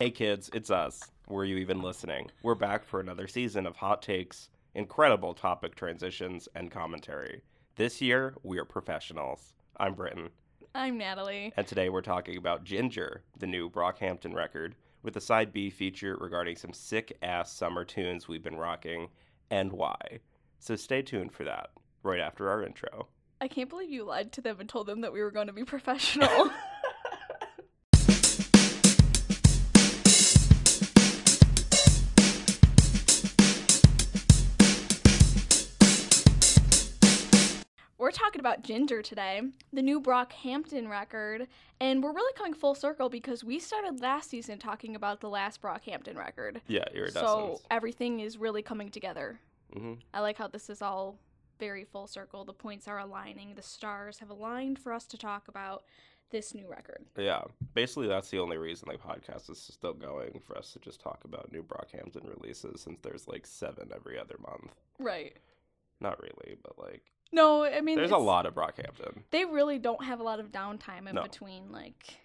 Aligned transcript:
Hey 0.00 0.10
kids, 0.10 0.50
it's 0.52 0.72
us. 0.72 1.08
Were 1.28 1.44
you 1.44 1.56
even 1.58 1.80
listening? 1.80 2.28
We're 2.42 2.56
back 2.56 2.84
for 2.84 2.98
another 2.98 3.28
season 3.28 3.64
of 3.64 3.76
hot 3.76 4.02
takes, 4.02 4.48
incredible 4.74 5.34
topic 5.34 5.76
transitions, 5.76 6.48
and 6.56 6.68
commentary. 6.68 7.42
This 7.76 8.02
year, 8.02 8.34
we 8.42 8.58
are 8.58 8.64
professionals. 8.64 9.54
I'm 9.76 9.94
Britton, 9.94 10.30
I'm 10.74 10.98
Natalie. 10.98 11.52
and 11.56 11.64
today 11.64 11.90
we're 11.90 12.02
talking 12.02 12.36
about 12.36 12.64
Ginger, 12.64 13.22
the 13.38 13.46
new 13.46 13.70
Brockhampton 13.70 14.34
record, 14.34 14.74
with 15.04 15.16
a 15.16 15.20
side 15.20 15.52
B 15.52 15.70
feature 15.70 16.16
regarding 16.20 16.56
some 16.56 16.72
sick 16.72 17.16
ass 17.22 17.52
summer 17.52 17.84
tunes 17.84 18.26
we've 18.26 18.42
been 18.42 18.56
rocking 18.56 19.06
and 19.52 19.70
why. 19.70 20.18
So 20.58 20.74
stay 20.74 21.02
tuned 21.02 21.30
for 21.30 21.44
that 21.44 21.70
right 22.02 22.20
after 22.20 22.50
our 22.50 22.64
intro. 22.64 23.06
I 23.40 23.46
can't 23.46 23.70
believe 23.70 23.90
you 23.90 24.02
lied 24.02 24.32
to 24.32 24.40
them 24.40 24.58
and 24.58 24.68
told 24.68 24.88
them 24.88 25.02
that 25.02 25.12
we 25.12 25.22
were 25.22 25.30
going 25.30 25.46
to 25.46 25.52
be 25.52 25.64
professional. 25.64 26.50
talking 38.14 38.40
about 38.40 38.62
Ginger 38.62 39.02
today, 39.02 39.42
the 39.72 39.82
new 39.82 40.00
Brockhampton 40.00 40.88
record, 40.88 41.48
and 41.80 42.02
we're 42.02 42.12
really 42.12 42.32
coming 42.34 42.54
full 42.54 42.74
circle 42.74 43.08
because 43.08 43.44
we 43.44 43.58
started 43.58 44.00
last 44.00 44.30
season 44.30 44.58
talking 44.58 44.96
about 44.96 45.20
the 45.20 45.28
last 45.28 45.60
Brockhampton 45.60 46.16
record. 46.16 46.62
Yeah, 46.66 46.84
iridescence. 46.94 47.26
So 47.26 47.60
everything 47.70 48.20
is 48.20 48.38
really 48.38 48.62
coming 48.62 48.90
together. 48.90 49.40
hmm 49.72 49.94
I 50.14 50.20
like 50.20 50.38
how 50.38 50.48
this 50.48 50.70
is 50.70 50.80
all 50.80 51.18
very 51.58 51.84
full 51.84 52.06
circle. 52.06 52.44
The 52.44 52.52
points 52.52 52.88
are 52.88 52.98
aligning. 52.98 53.54
The 53.54 53.62
stars 53.62 54.18
have 54.18 54.30
aligned 54.30 54.78
for 54.78 54.92
us 54.92 55.04
to 55.06 55.18
talk 55.18 55.48
about 55.48 55.84
this 56.30 56.54
new 56.54 56.68
record. 56.68 57.04
Yeah, 57.16 57.42
basically 57.74 58.08
that's 58.08 58.30
the 58.30 58.38
only 58.38 58.56
reason 58.56 58.88
the 58.90 58.98
podcast 58.98 59.50
is 59.50 59.58
still 59.58 59.92
going 59.92 60.40
for 60.44 60.56
us 60.56 60.72
to 60.72 60.78
just 60.78 61.00
talk 61.00 61.20
about 61.24 61.52
new 61.52 61.62
Brockhampton 61.62 62.28
releases 62.28 62.80
since 62.80 62.98
there's 63.02 63.28
like 63.28 63.46
seven 63.46 63.90
every 63.94 64.18
other 64.18 64.36
month. 64.40 64.74
Right. 64.98 65.36
Not 66.00 66.20
really, 66.20 66.56
but 66.62 66.78
like 66.78 67.02
No, 67.34 67.64
I 67.64 67.80
mean 67.80 67.96
there's 67.96 68.10
a 68.10 68.16
lot 68.16 68.46
of 68.46 68.54
Brockhampton. 68.54 69.22
They 69.30 69.44
really 69.44 69.78
don't 69.78 70.04
have 70.04 70.20
a 70.20 70.22
lot 70.22 70.40
of 70.40 70.52
downtime 70.52 71.08
in 71.08 71.16
No. 71.16 71.22
between. 71.22 71.72
Like, 71.72 72.20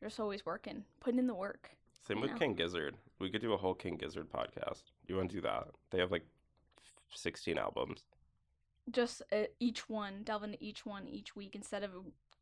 they're 0.00 0.08
just 0.08 0.20
always 0.20 0.44
working, 0.44 0.84
putting 1.00 1.18
in 1.18 1.26
the 1.26 1.34
work. 1.34 1.70
Same 2.06 2.20
with 2.20 2.30
Yeah. 2.32 2.38
King 2.38 2.54
Gizzard. 2.54 2.96
We 3.18 3.30
could 3.30 3.40
do 3.40 3.52
a 3.52 3.56
whole 3.56 3.74
King 3.74 3.96
Gizzard 3.96 4.28
podcast. 4.30 4.82
You 5.06 5.16
want 5.16 5.30
to 5.30 5.36
do 5.36 5.42
that? 5.42 5.68
They 5.90 5.98
have 5.98 6.10
like 6.10 6.24
16 7.14 7.56
albums. 7.58 8.02
Just 8.90 9.22
uh, 9.32 9.44
each 9.60 9.88
one, 9.88 10.22
delve 10.24 10.42
into 10.42 10.58
each 10.60 10.84
one 10.84 11.06
each 11.08 11.36
week 11.36 11.54
instead 11.54 11.84
of 11.84 11.92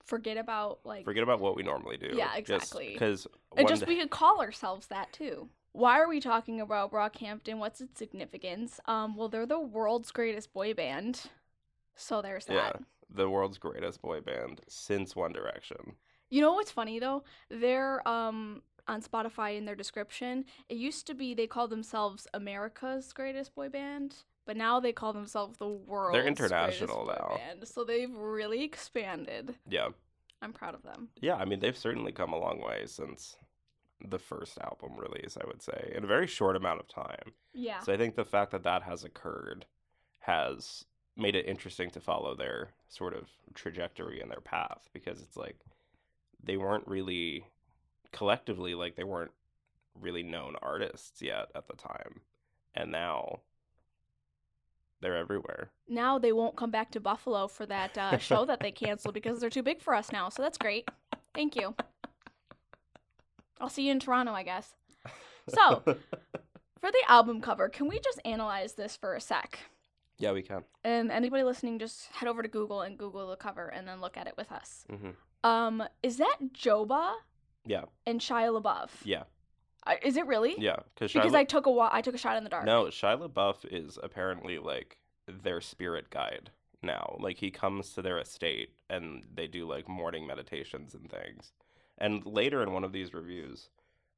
forget 0.04 0.38
about 0.38 0.80
like. 0.84 1.04
Forget 1.04 1.22
about 1.22 1.40
what 1.40 1.54
we 1.54 1.62
normally 1.62 1.98
do. 1.98 2.10
Yeah, 2.14 2.34
exactly. 2.34 2.94
Because 2.94 3.26
and 3.56 3.68
just 3.68 3.86
we 3.86 3.98
could 3.98 4.10
call 4.10 4.40
ourselves 4.40 4.86
that 4.86 5.12
too. 5.12 5.48
Why 5.72 6.00
are 6.00 6.08
we 6.08 6.18
talking 6.18 6.60
about 6.60 6.90
Brockhampton? 6.90 7.58
What's 7.58 7.80
its 7.80 7.98
significance? 7.98 8.80
Um, 8.86 9.14
well, 9.16 9.28
they're 9.28 9.46
the 9.46 9.60
world's 9.60 10.10
greatest 10.10 10.52
boy 10.52 10.72
band, 10.74 11.24
so 11.96 12.22
there's 12.22 12.44
that. 12.46 12.54
yeah, 12.54 12.72
the 13.10 13.28
world's 13.28 13.58
greatest 13.58 14.00
boy 14.02 14.20
band 14.20 14.60
since 14.68 15.14
One 15.16 15.32
Direction. 15.32 15.94
You 16.30 16.40
know 16.42 16.52
what's 16.52 16.70
funny 16.70 16.98
though? 16.98 17.24
They're 17.50 18.06
um 18.08 18.62
on 18.88 19.02
Spotify 19.02 19.56
in 19.56 19.64
their 19.64 19.74
description. 19.76 20.44
It 20.68 20.76
used 20.76 21.06
to 21.08 21.14
be 21.14 21.34
they 21.34 21.46
called 21.46 21.70
themselves 21.70 22.26
America's 22.34 23.12
greatest 23.12 23.54
boy 23.54 23.68
band, 23.68 24.16
but 24.46 24.56
now 24.56 24.80
they 24.80 24.92
call 24.92 25.12
themselves 25.12 25.58
the 25.58 25.68
world's 25.68 26.16
They're 26.16 26.26
international 26.26 27.06
now. 27.06 27.36
Band. 27.36 27.68
So 27.68 27.84
they've 27.84 28.12
really 28.14 28.62
expanded. 28.64 29.54
Yeah, 29.68 29.88
I'm 30.42 30.52
proud 30.52 30.74
of 30.74 30.82
them. 30.82 31.08
yeah. 31.20 31.34
I 31.36 31.44
mean, 31.44 31.60
they've 31.60 31.76
certainly 31.76 32.12
come 32.12 32.32
a 32.32 32.38
long 32.38 32.60
way 32.60 32.84
since 32.86 33.36
the 34.08 34.18
first 34.18 34.56
album 34.58 34.96
release. 34.96 35.36
I 35.40 35.46
would 35.46 35.60
say 35.62 35.92
in 35.94 36.04
a 36.04 36.06
very 36.08 36.26
short 36.26 36.56
amount 36.56 36.80
of 36.80 36.88
time. 36.88 37.34
Yeah. 37.52 37.80
So 37.80 37.92
I 37.92 37.96
think 37.96 38.14
the 38.16 38.24
fact 38.24 38.52
that 38.52 38.62
that 38.62 38.82
has 38.84 39.04
occurred 39.04 39.66
has 40.20 40.84
made 41.20 41.36
it 41.36 41.46
interesting 41.46 41.90
to 41.90 42.00
follow 42.00 42.34
their 42.34 42.70
sort 42.88 43.14
of 43.14 43.28
trajectory 43.54 44.20
and 44.20 44.30
their 44.30 44.40
path 44.40 44.88
because 44.92 45.20
it's 45.20 45.36
like 45.36 45.56
they 46.42 46.56
weren't 46.56 46.86
really 46.86 47.44
collectively 48.12 48.74
like 48.74 48.96
they 48.96 49.04
weren't 49.04 49.32
really 50.00 50.22
known 50.22 50.54
artists 50.62 51.20
yet 51.22 51.50
at 51.54 51.68
the 51.68 51.76
time. 51.76 52.20
And 52.74 52.90
now 52.90 53.40
they're 55.00 55.16
everywhere. 55.16 55.70
now 55.88 56.18
they 56.18 56.32
won't 56.32 56.56
come 56.56 56.70
back 56.70 56.90
to 56.92 57.00
Buffalo 57.00 57.48
for 57.48 57.66
that 57.66 57.96
uh, 57.96 58.18
show 58.28 58.44
that 58.44 58.60
they 58.60 58.70
canceled 58.70 59.14
because 59.14 59.40
they're 59.40 59.50
too 59.50 59.62
big 59.62 59.80
for 59.80 59.94
us 59.94 60.12
now. 60.12 60.28
So 60.28 60.42
that's 60.42 60.58
great. 60.58 60.88
Thank 61.34 61.56
you. 61.56 61.74
I'll 63.60 63.68
see 63.68 63.86
you 63.86 63.92
in 63.92 64.00
Toronto, 64.00 64.32
I 64.32 64.42
guess. 64.42 64.74
So, 65.48 65.82
for 65.84 66.90
the 66.90 67.02
album 67.08 67.40
cover, 67.40 67.68
can 67.68 67.88
we 67.88 67.98
just 67.98 68.20
analyze 68.24 68.74
this 68.74 68.96
for 68.96 69.14
a 69.14 69.20
sec? 69.20 69.58
Yeah, 70.20 70.32
we 70.32 70.42
can. 70.42 70.62
And 70.84 71.10
anybody 71.10 71.42
listening, 71.42 71.78
just 71.78 72.06
head 72.12 72.28
over 72.28 72.42
to 72.42 72.48
Google 72.48 72.82
and 72.82 72.96
Google 72.96 73.28
the 73.28 73.36
cover 73.36 73.66
and 73.68 73.86
then 73.88 74.00
look 74.00 74.16
at 74.16 74.26
it 74.26 74.34
with 74.36 74.52
us. 74.52 74.84
hmm 74.88 75.10
Um, 75.42 75.82
is 76.02 76.18
that 76.18 76.36
Joba 76.52 77.14
Yeah, 77.64 77.84
and 78.06 78.20
Shia 78.20 78.50
LaBeouf? 78.60 78.90
yeah, 79.04 79.24
Uh, 79.86 79.96
is 80.02 80.16
it 80.16 80.26
really? 80.26 80.54
yeah. 80.58 80.76
Because 80.94 81.12
Because 81.12 81.34
I 81.34 81.44
took 81.44 81.66
a 81.66 81.70
wa- 81.70 81.90
I 81.92 82.02
took 82.02 82.14
a 82.14 82.18
shot 82.18 82.36
in 82.36 82.44
the 82.44 82.50
dark. 82.50 82.64
No, 82.66 82.84
Shia 82.84 83.18
LaBeouf 83.28 83.64
is 83.64 83.98
apparently 84.02 84.58
like 84.58 84.98
their 85.26 85.60
spirit 85.60 86.10
guide 86.10 86.50
now. 86.82 87.16
Like 87.20 87.38
he 87.38 87.50
comes 87.50 87.92
to 87.94 88.02
their 88.02 88.18
estate 88.18 88.74
and 88.88 89.24
they 89.34 89.46
do 89.46 89.66
like 89.66 89.88
morning 89.88 90.26
meditations 90.26 90.94
and 90.94 91.10
things. 91.10 91.52
And 91.98 92.24
later 92.24 92.62
in 92.62 92.72
one 92.72 92.84
of 92.84 92.92
these 92.92 93.12
reviews, 93.14 93.68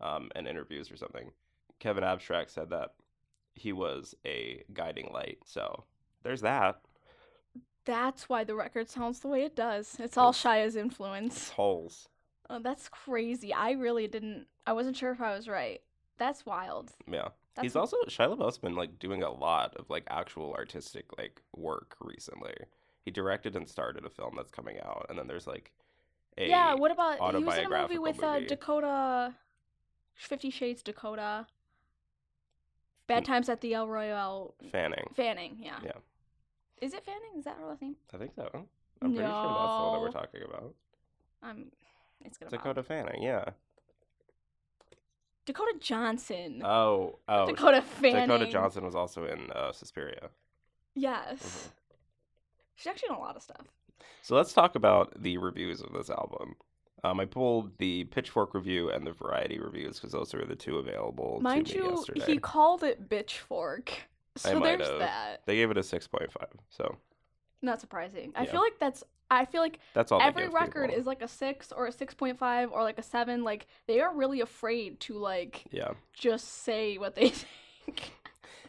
um, 0.00 0.30
and 0.34 0.46
interviews 0.48 0.90
or 0.90 0.96
something, 0.96 1.30
Kevin 1.78 2.02
Abstract 2.04 2.50
said 2.50 2.70
that 2.70 2.94
he 3.54 3.72
was 3.72 4.14
a 4.24 4.62
guiding 4.72 5.10
light. 5.12 5.38
So 5.44 5.84
there's 6.22 6.40
that. 6.42 6.80
That's 7.84 8.28
why 8.28 8.44
the 8.44 8.54
record 8.54 8.88
sounds 8.88 9.20
the 9.20 9.28
way 9.28 9.42
it 9.42 9.56
does. 9.56 9.96
It's 9.98 10.16
all 10.16 10.32
Shia's 10.32 10.76
influence. 10.76 11.50
Holes. 11.50 12.08
Oh, 12.48 12.60
that's 12.60 12.88
crazy. 12.88 13.52
I 13.52 13.72
really 13.72 14.06
didn't. 14.06 14.46
I 14.66 14.72
wasn't 14.72 14.96
sure 14.96 15.10
if 15.10 15.20
I 15.20 15.34
was 15.34 15.48
right. 15.48 15.80
That's 16.18 16.46
wild. 16.46 16.92
Yeah. 17.10 17.28
That's 17.54 17.64
He's 17.64 17.76
also 17.76 17.96
Shia 18.08 18.34
LaBeouf's 18.36 18.58
been 18.58 18.76
like 18.76 18.98
doing 18.98 19.22
a 19.22 19.30
lot 19.30 19.74
of 19.76 19.90
like 19.90 20.04
actual 20.08 20.54
artistic 20.54 21.06
like 21.18 21.42
work 21.54 21.96
recently. 22.00 22.54
He 23.04 23.10
directed 23.10 23.56
and 23.56 23.68
started 23.68 24.06
a 24.06 24.10
film 24.10 24.34
that's 24.36 24.50
coming 24.50 24.78
out, 24.80 25.06
and 25.10 25.18
then 25.18 25.26
there's 25.26 25.46
like 25.46 25.72
a 26.38 26.46
yeah. 26.48 26.74
What 26.74 26.92
about 26.92 27.18
he 27.34 27.42
was 27.44 27.58
in 27.58 27.66
a 27.72 27.82
movie 27.82 27.98
with 27.98 28.22
Uh, 28.22 28.34
movie. 28.34 28.46
Dakota, 28.46 29.34
Fifty 30.14 30.50
Shades 30.50 30.82
Dakota. 30.82 31.46
Bad. 33.08 33.24
Times 33.24 33.48
at 33.48 33.60
the 33.60 33.74
El 33.74 33.88
Royale. 33.88 34.54
Fanning. 34.70 35.10
Fanning. 35.14 35.56
Yeah. 35.60 35.78
Yeah. 35.84 35.92
Is 36.82 36.92
it 36.94 37.04
Fanning? 37.04 37.38
Is 37.38 37.44
that 37.44 37.56
her 37.58 37.66
last 37.66 37.80
name? 37.80 37.94
I 38.12 38.18
think 38.18 38.32
so. 38.34 38.50
I'm 39.00 39.12
pretty 39.14 39.16
sure 39.16 39.22
that's 39.22 39.32
the 39.32 39.82
one 39.84 39.92
that 39.94 40.00
we're 40.00 40.06
No. 40.06 40.12
talking 40.12 40.40
about. 40.46 40.74
Um, 41.42 41.64
it's 42.24 42.36
gonna 42.38 42.50
Dakota. 42.50 42.82
Dakota 42.82 42.82
Fanning, 42.82 43.22
yeah. 43.22 43.44
Dakota 45.44 45.74
Johnson. 45.80 46.62
Oh, 46.64 47.18
oh. 47.28 47.46
Dakota 47.46 47.82
Fanning. 47.82 48.28
Dakota 48.28 48.46
Johnson 48.50 48.84
was 48.84 48.94
also 48.94 49.24
in 49.26 49.50
uh, 49.52 49.72
Suspiria. 49.72 50.30
Yes. 50.94 51.40
Mhm. 51.68 51.72
She's 52.76 52.86
actually 52.88 53.08
in 53.10 53.14
a 53.16 53.20
lot 53.20 53.36
of 53.36 53.42
stuff. 53.42 53.66
So 54.22 54.36
let's 54.36 54.52
talk 54.52 54.74
about 54.76 55.20
the 55.22 55.38
reviews 55.38 55.80
of 55.82 55.92
this 55.92 56.10
album. 56.10 56.56
Um, 57.04 57.18
I 57.18 57.24
pulled 57.24 57.78
the 57.78 58.04
Pitchfork 58.04 58.54
review 58.54 58.90
and 58.90 59.04
the 59.04 59.12
Variety 59.12 59.58
reviews 59.58 59.98
because 59.98 60.12
those 60.12 60.32
are 60.34 60.44
the 60.44 60.54
two 60.54 60.78
available 60.78 61.40
Mind 61.40 61.66
to 61.68 61.78
me 61.78 61.84
you, 61.84 61.90
yesterday. 61.96 62.24
he 62.26 62.38
called 62.38 62.84
it 62.84 63.08
Bitchfork. 63.08 63.88
So 64.36 64.58
might 64.58 64.78
there's 64.78 64.88
have. 64.88 64.98
that. 65.00 65.42
They 65.46 65.56
gave 65.56 65.70
it 65.70 65.78
a 65.78 65.82
six 65.82 66.06
point 66.06 66.32
five, 66.32 66.48
so 66.68 66.96
Not 67.60 67.80
surprising. 67.80 68.32
I 68.34 68.44
Yeah. 68.44 68.50
feel 68.52 68.60
like 68.60 68.78
that's. 68.78 69.04
I 69.30 69.46
feel 69.46 69.62
like 69.62 69.78
that's 69.94 70.12
all. 70.12 70.18
they 70.20 70.26
every 70.26 70.44
give 70.44 70.52
record 70.54 70.88
people. 70.88 71.00
is 71.00 71.06
like 71.06 71.22
a 71.22 71.28
six 71.28 71.72
or 71.72 71.86
a 71.86 71.92
six 71.92 72.12
point 72.14 72.38
five 72.38 72.70
or 72.70 72.82
like 72.82 72.98
a 72.98 73.02
seven. 73.02 73.44
Like 73.44 73.66
they 73.86 74.00
are 74.00 74.14
really 74.14 74.40
afraid 74.40 75.00
to 75.00 75.16
like 75.18 75.64
Yeah, 75.70 75.92
just 76.12 76.48
say 76.48 76.98
what 76.98 77.14
they 77.14 77.28
think. 77.86 78.12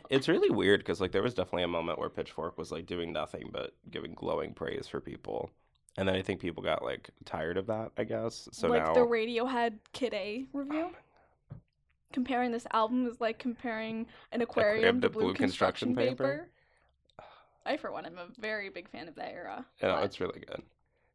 it's 0.09 0.27
really 0.27 0.49
weird 0.49 0.79
because 0.79 1.01
like 1.01 1.11
there 1.11 1.23
was 1.23 1.33
definitely 1.33 1.63
a 1.63 1.67
moment 1.67 1.99
where 1.99 2.09
Pitchfork 2.09 2.57
was 2.57 2.71
like 2.71 2.85
doing 2.85 3.11
nothing 3.13 3.49
but 3.51 3.73
giving 3.89 4.13
glowing 4.13 4.53
praise 4.53 4.87
for 4.87 4.99
people, 5.01 5.49
and 5.97 6.07
then 6.07 6.15
I 6.15 6.21
think 6.21 6.39
people 6.39 6.63
got 6.63 6.83
like 6.83 7.09
tired 7.25 7.57
of 7.57 7.67
that. 7.67 7.91
I 7.97 8.03
guess 8.03 8.47
so 8.51 8.67
like 8.67 8.83
now 8.85 8.93
the 8.93 9.01
Radiohead 9.01 9.79
Kid 9.93 10.13
A 10.13 10.45
review. 10.53 10.85
Uh, 10.85 10.89
Comparing 12.13 12.51
this 12.51 12.67
album 12.71 13.07
is 13.07 13.19
like 13.19 13.39
comparing 13.39 14.05
an 14.31 14.41
aquarium, 14.41 15.01
to 15.01 15.09
blue, 15.09 15.33
construction, 15.33 15.95
paper. 15.95 16.47
I, 17.65 17.75
for 17.77 17.91
one, 17.91 18.05
am 18.05 18.17
a 18.17 18.27
very 18.39 18.69
big 18.69 18.89
fan 18.89 19.07
of 19.07 19.15
that 19.15 19.33
era. 19.33 19.65
Know, 19.81 19.95
but- 19.95 20.03
it's 20.05 20.19
really 20.21 20.39
good. 20.39 20.61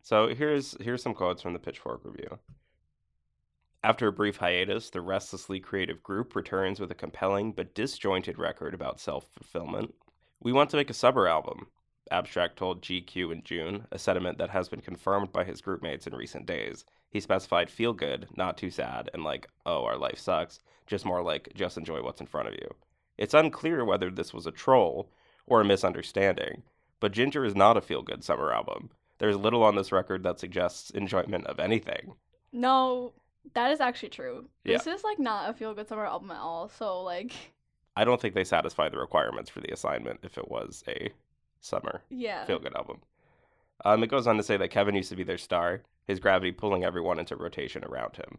So 0.03 0.29
here's 0.29 0.77
here's 0.81 1.03
some 1.03 1.15
quotes 1.15 1.41
from 1.43 1.53
the 1.53 1.59
Pitchfork 1.59 2.01
review. 2.05 2.39
After 3.85 4.09
a 4.09 4.13
brief 4.13 4.39
hiatus, 4.39 4.91
the 4.91 5.01
restlessly 5.01 5.61
creative 5.61 6.03
group 6.03 6.35
returns 6.35 6.81
with 6.81 6.91
a 6.91 6.95
compelling 6.97 7.53
but 7.53 7.75
disjointed 7.75 8.39
record 8.39 8.75
about 8.75 9.01
self 9.01 9.29
fulfillment. 9.33 9.95
We 10.41 10.53
want 10.53 10.71
to 10.71 10.77
make 10.77 10.91
a 10.91 10.95
summer 10.95 11.29
album, 11.29 11.69
Abstract 12.11 12.57
told 12.57 12.83
GQ 12.83 13.33
in 13.33 13.43
June, 13.43 13.87
a 13.91 13.99
sentiment 13.99 14.39
that 14.39 14.51
has 14.51 14.69
been 14.69 14.81
confirmed 14.81 15.33
by 15.33 15.45
his 15.45 15.61
groupmates 15.61 16.07
in 16.07 16.15
recent 16.15 16.47
days. 16.47 16.85
He 17.11 17.21
specified 17.21 17.71
feel 17.71 17.93
good, 17.93 18.29
not 18.37 18.57
too 18.59 18.71
sad, 18.71 19.11
and 19.13 19.25
like, 19.25 19.49
oh, 19.65 19.85
our 19.85 19.97
life 19.97 20.19
sucks, 20.19 20.61
just 20.87 21.05
more 21.05 21.23
like, 21.23 21.51
just 21.55 21.77
enjoy 21.77 22.03
what's 22.03 22.21
in 22.21 22.27
front 22.27 22.49
of 22.49 22.55
you. 22.55 22.69
It's 23.17 23.35
unclear 23.35 23.85
whether 23.85 24.11
this 24.11 24.33
was 24.33 24.47
a 24.47 24.53
troll 24.53 25.11
or 25.47 25.61
a 25.61 25.65
misunderstanding, 25.65 26.63
but 27.01 27.13
Ginger 27.13 27.45
is 27.45 27.55
not 27.55 27.77
a 27.77 27.81
feel 27.81 28.03
good 28.03 28.23
summer 28.23 28.53
album. 28.53 28.91
There's 29.19 29.37
little 29.37 29.65
on 29.65 29.75
this 29.75 29.93
record 29.93 30.23
that 30.23 30.39
suggests 30.39 30.91
enjoyment 30.91 31.47
of 31.47 31.59
anything. 31.59 32.15
No, 32.53 33.13
that 33.55 33.71
is 33.71 33.81
actually 33.81 34.11
true. 34.11 34.49
This 34.65 34.87
is 34.87 35.03
like 35.05 35.19
not 35.19 35.51
a 35.51 35.55
feel 35.55 35.75
good 35.75 35.89
summer 35.89 36.07
album 36.07 36.31
at 36.31 36.39
all. 36.39 36.69
So 36.69 37.03
like, 37.03 37.33
I 37.97 38.05
don't 38.05 38.21
think 38.21 38.35
they 38.35 38.45
satisfy 38.45 38.89
the 38.89 38.99
requirements 38.99 39.51
for 39.51 39.61
the 39.61 39.73
assignment 39.73 40.21
if 40.23 40.39
it 40.39 40.49
was 40.49 40.85
a 40.87 41.11
summer 41.61 42.03
yeah. 42.09 42.45
feel 42.45 42.59
good 42.59 42.77
album. 42.77 42.99
Um, 43.85 44.03
it 44.03 44.11
goes 44.11 44.27
on 44.27 44.37
to 44.37 44.43
say 44.43 44.57
that 44.57 44.71
Kevin 44.71 44.95
used 44.95 45.11
to 45.11 45.17
be 45.17 45.23
their 45.23 45.39
star, 45.39 45.83
his 46.05 46.19
gravity 46.19 46.53
pulling 46.53 46.85
everyone 46.85 47.19
into 47.19 47.37
rotation 47.37 47.85
around 47.85 48.17
him. 48.17 48.39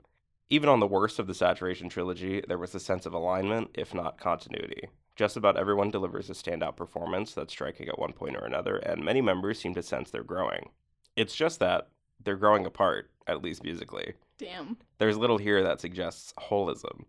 Even 0.50 0.68
on 0.68 0.80
the 0.80 0.88
worst 0.88 1.20
of 1.20 1.28
the 1.28 1.34
Saturation 1.34 1.90
trilogy, 1.90 2.44
there 2.48 2.58
was 2.58 2.74
a 2.74 2.80
sense 2.80 3.06
of 3.06 3.14
alignment, 3.14 3.70
if 3.76 3.94
not 3.94 4.20
continuity. 4.20 4.90
Just 5.16 5.38
about 5.38 5.58
everyone 5.58 5.92
delivers 5.92 6.30
a 6.30 6.34
standout 6.34 6.76
performance 6.76 7.34
that's 7.34 7.54
striking 7.54 7.88
at 7.88 8.00
one 8.00 8.14
point 8.14 8.36
or 8.36 8.46
another, 8.46 8.78
and 8.78 9.04
many 9.04 9.22
members 9.22 9.60
seem 9.60 9.76
to 9.76 9.84
sense 9.84 10.10
they're 10.10 10.24
growing. 10.24 10.70
It's 11.16 11.36
just 11.36 11.60
that 11.60 11.90
they're 12.24 12.36
growing 12.36 12.66
apart, 12.66 13.12
at 13.28 13.44
least 13.44 13.64
musically. 13.64 14.14
Damn. 14.38 14.78
There's 14.98 15.18
little 15.18 15.38
here 15.38 15.64
that 15.64 15.82
suggests 15.82 16.34
holism. 16.38 17.06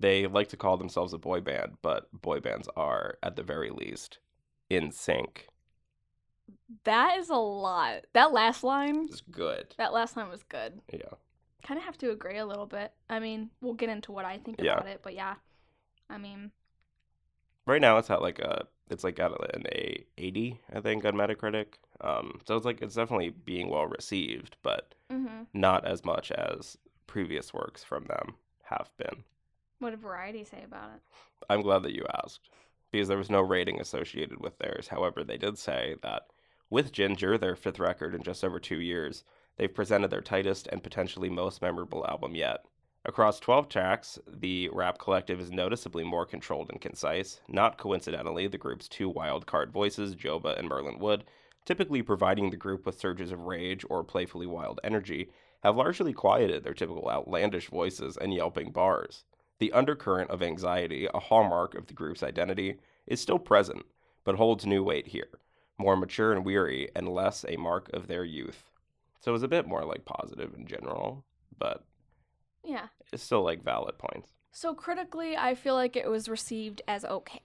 They 0.00 0.26
like 0.26 0.48
to 0.48 0.56
call 0.56 0.76
themselves 0.76 1.12
a 1.12 1.18
boy 1.18 1.40
band, 1.40 1.76
but 1.82 2.08
boy 2.12 2.40
bands 2.40 2.68
are, 2.76 3.18
at 3.22 3.36
the 3.36 3.42
very 3.42 3.70
least, 3.70 4.18
in 4.70 4.92
sync. 4.92 5.48
That 6.84 7.18
is 7.18 7.30
a 7.30 7.36
lot. 7.36 8.04
That 8.12 8.32
last 8.32 8.62
line. 8.64 9.08
It's 9.08 9.20
good. 9.30 9.74
That 9.76 9.92
last 9.92 10.16
line 10.16 10.28
was 10.28 10.42
good. 10.42 10.80
Yeah. 10.92 11.18
Kind 11.62 11.78
of 11.78 11.84
have 11.84 11.98
to 11.98 12.10
agree 12.10 12.38
a 12.38 12.46
little 12.46 12.66
bit. 12.66 12.92
I 13.10 13.20
mean, 13.20 13.50
we'll 13.60 13.74
get 13.74 13.88
into 13.90 14.12
what 14.12 14.24
I 14.24 14.38
think 14.38 14.58
Yeah. 14.58 14.80
about 14.80 14.86
it, 14.86 15.00
but 15.02 15.14
yeah. 15.14 15.36
I 16.10 16.18
mean, 16.18 16.52
Right 17.66 17.80
now 17.80 17.98
it's 17.98 18.10
at 18.10 18.22
like 18.22 18.38
a 18.40 18.66
it's 18.90 19.04
like 19.04 19.18
at 19.20 19.30
an 19.54 19.66
a 19.70 20.04
80, 20.16 20.60
I 20.72 20.80
think, 20.80 21.04
on 21.04 21.12
Metacritic. 21.14 21.74
Um, 22.00 22.40
so 22.46 22.56
it's 22.56 22.64
like 22.64 22.80
it's 22.82 22.94
definitely 22.94 23.30
being 23.30 23.68
well 23.68 23.86
received, 23.86 24.56
but 24.62 24.94
hmm 25.10 25.48
not 25.54 25.86
as 25.86 26.04
much 26.04 26.32
as 26.32 26.78
previous 27.06 27.54
works 27.54 27.84
from 27.84 28.06
them 28.06 28.36
have 28.64 28.90
been. 28.98 29.24
what 29.80 29.90
did 29.90 30.00
Variety 30.00 30.44
say 30.44 30.62
about 30.64 30.90
it? 30.94 31.00
I'm 31.50 31.62
glad 31.62 31.82
that 31.82 31.94
you 31.94 32.04
asked 32.24 32.48
because 32.90 33.08
there 33.08 33.18
was 33.18 33.30
no 33.30 33.40
rating 33.40 33.80
associated 33.80 34.40
with 34.40 34.58
theirs. 34.58 34.88
However, 34.88 35.24
they 35.24 35.36
did 35.36 35.58
say 35.58 35.96
that 36.02 36.22
with 36.70 36.92
Ginger, 36.92 37.38
their 37.38 37.56
fifth 37.56 37.78
record 37.78 38.14
in 38.14 38.22
just 38.22 38.44
over 38.44 38.58
two 38.60 38.80
years, 38.80 39.24
they've 39.56 39.74
presented 39.74 40.10
their 40.10 40.20
tightest 40.20 40.66
and 40.68 40.82
potentially 40.82 41.30
most 41.30 41.62
memorable 41.62 42.06
album 42.06 42.34
yet. 42.34 42.64
Across 43.04 43.40
12 43.40 43.68
tracks, 43.68 44.18
the 44.26 44.68
rap 44.70 44.98
collective 44.98 45.40
is 45.40 45.50
noticeably 45.50 46.04
more 46.04 46.26
controlled 46.26 46.68
and 46.70 46.80
concise. 46.80 47.40
Not 47.48 47.78
coincidentally, 47.78 48.48
the 48.48 48.58
group's 48.58 48.88
two 48.88 49.08
wild 49.08 49.46
card 49.46 49.72
voices, 49.72 50.14
Joba 50.14 50.58
and 50.58 50.68
Merlyn 50.68 50.98
Wood, 50.98 51.24
typically 51.64 52.02
providing 52.02 52.50
the 52.50 52.56
group 52.56 52.84
with 52.84 52.98
surges 52.98 53.32
of 53.32 53.46
rage 53.46 53.84
or 53.88 54.04
playfully 54.04 54.46
wild 54.46 54.80
energy, 54.84 55.30
have 55.62 55.76
largely 55.76 56.12
quieted 56.12 56.64
their 56.64 56.74
typical 56.74 57.08
outlandish 57.08 57.68
voices 57.68 58.16
and 58.16 58.34
yelping 58.34 58.72
bars. 58.72 59.24
The 59.58 59.72
undercurrent 59.72 60.30
of 60.30 60.42
anxiety, 60.42 61.08
a 61.12 61.18
hallmark 61.18 61.74
of 61.74 61.86
the 61.86 61.94
group's 61.94 62.22
identity, 62.22 62.76
is 63.06 63.20
still 63.20 63.38
present, 63.38 63.84
but 64.24 64.36
holds 64.36 64.64
new 64.66 64.82
weight 64.84 65.08
here, 65.08 65.40
more 65.78 65.96
mature 65.96 66.32
and 66.32 66.44
weary, 66.44 66.90
and 66.94 67.08
less 67.08 67.44
a 67.48 67.56
mark 67.56 67.90
of 67.92 68.06
their 68.06 68.24
youth. 68.24 68.70
So 69.20 69.34
it's 69.34 69.42
a 69.42 69.48
bit 69.48 69.66
more 69.66 69.84
like 69.84 70.04
positive 70.04 70.54
in 70.54 70.66
general, 70.66 71.24
but 71.58 71.84
Yeah. 72.62 72.88
it's 73.12 73.22
still 73.22 73.42
like 73.42 73.62
valid 73.64 73.98
points. 73.98 74.32
So 74.52 74.74
critically, 74.74 75.36
I 75.36 75.54
feel 75.54 75.74
like 75.74 75.96
it 75.96 76.08
was 76.08 76.28
received 76.28 76.82
as 76.86 77.04
okay. 77.04 77.42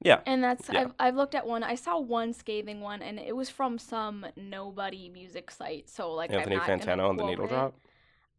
Yeah. 0.00 0.20
And 0.26 0.44
that's 0.44 0.68
Yeah. 0.68 0.80
I've 0.82 0.94
I've 0.98 1.16
looked 1.16 1.34
at 1.34 1.46
one. 1.46 1.62
I 1.62 1.76
saw 1.76 1.98
one 1.98 2.34
scathing 2.34 2.80
one, 2.82 3.00
and 3.00 3.18
it 3.18 3.34
was 3.34 3.48
from 3.48 3.78
some 3.78 4.26
nobody 4.36 5.08
music 5.08 5.50
site. 5.50 5.88
So 5.88 6.12
like 6.12 6.30
Anthony 6.30 6.56
Fantano 6.56 7.08
and 7.08 7.18
the 7.18 7.24
Needle 7.24 7.46
it. 7.46 7.48
Drop. 7.48 7.74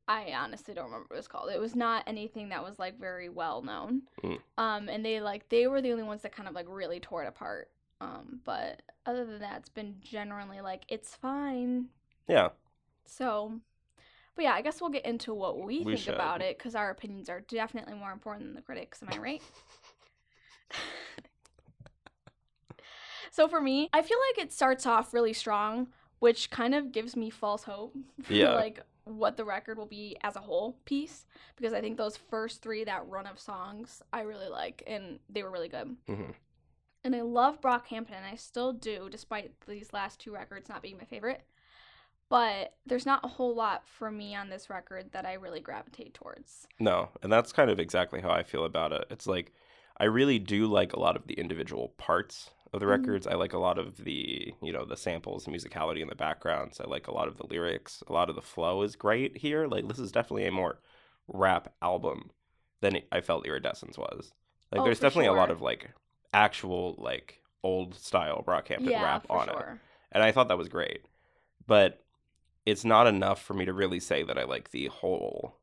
I 0.08 0.34
honestly 0.38 0.74
don't 0.74 0.86
remember 0.86 1.08
what 1.10 1.16
it 1.16 1.20
was 1.20 1.28
called. 1.28 1.52
It 1.52 1.60
was 1.60 1.76
not 1.76 2.04
anything 2.06 2.50
that 2.50 2.64
was 2.64 2.78
like 2.78 3.00
very 3.00 3.30
well 3.30 3.62
known. 3.62 4.04
Mm. 4.24 4.40
Um, 4.58 4.90
and 4.90 5.04
they 5.04 5.20
like 5.20 5.50
they 5.50 5.68
were 5.68 5.82
the 5.82 5.92
only 5.92 6.04
ones 6.04 6.22
that 6.22 6.36
kind 6.36 6.48
of 6.48 6.54
like 6.54 6.68
really 6.70 7.00
tore 7.00 7.24
it 7.24 7.28
apart. 7.28 7.70
Um, 8.02 8.42
but 8.44 8.82
other 9.06 9.26
than 9.26 9.40
that, 9.40 9.60
it's 9.60 9.70
been 9.70 9.96
generally 10.02 10.62
like 10.62 10.84
it's 10.90 11.16
fine. 11.16 11.88
Yeah. 12.28 12.50
So, 13.06 13.60
but 14.36 14.44
yeah, 14.44 14.54
I 14.54 14.62
guess 14.62 14.82
we'll 14.82 14.90
get 14.90 15.06
into 15.06 15.34
what 15.34 15.60
we, 15.60 15.82
We 15.82 15.96
think 15.96 16.10
about 16.10 16.42
it 16.42 16.58
because 16.58 16.76
our 16.76 16.92
opinions 16.92 17.30
are 17.30 17.42
definitely 17.42 17.96
more 17.96 18.12
important 18.12 18.48
than 18.48 18.56
the 18.56 18.62
critics. 18.62 19.02
Am 19.02 19.10
I 19.12 19.18
right? 19.18 19.42
so 23.32 23.48
for 23.48 23.62
me, 23.62 23.90
I 23.94 24.02
feel 24.02 24.18
like 24.32 24.46
it 24.46 24.52
starts 24.52 24.86
off 24.86 25.14
really 25.14 25.34
strong, 25.34 25.88
which 26.20 26.50
kind 26.50 26.76
of 26.76 26.92
gives 26.92 27.16
me 27.16 27.30
false 27.30 27.64
hope 27.64 27.96
Yeah. 28.30 28.54
like 28.54 28.82
what 29.06 29.38
the 29.38 29.46
record 29.46 29.78
will 29.78 29.86
be 29.86 30.18
as 30.22 30.36
a 30.36 30.42
whole 30.42 30.78
piece 30.86 31.26
because 31.56 31.74
I 31.74 31.82
think 31.82 31.98
those 31.98 32.18
first 32.18 32.62
three 32.62 32.84
that 32.84 33.08
run 33.08 33.28
of 33.28 33.40
songs 33.40 34.02
I 34.12 34.22
really 34.22 34.50
like 34.50 34.84
and 34.88 35.20
they 35.30 35.44
were 35.44 35.52
really 35.52 35.70
good. 35.70 35.96
hmm 36.08 36.32
And 37.04 37.16
I 37.16 37.22
love 37.22 37.62
Brockhampton, 37.62 38.16
and 38.16 38.26
I 38.26 38.36
still 38.36 38.74
do, 38.74 39.10
despite 39.10 39.52
these 39.68 39.94
last 39.94 40.20
two 40.20 40.34
records 40.34 40.70
not 40.70 40.82
being 40.82 40.98
my 40.98 41.06
favorite. 41.06 41.46
But 42.30 42.74
there's 42.88 43.06
not 43.06 43.24
a 43.24 43.28
whole 43.28 43.54
lot 43.54 43.88
for 43.88 44.10
me 44.10 44.36
on 44.36 44.50
this 44.50 44.70
record 44.70 45.12
that 45.12 45.26
I 45.26 45.34
really 45.34 45.60
gravitate 45.60 46.16
towards. 46.16 46.68
No, 46.80 47.10
and 47.22 47.32
that's 47.32 47.54
kind 47.54 47.70
of 47.70 47.80
exactly 47.80 48.22
how 48.22 48.32
I 48.32 48.42
feel 48.42 48.66
about 48.66 48.92
it. 48.92 49.06
It's 49.12 49.28
like 49.28 49.54
I 49.98 50.06
really 50.06 50.40
do 50.40 50.66
like 50.66 50.94
a 50.94 51.00
lot 51.00 51.16
of 51.16 51.28
the 51.28 51.36
individual 51.36 51.90
parts 51.98 52.50
of 52.76 52.80
the 52.82 52.86
Mhm. 52.86 52.92
records. 52.92 53.28
I 53.28 53.34
like 53.36 53.54
a 53.54 53.58
lot 53.60 53.78
of 53.80 53.98
the, 54.04 54.54
you 54.62 54.72
know, 54.74 54.86
the 54.86 54.98
samples, 54.98 55.46
the 55.46 55.52
musicality 55.52 56.02
in 56.02 56.08
the 56.10 56.16
backgrounds. 56.16 56.80
I 56.80 56.86
like 56.86 57.08
a 57.08 57.14
lot 57.14 57.28
of 57.28 57.38
the 57.38 57.48
lyrics. 57.48 58.04
A 58.08 58.14
lot 58.14 58.30
of 58.30 58.36
the 58.36 58.42
flow 58.42 58.82
is 58.84 58.96
great 58.96 59.38
here. 59.38 59.68
Like 59.68 59.88
this 59.88 60.00
is 60.00 60.12
definitely 60.12 60.46
a 60.46 60.52
more 60.52 60.80
rap 61.28 61.74
album 61.82 62.32
than 62.82 63.02
I 63.12 63.22
felt 63.22 63.46
Iridescence 63.48 63.98
was. 63.98 64.34
Like 64.72 64.82
Oh, 64.82 64.84
there's 64.84 65.00
definitely 65.00 65.28
a 65.28 65.34
lot 65.34 65.52
of 65.52 65.62
like 65.62 65.92
actual 66.34 66.96
like 66.98 67.42
old 67.64 67.96
style 67.96 68.44
Brockhampton 68.46 68.92
yeah, 68.92 69.04
rap 69.04 69.26
on 69.30 69.50
it. 69.50 69.56
and 70.12 70.22
I 70.24 70.32
thought 70.32 70.50
that 70.50 70.58
was 70.58 70.70
great. 70.70 71.08
But 71.68 72.04
it's 72.66 72.86
not 72.86 73.08
enough 73.08 73.42
for 73.42 73.54
me 73.54 73.66
to 73.66 73.74
really 73.74 74.00
say 74.00 74.24
that 74.24 74.38
I 74.38 74.44
like 74.44 74.72
the 74.72 74.88
whole 74.88 75.60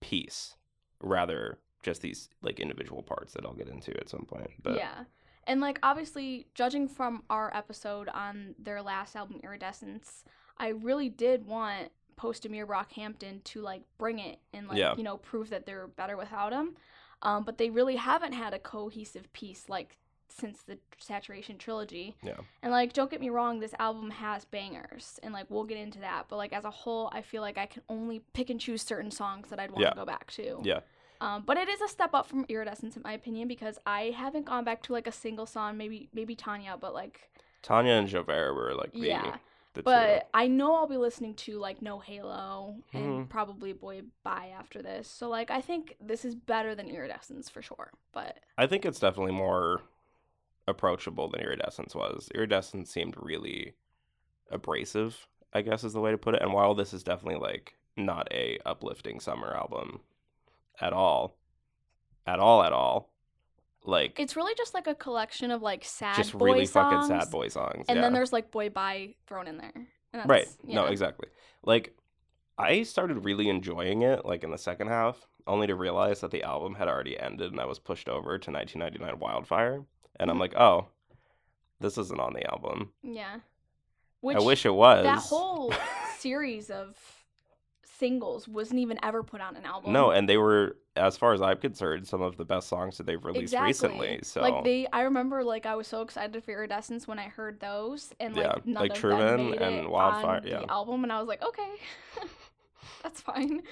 piece, 0.00 0.56
rather 1.00 1.58
just 1.82 2.02
these 2.02 2.28
like 2.42 2.58
individual 2.60 3.02
parts 3.02 3.32
that 3.34 3.44
I'll 3.44 3.54
get 3.54 3.68
into 3.68 3.96
at 3.98 4.08
some 4.08 4.24
point. 4.24 4.50
But 4.62 4.76
yeah. 4.76 5.04
And 5.48 5.60
like 5.60 5.78
obviously, 5.82 6.46
judging 6.54 6.86
from 6.86 7.24
our 7.30 7.50
episode 7.56 8.08
on 8.10 8.54
their 8.58 8.82
last 8.82 9.16
album, 9.16 9.40
Iridescence, 9.42 10.22
I 10.58 10.68
really 10.68 11.08
did 11.08 11.46
want 11.46 11.90
post-Ameer 12.16 12.66
Brockhampton 12.66 13.42
to 13.44 13.60
like 13.62 13.82
bring 13.96 14.18
it 14.18 14.38
and 14.52 14.68
like 14.68 14.76
Yeah. 14.78 14.94
you 14.96 15.02
know 15.04 15.16
prove 15.16 15.50
that 15.50 15.66
they're 15.66 15.86
better 15.86 16.16
without 16.16 16.52
him. 16.52 16.76
Um, 17.22 17.42
but 17.44 17.58
they 17.58 17.70
really 17.70 17.96
haven't 17.96 18.32
had 18.34 18.54
a 18.54 18.58
cohesive 18.60 19.32
piece 19.32 19.68
like 19.68 19.96
since 20.28 20.62
the 20.62 20.78
Saturation 20.98 21.56
trilogy. 21.58 22.14
Yeah. 22.22 22.36
And 22.62 22.70
like, 22.70 22.92
don't 22.92 23.10
get 23.10 23.20
me 23.20 23.30
wrong, 23.30 23.58
this 23.60 23.74
album 23.78 24.10
has 24.10 24.44
bangers, 24.44 25.18
and 25.22 25.32
like 25.32 25.46
we'll 25.48 25.64
get 25.64 25.78
into 25.78 26.00
that. 26.00 26.26
But 26.28 26.36
like 26.36 26.52
as 26.52 26.64
a 26.64 26.70
whole, 26.70 27.08
I 27.12 27.22
feel 27.22 27.40
like 27.40 27.56
I 27.56 27.66
can 27.66 27.82
only 27.88 28.20
pick 28.34 28.50
and 28.50 28.60
choose 28.60 28.82
certain 28.82 29.10
songs 29.10 29.48
that 29.48 29.58
I'd 29.58 29.70
want 29.70 29.80
to 29.80 29.88
Yeah. 29.88 29.94
go 29.94 30.04
back 30.04 30.30
to. 30.32 30.60
yeah, 30.62 30.80
Um, 31.20 31.42
but 31.44 31.56
it 31.56 31.68
is 31.68 31.80
a 31.80 31.88
step 31.88 32.14
up 32.14 32.26
from 32.26 32.44
Iridescence 32.48 32.96
in 32.96 33.02
my 33.02 33.12
opinion 33.12 33.48
because 33.48 33.78
I 33.86 34.14
haven't 34.16 34.46
gone 34.46 34.64
back 34.64 34.82
to 34.84 34.92
like 34.92 35.06
a 35.06 35.12
single 35.12 35.46
song, 35.46 35.76
maybe 35.76 36.08
maybe 36.12 36.36
Tonya, 36.36 36.78
but 36.78 36.94
like 36.94 37.30
Tonya 37.62 37.98
and 37.98 38.08
J'ouvert 38.08 38.54
were 38.54 38.74
like 38.74 38.92
the, 38.92 39.00
yeah. 39.00 39.36
the 39.74 39.82
But 39.82 40.28
I 40.32 40.46
know 40.46 40.74
I'll 40.76 40.86
be 40.86 40.96
listening 40.96 41.34
to 41.34 41.58
like 41.58 41.82
No 41.82 41.98
Halo 41.98 42.76
and 42.92 43.26
Mhm. 43.26 43.28
probably 43.28 43.72
Boy 43.72 44.02
Bye 44.22 44.52
after 44.56 44.80
this. 44.82 45.08
So 45.08 45.28
like 45.28 45.50
I 45.50 45.60
think 45.60 45.96
this 46.00 46.24
is 46.24 46.34
better 46.34 46.74
than 46.74 46.88
Iridescence 46.88 47.48
for 47.48 47.62
sure. 47.62 47.90
But. 48.12 48.38
I 48.56 48.66
think 48.66 48.84
it's 48.84 49.00
definitely 49.00 49.32
more 49.32 49.82
approachable 50.68 51.28
than 51.28 51.40
Iridescence 51.40 51.94
was. 51.94 52.28
Iridescence 52.34 52.90
seemed 52.90 53.16
really 53.16 53.74
abrasive, 54.50 55.26
I 55.52 55.62
guess 55.62 55.82
is 55.82 55.94
the 55.94 56.00
way 56.00 56.10
to 56.12 56.18
put 56.18 56.34
it. 56.34 56.42
And 56.42 56.52
while 56.52 56.74
this 56.74 56.92
is 56.92 57.02
definitely 57.02 57.40
like 57.40 57.74
not 57.96 58.28
a 58.32 58.58
uplifting 58.64 59.18
summer 59.18 59.52
album 59.54 60.00
at 60.80 60.92
all, 60.92 61.36
at 62.26 62.38
all, 62.38 62.62
at 62.62 62.72
all, 62.72 63.10
like 63.84 64.18
it's 64.18 64.36
really 64.36 64.54
just 64.56 64.74
like 64.74 64.86
a 64.86 64.94
collection 64.94 65.50
of 65.50 65.62
like 65.62 65.84
sad 65.84 66.16
just 66.16 66.36
boy 66.36 66.46
really 66.46 66.66
songs. 66.66 67.06
fucking 67.06 67.20
sad 67.20 67.30
boy 67.30 67.48
songs. 67.48 67.86
And 67.88 67.96
yeah. 67.96 68.02
then 68.02 68.12
there's 68.12 68.32
like 68.32 68.50
Boy 68.50 68.68
Bye 68.68 69.14
thrown 69.26 69.46
in 69.48 69.56
there. 69.58 69.72
Right. 70.14 70.44
that's- 70.46 70.56
No, 70.64 70.86
exactly. 70.86 71.28
Like 71.64 71.96
I 72.58 72.82
started 72.82 73.24
really 73.24 73.48
enjoying 73.48 74.02
it 74.02 74.24
like 74.24 74.42
in 74.44 74.50
the 74.50 74.58
second 74.58 74.88
half, 74.88 75.26
only 75.46 75.66
to 75.68 75.74
realize 75.74 76.20
that 76.20 76.30
the 76.32 76.42
album 76.42 76.74
had 76.74 76.88
already 76.88 77.18
ended 77.18 77.52
and 77.52 77.60
I 77.60 77.64
was 77.66 77.78
pushed 77.78 78.08
over 78.08 78.36
to 78.38 78.50
1999 78.50 79.18
Wildfire, 79.20 79.84
and 80.18 80.30
I'm 80.30 80.36
Mhm. 80.36 80.40
like, 80.40 80.56
oh, 80.56 80.88
this 81.80 81.96
isn't 81.98 82.20
on 82.20 82.32
the 82.34 82.50
album. 82.50 82.92
Yeah. 83.02 83.40
Which 84.20 84.36
I 84.36 84.40
wish 84.40 84.66
it 84.66 84.74
was. 84.74 85.04
that 85.04 85.20
whole 85.20 85.72
series 86.18 86.68
of 86.70 86.96
singles 87.98 88.46
wasn't 88.46 88.80
even 88.80 88.98
ever 89.02 89.22
put 89.22 89.40
on 89.40 89.56
an 89.56 89.64
album. 89.64 89.92
no, 89.92 90.10
and 90.10 90.28
they 90.28 90.36
were, 90.36 90.76
as 90.96 91.16
far 91.16 91.32
as 91.32 91.42
I'm 91.42 91.58
concerned, 91.58 92.06
some 92.06 92.22
of 92.22 92.36
the 92.36 92.44
best 92.44 92.68
songs 92.68 92.96
that 92.98 93.06
they've 93.06 93.24
released 93.24 93.54
exactly. 93.54 93.68
recently. 93.68 94.20
So 94.22 94.40
like 94.42 94.64
they, 94.64 94.86
I 94.92 95.02
remember 95.02 95.42
like 95.42 95.66
I 95.66 95.74
was 95.74 95.86
so 95.86 96.02
excited 96.02 96.42
for 96.44 96.52
Iridescence 96.52 97.08
when 97.08 97.18
I 97.18 97.24
heard 97.28 97.60
those, 97.60 98.12
and 98.20 98.36
like 98.36 98.44
Yeah, 98.44 98.54
none 98.64 98.82
like 98.82 98.92
of 98.92 98.98
Truman 98.98 99.26
them 99.26 99.50
made 99.50 99.62
and 99.62 99.74
it 99.76 99.90
Wildfire, 99.90 100.36
on 100.36 100.46
yeah. 100.46 100.60
the 100.60 100.70
album, 100.70 101.02
and 101.04 101.12
I 101.12 101.18
was 101.18 101.28
like, 101.28 101.42
okay, 101.42 101.70
that's 103.02 103.20
fine. 103.20 103.62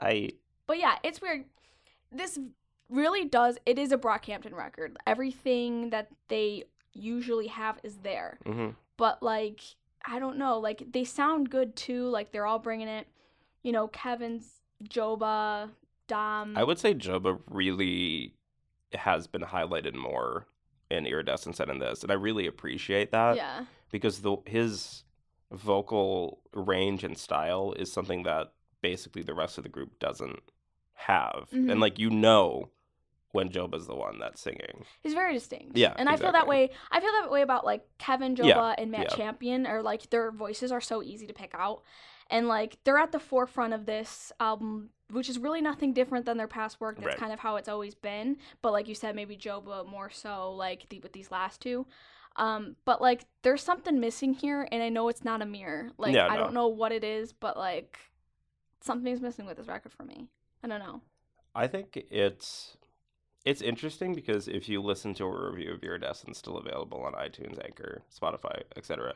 I 0.00 0.30
But 0.66 0.78
yeah, 0.78 0.96
it's 1.02 1.20
weird. 1.20 1.44
This 2.12 2.38
really 2.88 3.24
does. 3.24 3.58
It 3.66 3.78
is 3.78 3.92
a 3.92 3.98
Brockhampton 3.98 4.54
record. 4.54 4.96
Everything 5.06 5.90
that 5.90 6.08
they 6.28 6.64
usually 6.92 7.48
have 7.48 7.78
is 7.82 7.96
there. 7.98 8.38
mhm. 8.46 8.74
But 8.96 9.22
like, 9.22 9.60
I 10.04 10.18
don't 10.18 10.38
know. 10.38 10.58
Like 10.58 10.92
they 10.92 11.04
sound 11.04 11.50
good 11.50 11.76
too. 11.76 12.08
Like 12.08 12.32
they're 12.32 12.46
all 12.46 12.58
bringing 12.58 12.88
it. 12.88 13.06
You 13.62 13.72
know, 13.72 13.88
Kevin's 13.88 14.60
Joba, 14.84 15.70
Dom. 16.06 16.56
I 16.56 16.64
would 16.64 16.78
say 16.78 16.94
Joba 16.94 17.40
really 17.46 18.34
has 18.94 19.26
been 19.26 19.42
highlighted 19.42 19.94
more 19.94 20.46
in 20.90 21.06
Iridescence 21.06 21.58
than 21.58 21.68
in 21.70 21.78
this, 21.78 22.02
and 22.02 22.10
I 22.10 22.14
really 22.14 22.46
appreciate 22.46 23.10
that 23.12 23.36
yeah. 23.36 23.64
because 23.90 24.20
the 24.20 24.36
his 24.46 25.04
vocal 25.52 26.40
range 26.54 27.04
and 27.04 27.16
style 27.16 27.72
is 27.72 27.92
something 27.92 28.22
that 28.22 28.52
basically 28.80 29.22
the 29.22 29.34
rest 29.34 29.58
of 29.58 29.64
the 29.64 29.70
group 29.70 29.98
doesn't 29.98 30.40
have, 30.94 31.48
Mhm. 31.52 31.70
and 31.70 31.80
like 31.80 31.98
you 31.98 32.10
know 32.10 32.70
when 33.32 33.50
Joba's 33.50 33.86
the 33.86 33.94
one 33.94 34.18
that's 34.18 34.40
singing. 34.40 34.84
He's 35.02 35.14
very 35.14 35.34
distinct. 35.34 35.76
Yeah, 35.76 35.92
And 35.96 36.08
I 36.08 36.16
feel 36.16 36.32
that 36.32 36.46
way. 36.46 36.70
I 36.90 37.00
feel 37.00 37.12
that 37.20 37.30
way 37.30 37.42
about 37.42 37.64
like 37.64 37.82
Kevin 37.98 38.34
Joba 38.34 38.46
Yeah, 38.46 38.74
and 38.78 38.90
Matt 38.90 39.08
yeah. 39.10 39.16
Champion 39.16 39.66
or 39.66 39.82
like 39.82 40.08
their 40.10 40.30
voices 40.30 40.72
are 40.72 40.80
so 40.80 41.02
easy 41.02 41.26
to 41.26 41.34
pick 41.34 41.50
out. 41.54 41.82
And 42.30 42.48
like 42.48 42.78
they're 42.84 42.98
at 42.98 43.12
the 43.12 43.20
forefront 43.20 43.74
of 43.74 43.86
this 43.86 44.32
album, 44.40 44.90
which 45.10 45.28
is 45.28 45.38
really 45.38 45.60
nothing 45.60 45.92
different 45.92 46.26
than 46.26 46.36
their 46.38 46.48
past 46.48 46.80
work. 46.80 46.96
That's 46.96 47.06
Right. 47.08 47.16
kind 47.18 47.32
of 47.32 47.38
how 47.40 47.56
it's 47.56 47.68
always 47.68 47.94
been. 47.94 48.36
But 48.62 48.72
like 48.72 48.88
you 48.88 48.94
said, 48.94 49.14
maybe 49.14 49.36
Joba 49.36 49.86
more 49.86 50.10
so 50.10 50.52
like 50.52 50.88
the, 50.88 51.00
with 51.00 51.12
these 51.12 51.30
last 51.30 51.60
two. 51.60 51.86
Um, 52.36 52.76
but 52.84 53.00
like 53.02 53.24
there's 53.42 53.62
something 53.62 53.98
missing 53.98 54.32
here, 54.32 54.68
and 54.70 54.82
I 54.82 54.88
know 54.90 55.08
it's 55.08 55.24
not 55.24 55.40
Ameer. 55.42 55.90
Like 55.98 56.14
Yeah, 56.14 56.28
I 56.28 56.36
no. 56.36 56.44
don't 56.44 56.54
know 56.54 56.68
what 56.68 56.92
it 56.92 57.02
is, 57.04 57.32
but 57.32 57.56
like 57.56 57.98
something's 58.80 59.20
missing 59.20 59.44
with 59.46 59.56
this 59.56 59.66
record 59.68 59.92
for 59.92 60.04
me. 60.04 60.28
I 60.62 60.68
don't 60.68 60.78
know. 60.80 61.02
I 61.54 61.66
think 61.66 61.96
it's 62.10 62.76
it's 63.48 63.62
interesting 63.62 64.14
because 64.14 64.46
if 64.46 64.68
you 64.68 64.82
listen 64.82 65.14
to 65.14 65.24
a 65.24 65.50
review 65.50 65.72
of 65.72 65.82
Iridescence 65.82 66.36
still 66.36 66.58
available 66.58 67.00
on 67.00 67.14
iTunes, 67.14 67.58
Anchor, 67.64 68.02
Spotify, 68.14 68.60
etc., 68.76 69.14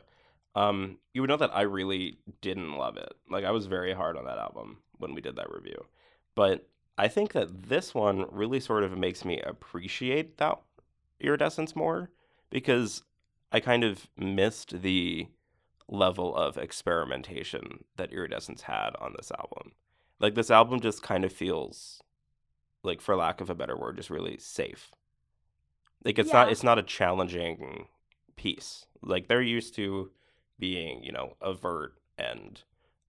um, 0.55 0.97
you 1.13 1.21
would 1.21 1.29
know 1.29 1.37
that 1.37 1.55
I 1.55 1.61
really 1.61 2.17
didn't 2.41 2.75
love 2.75 2.97
it. 2.97 3.13
Like 3.29 3.45
I 3.45 3.51
was 3.51 3.67
very 3.67 3.93
hard 3.93 4.17
on 4.17 4.25
that 4.25 4.39
album 4.39 4.79
when 4.97 5.13
we 5.13 5.21
did 5.21 5.35
that 5.35 5.53
review, 5.53 5.85
but 6.33 6.67
I 6.97 7.09
think 7.09 7.33
that 7.33 7.69
this 7.69 7.93
one 7.93 8.25
really 8.31 8.59
sort 8.59 8.83
of 8.83 8.97
makes 8.97 9.23
me 9.23 9.39
appreciate 9.39 10.37
that 10.37 10.59
Iridescence 11.19 11.75
more 11.75 12.09
because 12.49 13.03
I 13.51 13.59
kind 13.59 13.83
of 13.83 14.07
missed 14.17 14.81
the 14.81 15.27
level 15.87 16.35
of 16.35 16.57
experimentation 16.57 17.83
that 17.97 18.11
Iridescence 18.11 18.63
had 18.63 18.95
on 18.99 19.13
this 19.15 19.31
album. 19.31 19.73
Like 20.19 20.33
this 20.33 20.49
album 20.49 20.79
just 20.79 21.03
kind 21.03 21.23
of 21.23 21.31
feels 21.31 22.01
like 22.83 23.01
for 23.01 23.15
lack 23.15 23.41
of 23.41 23.49
a 23.49 23.55
better 23.55 23.77
word 23.77 23.97
just 23.97 24.09
really 24.09 24.37
safe. 24.37 24.91
Like 26.03 26.19
it's 26.19 26.33
not 26.33 26.51
it's 26.51 26.63
not 26.63 26.79
a 26.79 26.83
challenging 26.83 27.87
piece. 28.35 28.85
Like 29.01 29.27
they're 29.27 29.41
used 29.41 29.75
to 29.75 30.11
being, 30.59 31.03
you 31.03 31.11
know, 31.11 31.35
overt 31.41 31.95
and 32.17 32.61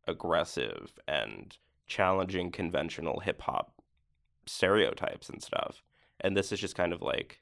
aggressive 0.07 0.99
and 1.09 1.57
challenging 1.87 2.51
conventional 2.51 3.21
hip 3.21 3.43
hop 3.43 3.81
stereotypes 4.47 5.29
and 5.29 5.43
stuff. 5.43 5.83
And 6.21 6.37
this 6.37 6.53
is 6.53 6.61
just 6.61 6.77
kind 6.77 6.93
of 6.93 7.03
like 7.03 7.41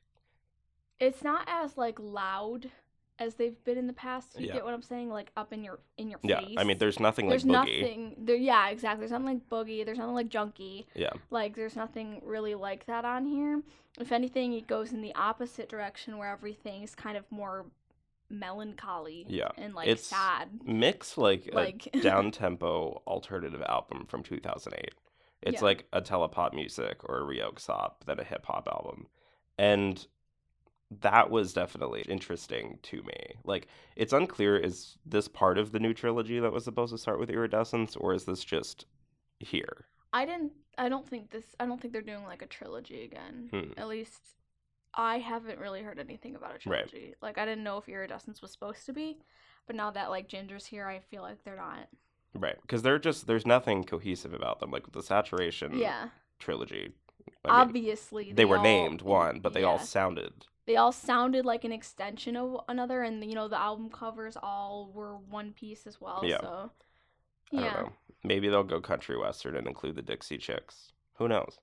It's 0.98 1.22
not 1.22 1.44
as 1.48 1.76
like 1.76 1.98
loud 2.00 2.70
as 3.18 3.34
they've 3.34 3.62
been 3.64 3.78
in 3.78 3.86
the 3.86 3.92
past. 3.92 4.38
You 4.38 4.46
Yeah. 4.48 4.54
get 4.54 4.64
what 4.64 4.74
I'm 4.74 4.82
saying? 4.82 5.10
Like 5.10 5.30
up 5.36 5.52
in 5.52 5.62
your 5.62 5.78
in 5.98 6.08
your 6.08 6.18
yeah, 6.22 6.40
face. 6.40 6.54
I 6.58 6.64
mean 6.64 6.78
there's 6.78 6.98
nothing 6.98 7.28
there's 7.28 7.44
like 7.44 7.68
boogie. 7.68 7.80
nothing 7.80 8.14
there. 8.18 8.36
Yeah, 8.36 8.68
exactly. 8.68 9.00
There's 9.00 9.12
nothing 9.12 9.26
like 9.26 9.48
boogie. 9.48 9.84
There's 9.84 9.98
nothing 9.98 10.14
like 10.14 10.28
junkie. 10.28 10.86
Yeah. 10.94 11.10
Like 11.30 11.54
there's 11.54 11.76
nothing 11.76 12.20
really 12.24 12.54
like 12.54 12.86
that 12.86 13.04
on 13.04 13.26
here. 13.26 13.62
If 14.00 14.10
anything, 14.12 14.54
it 14.54 14.66
goes 14.66 14.92
in 14.92 15.02
the 15.02 15.14
opposite 15.14 15.68
direction 15.68 16.16
where 16.18 16.30
everything 16.32 16.82
is 16.82 16.94
kind 16.94 17.16
of 17.16 17.24
more 17.30 17.66
melancholy. 18.30 19.26
Yeah, 19.28 19.48
and 19.58 19.74
like 19.74 19.88
it's- 19.88 20.06
sad. 20.06 20.48
Mix 20.64 21.18
like, 21.18 21.50
Like- 21.52 21.88
a 21.94 22.00
down 22.00 22.30
tempo 22.30 23.02
alternative 23.06 23.62
album 23.68 24.06
from 24.06 24.22
2008. 24.22 24.94
It's 25.42 25.56
Yeah. 25.60 25.64
like 25.64 25.86
a 25.92 26.00
Telepopmusik 26.00 26.96
or 27.04 27.18
a 27.18 27.22
Röyksopp 27.24 28.04
than 28.06 28.20
a 28.20 28.24
hip 28.24 28.46
hop 28.46 28.68
album. 28.72 29.08
And 29.58 30.06
that 31.00 31.30
was 31.30 31.52
definitely 31.52 32.02
interesting 32.02 32.78
to 32.82 33.02
me. 33.02 33.16
Like, 33.44 33.66
it's 33.96 34.12
unclear 34.12 34.56
is 34.56 34.98
this 35.06 35.28
part 35.28 35.58
of 35.58 35.72
the 35.72 35.80
new 35.80 35.94
trilogy 35.94 36.38
that 36.40 36.52
was 36.52 36.64
supposed 36.64 36.92
to 36.92 36.98
start 36.98 37.18
with 37.18 37.30
Iridescence, 37.30 37.96
or 37.96 38.14
is 38.14 38.24
this 38.24 38.44
just 38.44 38.86
here? 39.38 39.86
I 40.12 40.24
didn't. 40.26 40.52
I 40.78 40.88
don't 40.88 41.08
think 41.08 41.30
this. 41.30 41.44
I 41.60 41.66
don't 41.66 41.80
think 41.80 41.92
they're 41.92 42.02
doing 42.02 42.24
like 42.24 42.42
a 42.42 42.46
trilogy 42.46 43.04
again. 43.04 43.48
Hmm. 43.50 43.72
At 43.78 43.88
least, 43.88 44.20
I 44.94 45.18
haven't 45.18 45.58
really 45.58 45.82
heard 45.82 45.98
anything 45.98 46.34
about 46.36 46.50
a 46.50 46.68
Right. 46.68 46.86
trilogy. 46.88 47.14
Like 47.22 47.38
I 47.38 47.44
didn't 47.44 47.64
know 47.64 47.78
if 47.78 47.88
Iridescence 47.88 48.42
was 48.42 48.52
supposed 48.52 48.84
to 48.86 48.92
be, 48.92 49.18
but 49.66 49.76
now 49.76 49.90
that 49.90 50.10
like 50.10 50.28
Ginger's 50.28 50.66
here, 50.66 50.86
I 50.86 51.00
feel 51.00 51.22
like 51.22 51.42
they're 51.44 51.56
not. 51.56 51.88
Right. 52.34 52.56
Because 52.62 52.80
they're 52.82 52.98
just, 52.98 53.26
there's 53.26 53.46
nothing 53.46 53.84
cohesive 53.84 54.32
about 54.32 54.60
them. 54.60 54.70
Like 54.70 54.90
the 54.92 55.02
Saturation 55.02 55.76
Yeah. 55.78 56.08
trilogy, 56.38 56.92
I 57.44 57.48
mean, 57.48 57.60
Obviously, 57.60 58.32
they 58.32 58.46
were 58.46 58.56
all- 58.56 58.62
named 58.62 59.02
one, 59.02 59.40
but 59.40 59.52
they 59.52 59.62
all 59.64 59.78
sounded. 59.78 60.46
They 60.66 60.76
all 60.76 60.92
sounded 60.92 61.44
like 61.44 61.64
an 61.64 61.72
extension 61.72 62.36
of 62.36 62.60
another, 62.68 63.02
and 63.02 63.22
you 63.24 63.34
know 63.34 63.48
the 63.48 63.60
album 63.60 63.90
covers 63.90 64.36
all 64.42 64.90
were 64.94 65.16
one 65.16 65.52
piece 65.52 65.86
as 65.86 66.00
well. 66.00 66.22
Yeah. 66.24 66.40
So 66.40 66.70
I 67.52 67.60
yeah, 67.60 67.72
don't 67.74 67.82
know. 67.84 67.92
Maybe 68.24 68.48
they'll 68.48 68.62
go 68.64 68.80
country 68.80 69.18
western 69.18 69.56
and 69.56 69.66
include 69.66 69.96
the 69.96 70.02
Dixie 70.02 70.38
Chicks. 70.38 70.92
Who 71.18 71.28
knows? 71.28 71.58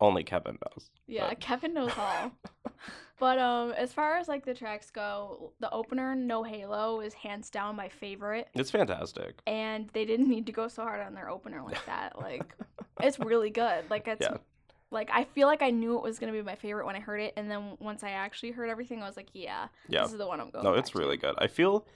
Only 0.00 0.24
Kevin 0.24 0.58
knows. 0.64 0.90
yeah, 1.06 1.28
but- 1.28 1.40
Kevin 1.40 1.74
knows 1.74 1.92
all. 1.96 2.32
but 3.20 3.38
um, 3.38 3.70
as 3.72 3.92
far 3.92 4.16
as 4.16 4.26
like 4.26 4.44
the 4.44 4.54
tracks 4.54 4.90
go, 4.90 5.52
the 5.60 5.70
opener 5.70 6.14
"No 6.16 6.42
Halo" 6.42 7.00
is 7.00 7.14
hands 7.14 7.50
down 7.50 7.76
my 7.76 7.88
favorite. 7.88 8.48
It's 8.54 8.70
fantastic. 8.70 9.40
and 9.46 9.88
they 9.92 10.04
didn't 10.04 10.28
need 10.28 10.46
to 10.46 10.52
go 10.52 10.66
so 10.66 10.82
hard 10.82 11.06
on 11.06 11.14
their 11.14 11.30
opener 11.30 11.62
like 11.62 11.84
that. 11.86 12.18
Like, 12.18 12.52
it's 13.00 13.20
really 13.20 13.50
good. 13.50 13.84
Like, 13.90 14.08
it's 14.08 14.22
Yeah. 14.28 14.38
Like 14.92 15.10
I 15.12 15.24
feel 15.24 15.48
like 15.48 15.62
I 15.62 15.70
knew 15.70 15.96
it 15.96 16.02
was 16.02 16.18
gonna 16.18 16.32
be 16.32 16.42
my 16.42 16.54
favorite 16.54 16.86
when 16.86 16.94
I 16.96 17.00
heard 17.00 17.20
it, 17.20 17.32
and 17.36 17.50
then 17.50 17.76
once 17.80 18.02
I 18.04 18.10
actually 18.10 18.52
heard 18.52 18.68
everything, 18.68 19.02
I 19.02 19.06
was 19.06 19.16
like, 19.16 19.28
yeah, 19.32 19.68
Yeah. 19.88 20.02
this 20.02 20.12
is 20.12 20.18
the 20.18 20.26
one 20.26 20.40
I'm 20.40 20.50
going. 20.50 20.64
No, 20.64 20.74
it's 20.74 20.90
to. 20.90 20.98
really 20.98 21.16
good. 21.16 21.34
I 21.38 21.46
feel 21.46 21.86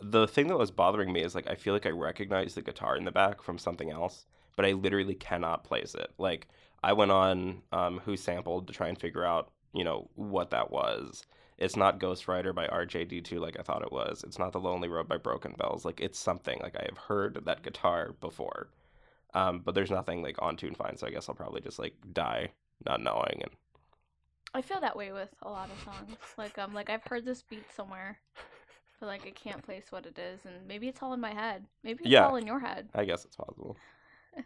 the 0.00 0.26
thing 0.26 0.48
that 0.48 0.56
was 0.58 0.70
bothering 0.70 1.12
me 1.12 1.22
is 1.22 1.34
like 1.34 1.48
I 1.48 1.54
feel 1.54 1.72
like 1.74 1.86
I 1.86 1.90
recognize 1.90 2.54
the 2.54 2.62
guitar 2.62 2.96
in 2.96 3.04
the 3.04 3.12
back 3.12 3.42
from 3.42 3.58
something 3.58 3.90
else, 3.90 4.26
but 4.56 4.64
I 4.64 4.72
literally 4.72 5.14
cannot 5.14 5.64
place 5.64 5.94
it. 5.94 6.10
Like 6.18 6.48
I 6.82 6.92
went 6.92 7.10
on 7.10 7.62
um, 7.72 8.00
WhoSampled 8.06 8.66
to 8.66 8.72
try 8.72 8.88
and 8.88 8.98
figure 9.00 9.24
out, 9.24 9.50
you 9.72 9.84
know, 9.84 10.08
what 10.14 10.50
that 10.50 10.70
was. 10.70 11.24
It's 11.56 11.76
not 11.76 12.00
Ghost 12.00 12.26
Rider 12.28 12.52
by 12.52 12.66
RJD2 12.66 13.38
like 13.40 13.58
I 13.58 13.62
thought 13.62 13.82
it 13.82 13.92
was. 13.92 14.24
It's 14.26 14.38
not 14.38 14.52
The 14.52 14.60
Lonely 14.60 14.88
Road 14.88 15.08
by 15.08 15.16
Broken 15.16 15.54
Bells. 15.56 15.84
Like 15.84 16.00
it's 16.00 16.18
something. 16.18 16.58
Like 16.62 16.76
I 16.76 16.84
have 16.88 16.98
heard 16.98 17.44
that 17.44 17.62
guitar 17.62 18.14
before. 18.20 18.68
Um, 19.34 19.60
but 19.64 19.74
there's 19.74 19.90
nothing 19.90 20.22
like 20.22 20.36
on 20.40 20.56
Tunefind, 20.56 20.98
so 20.98 21.06
I 21.06 21.10
guess 21.10 21.28
I'll 21.28 21.34
probably 21.34 21.60
just 21.60 21.78
like 21.78 21.94
die 22.12 22.50
not 22.84 23.00
knowing 23.02 23.40
and 23.42 23.50
I 24.56 24.62
feel 24.62 24.80
that 24.80 24.96
way 24.96 25.10
with 25.10 25.30
a 25.42 25.48
lot 25.50 25.68
of 25.68 25.82
songs. 25.84 26.16
like, 26.38 26.56
um, 26.58 26.72
like 26.72 26.88
I've 26.88 27.02
heard 27.04 27.24
this 27.24 27.42
beat 27.42 27.64
somewhere, 27.74 28.18
but 29.00 29.06
like 29.06 29.26
I 29.26 29.30
can't 29.30 29.62
place 29.64 29.86
what 29.90 30.06
it 30.06 30.16
is, 30.16 30.44
and 30.44 30.66
maybe 30.68 30.86
it's 30.86 31.02
all 31.02 31.12
in 31.12 31.20
my 31.20 31.32
head. 31.34 31.64
Maybe 31.82 32.04
it's 32.04 32.12
Yeah. 32.12 32.28
all 32.28 32.36
in 32.36 32.46
your 32.46 32.60
head. 32.60 32.88
I 32.94 33.04
guess 33.04 33.24
it's 33.24 33.36
possible. 33.36 33.76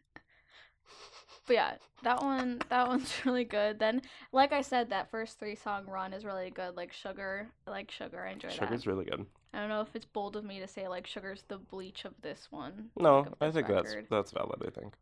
But 1.46 1.54
yeah, 1.54 1.74
that 2.02 2.22
one 2.22 2.60
that 2.68 2.88
one's 2.88 3.12
really 3.24 3.44
good. 3.44 3.78
Then, 3.78 4.02
like 4.32 4.52
I 4.52 4.60
said, 4.60 4.90
that 4.90 5.10
first 5.10 5.38
three 5.38 5.54
song 5.54 5.86
run 5.86 6.12
is 6.12 6.24
really 6.24 6.50
good. 6.50 6.76
Like 6.76 6.92
Sugar, 6.92 7.48
I 7.66 7.70
like 7.70 7.90
Sugar, 7.90 8.22
I 8.26 8.32
enjoy 8.32 8.48
that. 8.48 8.54
Sugar's 8.58 8.86
really 8.86 9.06
good. 9.06 9.24
I 9.52 9.60
don't 9.60 9.68
know 9.68 9.80
if 9.80 9.94
it's 9.94 10.04
bold 10.04 10.36
of 10.36 10.44
me 10.44 10.60
to 10.60 10.68
say 10.68 10.88
like 10.88 11.06
Sugar's 11.06 11.44
the 11.48 11.58
bleach 11.58 12.04
of 12.04 12.14
this 12.22 12.48
one. 12.50 12.90
No, 12.98 13.20
like, 13.20 13.32
I 13.40 13.50
think 13.50 13.68
that's 13.68 13.94
that's 14.10 14.30
valid, 14.32 14.62
I 14.66 14.70
think. 14.70 14.94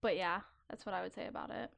But 0.00 0.16
yeah, 0.16 0.40
that's 0.68 0.84
what 0.84 0.94
I 0.94 1.02
would 1.02 1.14
say 1.14 1.26
about 1.26 1.50
it. 1.50 1.70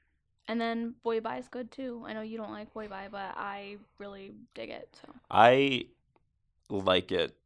And 0.48 0.60
then 0.60 0.94
Boy 1.02 1.20
Bye 1.20 1.38
is 1.38 1.48
good 1.48 1.70
too. 1.70 2.02
I 2.06 2.12
know 2.12 2.22
you 2.22 2.36
don't 2.36 2.50
like 2.50 2.72
Boy 2.72 2.88
Bye, 2.88 3.08
but 3.10 3.34
I 3.36 3.76
really 3.98 4.32
dig 4.54 4.70
it. 4.70 4.88
So 5.00 5.12
I 5.30 5.86
like 6.68 7.12
it 7.12 7.36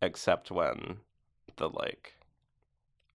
except 0.00 0.50
when 0.50 0.98
the 1.56 1.68
like 1.68 2.14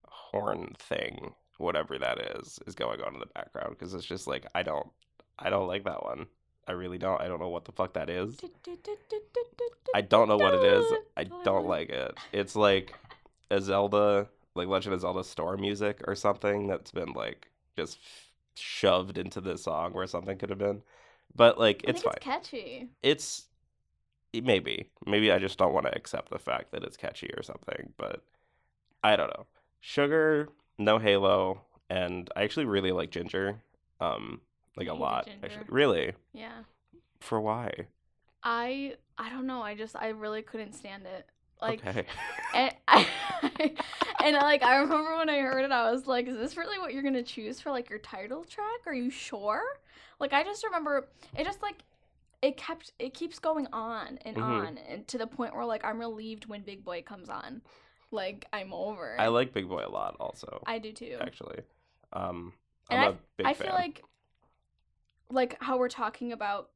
horn 0.06 0.74
thing, 0.78 1.34
whatever 1.58 1.98
that 1.98 2.18
is, 2.36 2.58
is 2.66 2.74
going 2.74 3.00
on 3.02 3.14
in 3.14 3.20
the 3.20 3.26
background 3.26 3.76
because 3.78 3.94
it's 3.94 4.04
just 4.04 4.26
like 4.26 4.46
I 4.54 4.62
don't 4.62 4.88
I 5.38 5.50
don't 5.50 5.68
like 5.68 5.84
that 5.84 6.02
one. 6.02 6.26
I 6.68 6.72
really 6.72 6.98
don't. 6.98 7.20
I 7.20 7.28
don't 7.28 7.40
know 7.40 7.48
what 7.48 7.64
the 7.64 7.72
fuck 7.72 7.94
that 7.94 8.10
is. 8.10 8.36
I 9.94 10.02
don't 10.02 10.28
know 10.28 10.36
what 10.36 10.52
it 10.54 10.62
is. 10.64 10.84
I 11.16 11.24
don't 11.44 11.66
like 11.66 11.88
it. 11.88 12.14
It's 12.32 12.54
like 12.54 12.94
a 13.50 13.60
Zelda, 13.60 14.28
like 14.54 14.68
Legend 14.68 14.94
of 14.94 15.00
Zelda 15.00 15.24
store 15.24 15.56
music 15.56 16.02
or 16.06 16.14
something 16.14 16.66
that's 16.68 16.90
been 16.90 17.12
like 17.14 17.48
just 17.76 17.98
shoved 18.54 19.16
into 19.16 19.40
this 19.40 19.62
song 19.62 19.92
where 19.94 20.06
something 20.06 20.36
could 20.36 20.50
have 20.50 20.58
been. 20.58 20.82
But 21.34 21.58
like 21.58 21.84
it's 21.84 22.02
fine. 22.02 22.14
It's 22.16 22.24
catchy. 22.24 22.88
It's 23.02 23.46
it- 24.34 24.44
maybe 24.44 24.90
maybe 25.06 25.32
I 25.32 25.38
just 25.38 25.56
don't 25.58 25.72
want 25.72 25.86
to 25.86 25.96
accept 25.96 26.30
the 26.30 26.38
fact 26.38 26.72
that 26.72 26.82
it's 26.84 26.96
catchy 26.98 27.30
or 27.36 27.42
something, 27.42 27.94
but 27.96 28.22
I 29.02 29.16
don't 29.16 29.28
know. 29.28 29.46
Sugar, 29.80 30.48
no 30.76 30.98
Halo, 30.98 31.62
and 31.88 32.28
I 32.36 32.42
actually 32.42 32.66
really 32.66 32.92
like 32.92 33.10
Ginger. 33.10 33.62
Um 34.00 34.42
like 34.78 34.88
a 34.88 34.94
lot 34.94 35.24
Ginger. 35.26 35.46
actually. 35.46 35.64
Really? 35.68 36.12
Yeah. 36.32 36.62
For 37.20 37.40
why? 37.40 37.86
I 38.42 38.94
I 39.18 39.28
don't 39.30 39.46
know. 39.46 39.62
I 39.62 39.74
just 39.74 39.96
I 39.96 40.08
really 40.08 40.42
couldn't 40.42 40.74
stand 40.74 41.04
it. 41.06 41.26
Like 41.60 41.80
okay. 41.86 42.06
and 42.54 42.72
I, 42.88 43.06
and 44.24 44.36
like 44.36 44.62
I 44.62 44.76
remember 44.76 45.16
when 45.16 45.28
I 45.28 45.38
heard 45.40 45.64
it, 45.64 45.72
I 45.72 45.90
was 45.90 46.06
like, 46.06 46.28
"Is 46.28 46.36
this 46.36 46.56
really 46.56 46.78
what 46.78 46.92
you're 46.94 47.02
gonna 47.02 47.22
choose 47.22 47.60
for 47.60 47.70
like 47.70 47.90
your 47.90 47.98
title 47.98 48.44
track? 48.44 48.86
Are 48.86 48.94
you 48.94 49.10
sure?" 49.10 49.62
Like 50.20 50.32
I 50.32 50.44
just 50.44 50.64
remember 50.64 51.08
it 51.36 51.44
just 51.44 51.62
like 51.62 51.82
it 52.42 52.56
kept 52.56 52.92
it 53.00 53.14
keeps 53.14 53.38
going 53.40 53.66
on 53.72 54.18
and 54.24 54.36
Mhm. 54.36 54.42
on 54.42 54.78
and 54.78 55.08
to 55.08 55.18
the 55.18 55.26
point 55.26 55.54
where 55.54 55.64
like 55.64 55.84
I'm 55.84 55.98
relieved 55.98 56.46
when 56.46 56.62
Big 56.62 56.84
Boy 56.84 57.02
comes 57.02 57.28
on. 57.28 57.62
Like 58.12 58.46
I'm 58.52 58.72
over. 58.72 59.16
I 59.18 59.28
like 59.28 59.52
Big 59.52 59.68
Boy 59.68 59.84
a 59.84 59.90
lot 59.90 60.16
also. 60.20 60.62
I 60.66 60.78
do 60.78 60.92
too. 60.92 61.16
actually. 61.20 61.60
Um 62.12 62.52
And 62.90 63.00
I'm 63.00 63.12
a 63.14 63.16
big 63.36 63.46
I 63.48 63.54
fan. 63.54 63.66
feel 63.66 63.74
like 63.74 64.02
like 65.30 65.56
how 65.62 65.78
we're 65.78 65.88
talking 65.88 66.32
about 66.32 66.70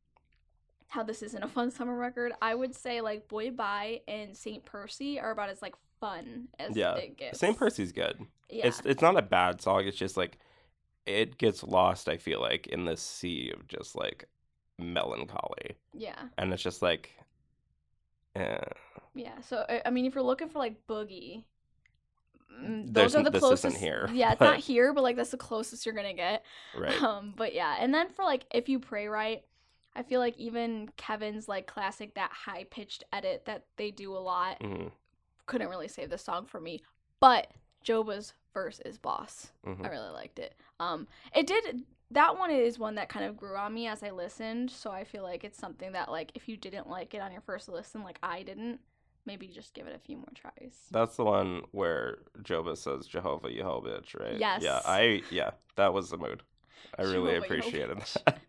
how 0.88 1.02
this 1.02 1.22
isn't 1.22 1.42
a 1.42 1.48
fun 1.48 1.70
summer 1.70 1.96
record. 1.96 2.32
I 2.42 2.54
would 2.54 2.74
say 2.74 3.00
like 3.00 3.28
Boy 3.28 3.50
Bye 3.50 4.00
and 4.06 4.36
Saint 4.36 4.64
Percy 4.64 5.18
are 5.18 5.30
about 5.30 5.48
as 5.48 5.62
like 5.62 5.74
fun 6.00 6.48
as 6.58 6.76
Yeah. 6.76 6.94
it 6.96 7.16
gets. 7.16 7.38
Saint 7.38 7.56
Percy's 7.56 7.92
good. 7.92 8.20
Yeah. 8.50 8.66
It's 8.66 8.82
it's 8.84 9.00
not 9.02 9.16
a 9.16 9.22
bad 9.22 9.60
song. 9.62 9.86
It's 9.86 9.96
just 9.96 10.16
like 10.16 10.38
it 11.06 11.38
gets 11.38 11.62
lost. 11.62 12.08
I 12.08 12.16
feel 12.18 12.40
like 12.40 12.66
in 12.66 12.84
this 12.84 13.00
sea 13.00 13.52
of 13.54 13.66
just 13.68 13.96
like 13.96 14.26
melancholy, 14.78 15.76
yeah. 15.94 16.20
and 16.38 16.52
it's 16.52 16.62
just 16.62 16.82
like, 16.82 17.10
eh. 18.36 18.58
Yeah. 19.14 19.40
So 19.40 19.64
I, 19.68 19.82
I 19.86 19.90
mean, 19.90 20.04
if 20.06 20.14
you're 20.14 20.22
looking 20.24 20.48
for 20.48 20.58
like 20.58 20.86
boogie, 20.86 21.44
mm, 22.60 22.92
There's 22.92 23.12
those 23.12 23.20
are 23.26 23.30
the 23.30 23.38
closest. 23.38 23.76
here, 23.78 24.08
Yeah, 24.12 24.32
it's 24.32 24.38
but- 24.38 24.44
not 24.50 24.58
here, 24.58 24.92
but 24.92 25.02
like 25.02 25.16
that's 25.16 25.30
the 25.30 25.36
closest 25.36 25.84
you're 25.86 25.94
gonna 25.94 26.14
get. 26.14 26.44
right. 26.76 27.02
Um, 27.02 27.34
but 27.36 27.54
yeah, 27.54 27.76
and 27.78 27.92
then 27.94 28.08
for 28.10 28.24
like 28.24 28.44
if 28.52 28.68
you 28.68 28.78
pray 28.78 29.06
right, 29.08 29.42
I 29.94 30.02
feel 30.02 30.20
like 30.20 30.36
even 30.38 30.88
Kevin's 30.96 31.48
like 31.48 31.66
classic 31.66 32.14
that 32.14 32.30
high 32.32 32.64
pitched 32.70 33.04
edit 33.12 33.44
that 33.46 33.64
they 33.76 33.90
do 33.90 34.16
a 34.16 34.18
lot 34.18 34.62
hmm 34.62 34.88
couldn't 35.46 35.68
really 35.68 35.88
save 35.88 36.08
the 36.08 36.16
song 36.18 36.46
for 36.46 36.60
me. 36.60 36.80
But 37.20 37.48
Joba's 37.84 38.32
verse 38.54 38.80
is 38.86 38.96
boss. 38.96 39.50
hmm 39.64 39.84
I 39.84 39.88
really 39.88 40.10
liked 40.10 40.38
it. 40.38 40.54
Um, 40.80 41.06
it 41.34 41.46
did. 41.46 41.82
That 42.12 42.38
one 42.38 42.50
is 42.50 42.78
one 42.78 42.94
that 42.96 43.08
kind 43.08 43.24
of 43.24 43.36
grew 43.36 43.56
on 43.56 43.72
me 43.74 43.86
as 43.88 44.02
I 44.02 44.10
listened. 44.10 44.70
So 44.70 44.90
I 44.90 45.02
feel 45.04 45.22
like 45.24 45.44
it's 45.44 45.58
something 45.58 45.92
that 45.92 46.10
like 46.10 46.30
if 46.34 46.48
you 46.48 46.56
didn't 46.56 46.88
like 46.88 47.12
it 47.14 47.20
on 47.22 47.32
your 47.32 47.40
first 47.40 47.68
listen, 47.68 48.02
like 48.02 48.18
I 48.22 48.42
didn't, 48.42 48.80
maybe 49.26 49.46
just 49.46 49.74
give 49.74 49.86
it 49.86 49.94
a 49.94 49.98
few 49.98 50.16
more 50.16 50.32
tries. 50.34 50.74
That's 50.90 51.16
the 51.16 51.24
one 51.24 51.62
where 51.70 52.18
Joba 52.42 52.76
says 52.76 53.06
Jehovah 53.06 53.48
hoe 53.62 53.82
bitch, 53.82 54.18
right? 54.18 54.38
Yeah, 54.38 54.80
I 54.84 55.22
yeah, 55.30 55.50
that 55.76 55.92
was 55.92 56.10
the 56.10 56.18
mood. 56.18 56.42
I 56.98 57.02
really 57.02 57.34
Jehovah, 57.34 57.34
you 57.34 57.40
appreciated 57.42 57.98
that. 58.26 58.40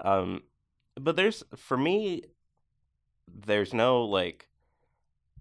um, 0.02 0.42
but 0.96 1.16
there's 1.16 1.42
for 1.56 1.76
me, 1.76 2.24
there's 3.28 3.74
no 3.74 4.04
like 4.04 4.48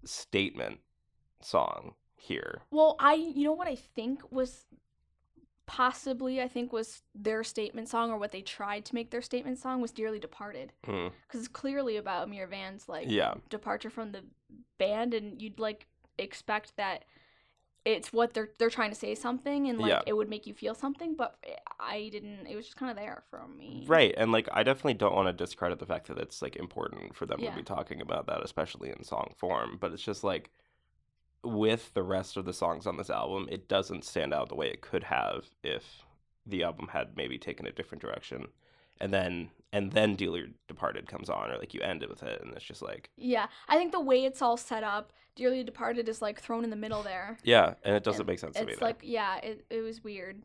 statement 0.05 0.79
song 1.41 1.93
here. 2.15 2.62
Well, 2.71 2.95
I 3.00 3.13
you 3.13 3.43
know 3.43 3.53
what 3.53 3.67
I 3.67 3.75
think 3.75 4.31
was 4.31 4.65
possibly 5.79 6.41
I 6.41 6.50
think 6.50 6.74
was 6.74 7.03
their 7.15 7.41
statement 7.41 7.88
song 7.88 8.12
or 8.12 8.17
what 8.17 8.33
they 8.33 8.41
tried 8.41 8.83
to 8.86 8.95
make 8.95 9.12
their 9.12 9.21
statement 9.21 9.57
song 9.59 9.79
was 9.79 9.91
Dearly 9.91 10.19
Departed 10.19 10.74
Hmm. 10.83 11.07
because 11.25 11.39
it's 11.39 11.48
clearly 11.48 11.96
about 11.96 12.27
Ameer 12.27 12.48
Vann's 12.48 12.89
like 12.89 13.07
Yeah, 13.09 13.35
departure 13.50 13.89
from 13.89 14.11
the 14.11 14.25
band 14.77 15.13
and 15.13 15.42
you'd 15.42 15.57
like 15.57 15.87
expect 16.18 16.75
that 16.75 17.05
it's 17.85 18.11
what 18.11 18.33
they're 18.33 18.50
they're 18.57 18.70
trying 18.70 18.89
to 18.89 18.96
say 19.05 19.15
something 19.15 19.70
and 19.70 19.79
like 19.79 19.92
Yeah. 19.92 20.01
it 20.05 20.11
would 20.18 20.27
make 20.27 20.46
you 20.46 20.53
feel 20.53 20.75
something 20.75 21.15
but 21.15 21.37
I 21.79 22.09
didn't 22.11 22.46
it 22.48 22.57
was 22.57 22.65
just 22.65 22.75
kind 22.77 22.92
of 22.92 22.98
there 22.98 23.24
for 23.29 23.48
me. 23.48 23.85
right. 23.87 24.13
And 24.18 24.33
like, 24.33 24.50
I 24.51 24.63
definitely 24.63 24.96
don't 24.96 25.15
want 25.15 25.29
to 25.29 25.33
discredit 25.46 25.79
the 25.79 25.85
fact 25.85 26.07
that 26.07 26.18
it's 26.18 26.42
like 26.42 26.57
important 26.57 27.15
for 27.15 27.25
them 27.25 27.39
Yeah. 27.39 27.51
to 27.51 27.55
be 27.55 27.63
talking 27.63 28.01
about 28.01 28.27
that, 28.27 28.44
especially 28.44 28.89
in 28.89 29.01
song 29.05 29.33
form. 29.37 29.77
But 29.79 29.94
it's 29.94 30.03
just 30.03 30.25
like 30.25 30.51
with 31.44 31.94
the 31.94 32.04
rest 32.04 32.38
of 32.38 32.46
the 32.46 32.54
songs 32.54 32.86
on 32.86 32.98
this 32.98 33.10
album, 33.10 33.48
it 33.52 33.68
doesn't 33.68 34.04
stand 34.06 34.34
out 34.34 34.50
the 34.50 34.56
way 34.56 34.70
it 34.70 34.82
could 34.82 35.06
have 35.06 35.46
if 35.64 36.04
the 36.46 36.64
album 36.64 36.90
had 36.90 37.16
maybe 37.16 37.38
taken 37.38 37.66
a 37.68 37.72
different 37.72 38.02
direction. 38.02 38.48
And 39.00 39.14
then 39.14 39.52
and 39.72 39.92
then 39.92 40.16
Dearly 40.16 40.54
Departed 40.68 41.08
comes 41.08 41.30
on, 41.30 41.52
or 41.52 41.58
like 41.58 41.74
you 41.74 41.82
end 41.82 42.04
it 42.04 42.10
with 42.10 42.24
it, 42.24 42.42
and 42.42 42.54
it's 42.56 42.66
just 42.66 42.82
like 42.82 43.10
Yeah, 43.16 43.48
I 43.68 43.75
think 43.78 43.92
the 43.92 44.00
way 44.00 44.25
it's 44.25 44.42
all 44.42 44.58
set 44.58 44.84
up, 44.84 45.14
Dearly 45.36 45.64
Departed 45.64 46.10
is 46.10 46.22
like 46.22 46.40
thrown 46.42 46.64
in 46.64 46.70
the 46.70 46.75
middle 46.75 47.04
there. 47.04 47.38
yeah, 47.44 47.75
and 47.84 47.96
it 47.96 48.04
doesn't 48.04 48.22
And 48.22 48.28
make 48.28 48.40
sense 48.40 48.58
to 48.60 48.66
me. 48.66 48.74
It's 48.74 48.82
like 48.82 49.00
yeah, 49.04 49.38
it 49.38 49.66
it 49.70 49.82
was 49.82 50.04
weird. 50.04 50.44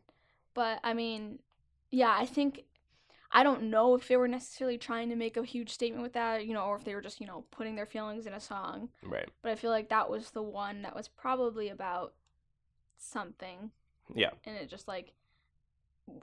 But 0.53 0.79
I 0.83 0.93
mean, 0.93 1.39
yeah, 1.91 2.15
I 2.17 2.25
think 2.25 2.63
I 3.35 3.43
don't 3.43 3.63
know 3.63 3.95
if 3.95 4.07
they 4.07 4.15
were 4.15 4.29
necessarily 4.29 4.77
trying 4.77 5.09
to 5.09 5.15
make 5.17 5.35
a 5.35 5.43
huge 5.43 5.69
statement 5.69 6.01
with 6.01 6.13
that, 6.13 6.45
you 6.47 6.53
know, 6.53 6.63
or 6.63 6.77
if 6.77 6.85
they 6.85 6.95
were 6.95 7.01
just, 7.01 7.19
you 7.19 7.27
know, 7.27 7.43
putting 7.51 7.75
their 7.75 7.85
feelings 7.85 8.25
in 8.25 8.33
a 8.33 8.39
song. 8.39 8.89
right, 9.03 9.29
But 9.43 9.51
I 9.51 9.55
feel 9.55 9.71
like 9.71 9.89
that 9.89 10.09
was 10.09 10.31
the 10.31 10.41
one 10.41 10.81
that 10.83 10.95
was 10.95 11.09
probably 11.09 11.69
about 11.69 12.13
something 12.97 13.71
yeah, 14.13 14.29
and 14.45 14.55
it 14.55 14.69
just 14.69 14.87
like 14.87 15.13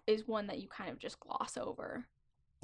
is 0.07 0.27
one 0.27 0.47
that 0.47 0.61
you 0.61 0.69
kind 0.69 0.91
of 0.91 0.99
just 0.99 1.21
gloss 1.21 1.57
over. 1.57 2.07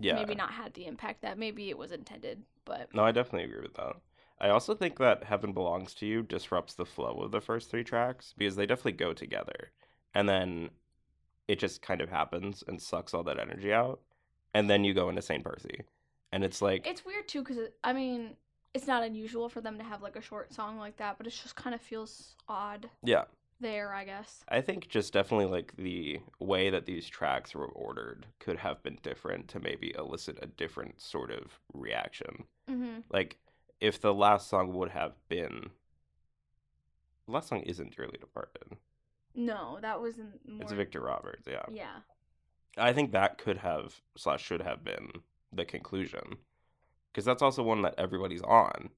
yeah. 0.00 0.14
Maybe 0.14 0.34
not 0.34 0.52
had 0.52 0.74
the 0.74 0.87
impact 0.87 1.22
that 1.22 1.38
maybe 1.38 1.68
it 1.70 1.76
was 1.78 1.92
intended, 1.92 2.42
but 2.64 2.88
No, 2.94 3.04
I 3.04 3.12
definitely 3.12 3.50
agree 3.50 3.62
with 3.62 3.74
that. 3.74 3.96
I 4.40 4.50
also 4.50 4.74
think 4.74 4.98
that 4.98 5.24
Heaven 5.24 5.52
Belongs 5.52 5.94
to 5.94 6.06
You 6.06 6.22
disrupts 6.22 6.74
the 6.74 6.87
flow 6.87 7.20
of 7.22 7.32
the 7.32 7.40
first 7.40 7.70
three 7.70 7.84
tracks 7.84 8.34
because 8.38 8.56
they 8.56 8.66
definitely 8.66 8.92
go 8.92 9.12
together. 9.12 9.72
And 10.14 10.28
then 10.28 10.70
it 11.48 11.58
just 11.58 11.82
kind 11.82 12.00
of 12.00 12.08
happens 12.11 12.62
and 12.66 12.80
sucks 12.80 13.12
all 13.12 13.24
that 13.24 13.40
energy 13.40 13.72
out. 13.72 14.00
And 14.54 14.68
then 14.68 14.84
you 14.84 14.94
go 14.94 15.08
into 15.08 15.22
St. 15.22 15.44
Percy. 15.44 15.82
And 16.32 16.44
it's 16.44 16.61
like, 16.61 16.87
it's 16.87 17.04
weird 17.04 17.28
too 17.28 17.42
cuz 17.42 17.58
I 17.82 17.92
mean, 17.92 18.37
it's 18.74 18.87
not 18.87 19.02
unusual 19.02 19.48
for 19.48 19.61
them 19.61 19.78
to 19.78 19.84
have 19.84 20.02
like 20.02 20.16
a 20.16 20.20
short 20.20 20.52
song 20.52 20.78
like 20.78 20.96
that, 20.98 21.18
but 21.18 21.26
it 21.26 21.30
just 21.30 21.56
kind 21.56 21.74
of 21.74 21.80
feels 21.80 22.37
odd 22.48 22.90
yeah, 23.02 23.24
there, 23.61 23.92
I 23.94 24.04
guess. 24.04 24.44
I 24.48 24.61
think 24.61 24.88
just 24.88 25.12
definitely 25.12 25.46
like 25.46 25.74
the 25.76 26.20
way 26.38 26.70
that 26.70 26.87
these 26.87 27.08
tracks 27.08 27.54
were 27.54 27.66
ordered 27.66 28.26
could 28.38 28.58
have 28.58 28.82
been 28.82 28.98
different 29.02 29.48
to 29.48 29.61
maybe 29.61 29.94
elicit 29.96 30.38
a 30.42 30.46
different 30.46 31.00
sort 31.00 31.30
of 31.30 31.61
reaction. 31.72 32.44
Mhm. 32.68 33.04
Like, 33.11 33.38
if 33.80 34.00
the 34.00 34.14
last 34.14 34.48
song 34.48 34.72
would 34.74 34.90
have 34.90 35.14
been. 35.28 35.70
The 37.26 37.32
last 37.32 37.48
song 37.48 37.61
isn't 37.62 37.94
Dearly 37.94 38.18
Departed. 38.18 38.76
No, 39.34 39.78
that 39.80 40.00
wasn't 40.00 40.46
more 40.48 40.62
It's 40.62 40.72
Victor 40.72 41.00
Roberts, 41.00 41.46
yeah. 41.46 41.64
Yeah. 41.70 42.00
I 42.78 42.92
think 42.92 43.12
that 43.12 43.38
could 43.38 43.58
have 43.58 44.00
slash 44.16 44.42
should 44.44 44.62
have 44.62 44.84
been 44.84 45.10
the 45.52 45.64
conclusion, 45.64 46.36
because 47.12 47.24
that's 47.24 47.42
also 47.42 47.62
one 47.62 47.82
that 47.82 47.94
everybody's 47.98 48.42
on. 48.42 48.90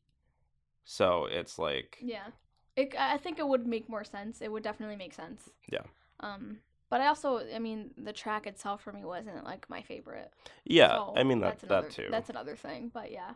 So 0.84 1.26
it's 1.30 1.58
like, 1.58 1.98
Yeah. 2.02 2.28
It, 2.76 2.94
I 2.98 3.18
think 3.18 3.38
it 3.38 3.46
would 3.46 3.66
make 3.66 3.88
more 3.88 4.04
sense. 4.04 4.40
It 4.40 4.50
would 4.50 4.62
definitely 4.62 4.96
make 4.96 5.12
sense. 5.12 5.50
Yeah. 5.70 5.82
Um, 6.20 6.58
but 6.88 7.00
I 7.00 7.08
also, 7.08 7.40
I 7.54 7.58
mean, 7.58 7.90
the 7.96 8.12
track 8.12 8.46
itself 8.46 8.82
for 8.82 8.92
me 8.92 9.04
wasn't 9.04 9.44
like 9.44 9.68
my 9.68 9.82
favorite. 9.82 10.32
yeah, 10.64 10.96
So 10.96 11.14
I 11.16 11.24
mean 11.24 11.40
that 11.40 11.60
that's 11.60 11.64
another, 11.64 11.88
that 11.88 11.94
too. 11.94 12.08
That's 12.10 12.30
another 12.30 12.56
thing. 12.56 12.90
But 12.92 13.12
yeah, 13.12 13.32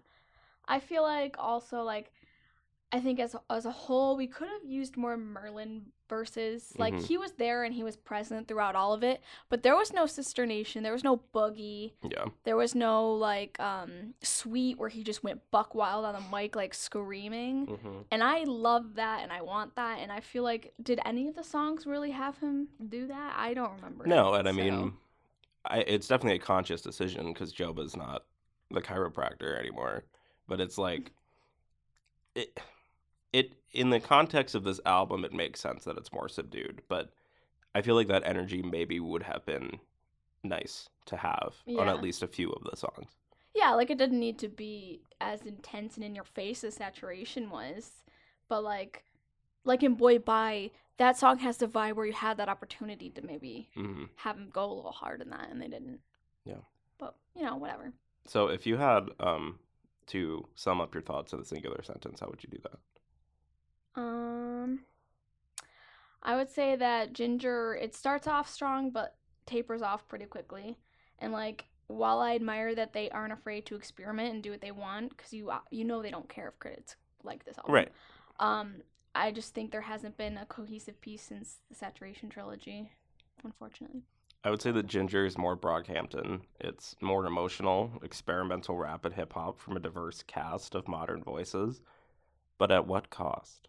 I 0.67 0.81
feel 0.81 1.03
like 1.03 1.37
also 1.39 1.83
like, 1.83 2.13
I 2.93 3.01
think 3.01 3.21
as 3.21 3.37
as 3.51 3.67
a 3.67 3.71
whole, 3.71 4.17
we 4.17 4.27
could 4.27 4.49
have 4.49 4.65
used 4.65 4.97
more 4.97 5.17
Merlyn 5.17 5.83
verses. 6.19 6.73
Like 6.79 6.95
Mhm. 6.95 7.07
he 7.07 7.17
was 7.19 7.33
there 7.33 7.65
and 7.65 7.75
he 7.75 7.83
was 7.83 7.97
present 7.97 8.47
throughout 8.47 8.77
all 8.77 8.93
of 8.93 9.03
it, 9.03 9.21
but 9.49 9.63
there 9.65 9.75
was 9.77 9.93
no 9.93 10.07
Sister 10.07 10.47
Nation. 10.47 10.83
There 10.85 10.93
was 10.93 11.03
no 11.05 11.17
Boogie. 11.35 11.93
yeah, 12.03 12.27
There 12.45 12.57
was 12.57 12.75
no 12.75 13.13
like 13.31 13.59
um 13.61 14.15
sweet 14.23 14.79
where 14.79 14.89
he 14.89 15.03
just 15.03 15.25
went 15.25 15.41
buck 15.51 15.75
wild 15.75 16.05
on 16.05 16.15
the 16.15 16.25
mic 16.37 16.55
like 16.55 16.73
screaming. 16.75 17.67
hmm 17.67 17.99
And 18.13 18.23
I 18.23 18.45
love 18.45 18.95
that 18.95 19.23
and 19.23 19.33
I 19.33 19.41
want 19.43 19.75
that 19.77 19.99
and 19.99 20.13
I 20.13 20.21
feel 20.21 20.45
like 20.45 20.73
did 20.83 21.01
any 21.05 21.27
of 21.29 21.35
the 21.35 21.45
songs 21.45 21.87
really 21.87 22.13
have 22.13 22.39
him 22.39 22.69
do 22.97 23.07
that? 23.09 23.35
I 23.37 23.55
don't 23.55 23.73
remember. 23.77 24.07
no, 24.07 24.35
and 24.35 24.47
I 24.49 24.53
so- 24.53 24.57
mean, 24.57 24.93
I 25.67 25.79
it's 25.95 26.07
definitely 26.09 26.39
a 26.39 26.47
conscious 26.55 26.81
decision 26.83 27.33
because 27.33 27.51
Joba's 27.53 27.97
not 27.97 28.25
the 28.71 28.81
chiropractor 28.83 29.59
anymore. 29.59 30.05
But 30.47 30.61
it's 30.61 30.77
like, 30.79 31.11
it, 32.35 32.59
it 33.35 33.55
in 33.73 33.91
the 33.91 34.01
context 34.01 34.55
of 34.55 34.65
this 34.65 34.81
album, 34.87 35.25
it 35.25 35.33
makes 35.35 35.61
sense 35.61 35.85
that 35.85 35.99
it's 35.99 36.13
more 36.13 36.29
subdued. 36.29 36.83
But 36.89 37.11
I 37.75 37.83
feel 37.83 37.95
like 37.97 38.09
that 38.09 38.27
energy 38.27 38.63
maybe 38.63 39.01
would 39.01 39.25
have 39.25 39.47
been 39.47 39.81
nice 40.45 40.89
to 41.07 41.19
have 41.19 41.55
on 41.77 41.89
at 41.89 42.03
least 42.03 42.23
a 42.23 42.29
few 42.29 42.51
of 42.53 42.65
the 42.65 42.77
songs. 42.77 43.11
Yeah, 43.55 43.73
like 43.75 43.91
it 43.91 43.99
didn't 43.99 44.21
need 44.21 44.39
to 44.41 44.49
be 44.49 45.01
as 45.21 45.43
intense 45.43 45.97
and 45.97 46.05
in 46.05 46.15
your 46.15 46.25
face 46.25 46.65
as 46.65 46.75
saturation 46.75 47.51
was, 47.51 48.03
but 48.49 48.63
like 48.63 49.05
like 49.65 49.83
in 49.83 49.95
Boy 49.97 50.19
Bye, 50.19 50.73
that 50.99 51.19
song 51.19 51.39
has 51.41 51.59
the 51.59 51.69
vibe 51.69 51.95
where 51.97 52.07
you 52.07 52.13
had 52.13 52.39
that 52.39 52.49
opportunity 52.51 53.11
to 53.11 53.23
maybe 53.23 53.71
hmm 53.75 54.05
have 54.17 54.37
them 54.37 54.51
go 54.53 54.65
a 54.71 54.75
little 54.75 54.93
hard 54.93 55.23
in 55.23 55.31
that 55.31 55.51
and 55.51 55.61
they 55.63 55.69
didn't. 55.69 56.01
Yeah. 56.45 56.61
But, 56.99 57.15
you 57.37 57.43
know, 57.45 57.57
whatever. 57.57 57.93
So 58.27 58.49
if 58.49 58.67
you 58.67 58.77
had 58.77 59.09
um 59.21 59.59
to 60.09 60.47
sum 60.55 60.81
up 60.83 60.93
your 60.95 61.03
thoughts 61.03 61.33
in 61.33 61.41
a 61.41 61.45
singular 61.45 61.83
sentence, 61.83 62.21
how 62.21 62.29
would 62.29 62.43
you 62.45 62.51
do 62.51 62.59
that? 62.65 62.79
Um 63.97 64.81
I 66.23 66.37
would 66.37 66.51
say 66.51 66.77
that 66.77 67.13
Ginger 67.13 67.77
it 67.81 67.95
starts 67.95 68.27
off 68.27 68.49
strong 68.49 68.91
but 68.91 69.17
tapers 69.47 69.83
off 69.83 70.09
pretty 70.09 70.25
quickly. 70.27 70.77
And 71.19 71.33
like 71.33 71.67
while 71.87 72.21
I 72.21 72.35
admire 72.35 72.75
that 72.75 72.93
they 72.93 73.11
aren't 73.11 73.33
afraid 73.33 73.67
to 73.67 73.77
experiment 73.77 74.33
and 74.33 74.43
do 74.43 74.51
what 74.51 74.61
they 74.61 74.71
want 74.71 75.17
cuz 75.17 75.33
you 75.33 75.53
you 75.71 75.85
know 75.85 76.03
they 76.03 76.11
don't 76.11 76.29
care 76.29 76.49
if 76.49 76.59
critics 76.59 76.97
like 77.23 77.45
this 77.45 77.59
album. 77.59 77.75
Right. 77.75 77.93
Um 78.41 78.83
I 79.15 79.31
just 79.31 79.55
think 79.55 79.71
there 79.71 79.83
hasn't 79.83 80.17
been 80.17 80.37
a 80.39 80.47
cohesive 80.47 81.01
piece 81.01 81.23
since 81.23 81.61
the 81.69 81.75
Saturation 81.77 82.31
trilogy, 82.31 82.91
unfortunately. 83.45 84.03
I 84.43 84.51
would 84.51 84.61
say 84.61 84.73
that 84.73 84.89
Ginger 84.89 85.25
is 85.25 85.39
more 85.39 85.57
Brockhampton. 85.57 86.43
It's 86.61 86.97
more 87.01 87.25
emotional, 87.25 87.93
experimental 88.03 88.77
rap 88.77 89.05
and 89.05 89.15
hip 89.15 89.33
hop 89.33 89.59
from 89.59 89.77
a 89.77 89.81
diverse 89.81 90.23
cast 90.23 90.75
of 90.75 90.89
modern 90.89 91.23
voices. 91.23 91.81
But 92.59 92.71
at 92.71 92.87
what 92.87 93.09
cost? 93.09 93.69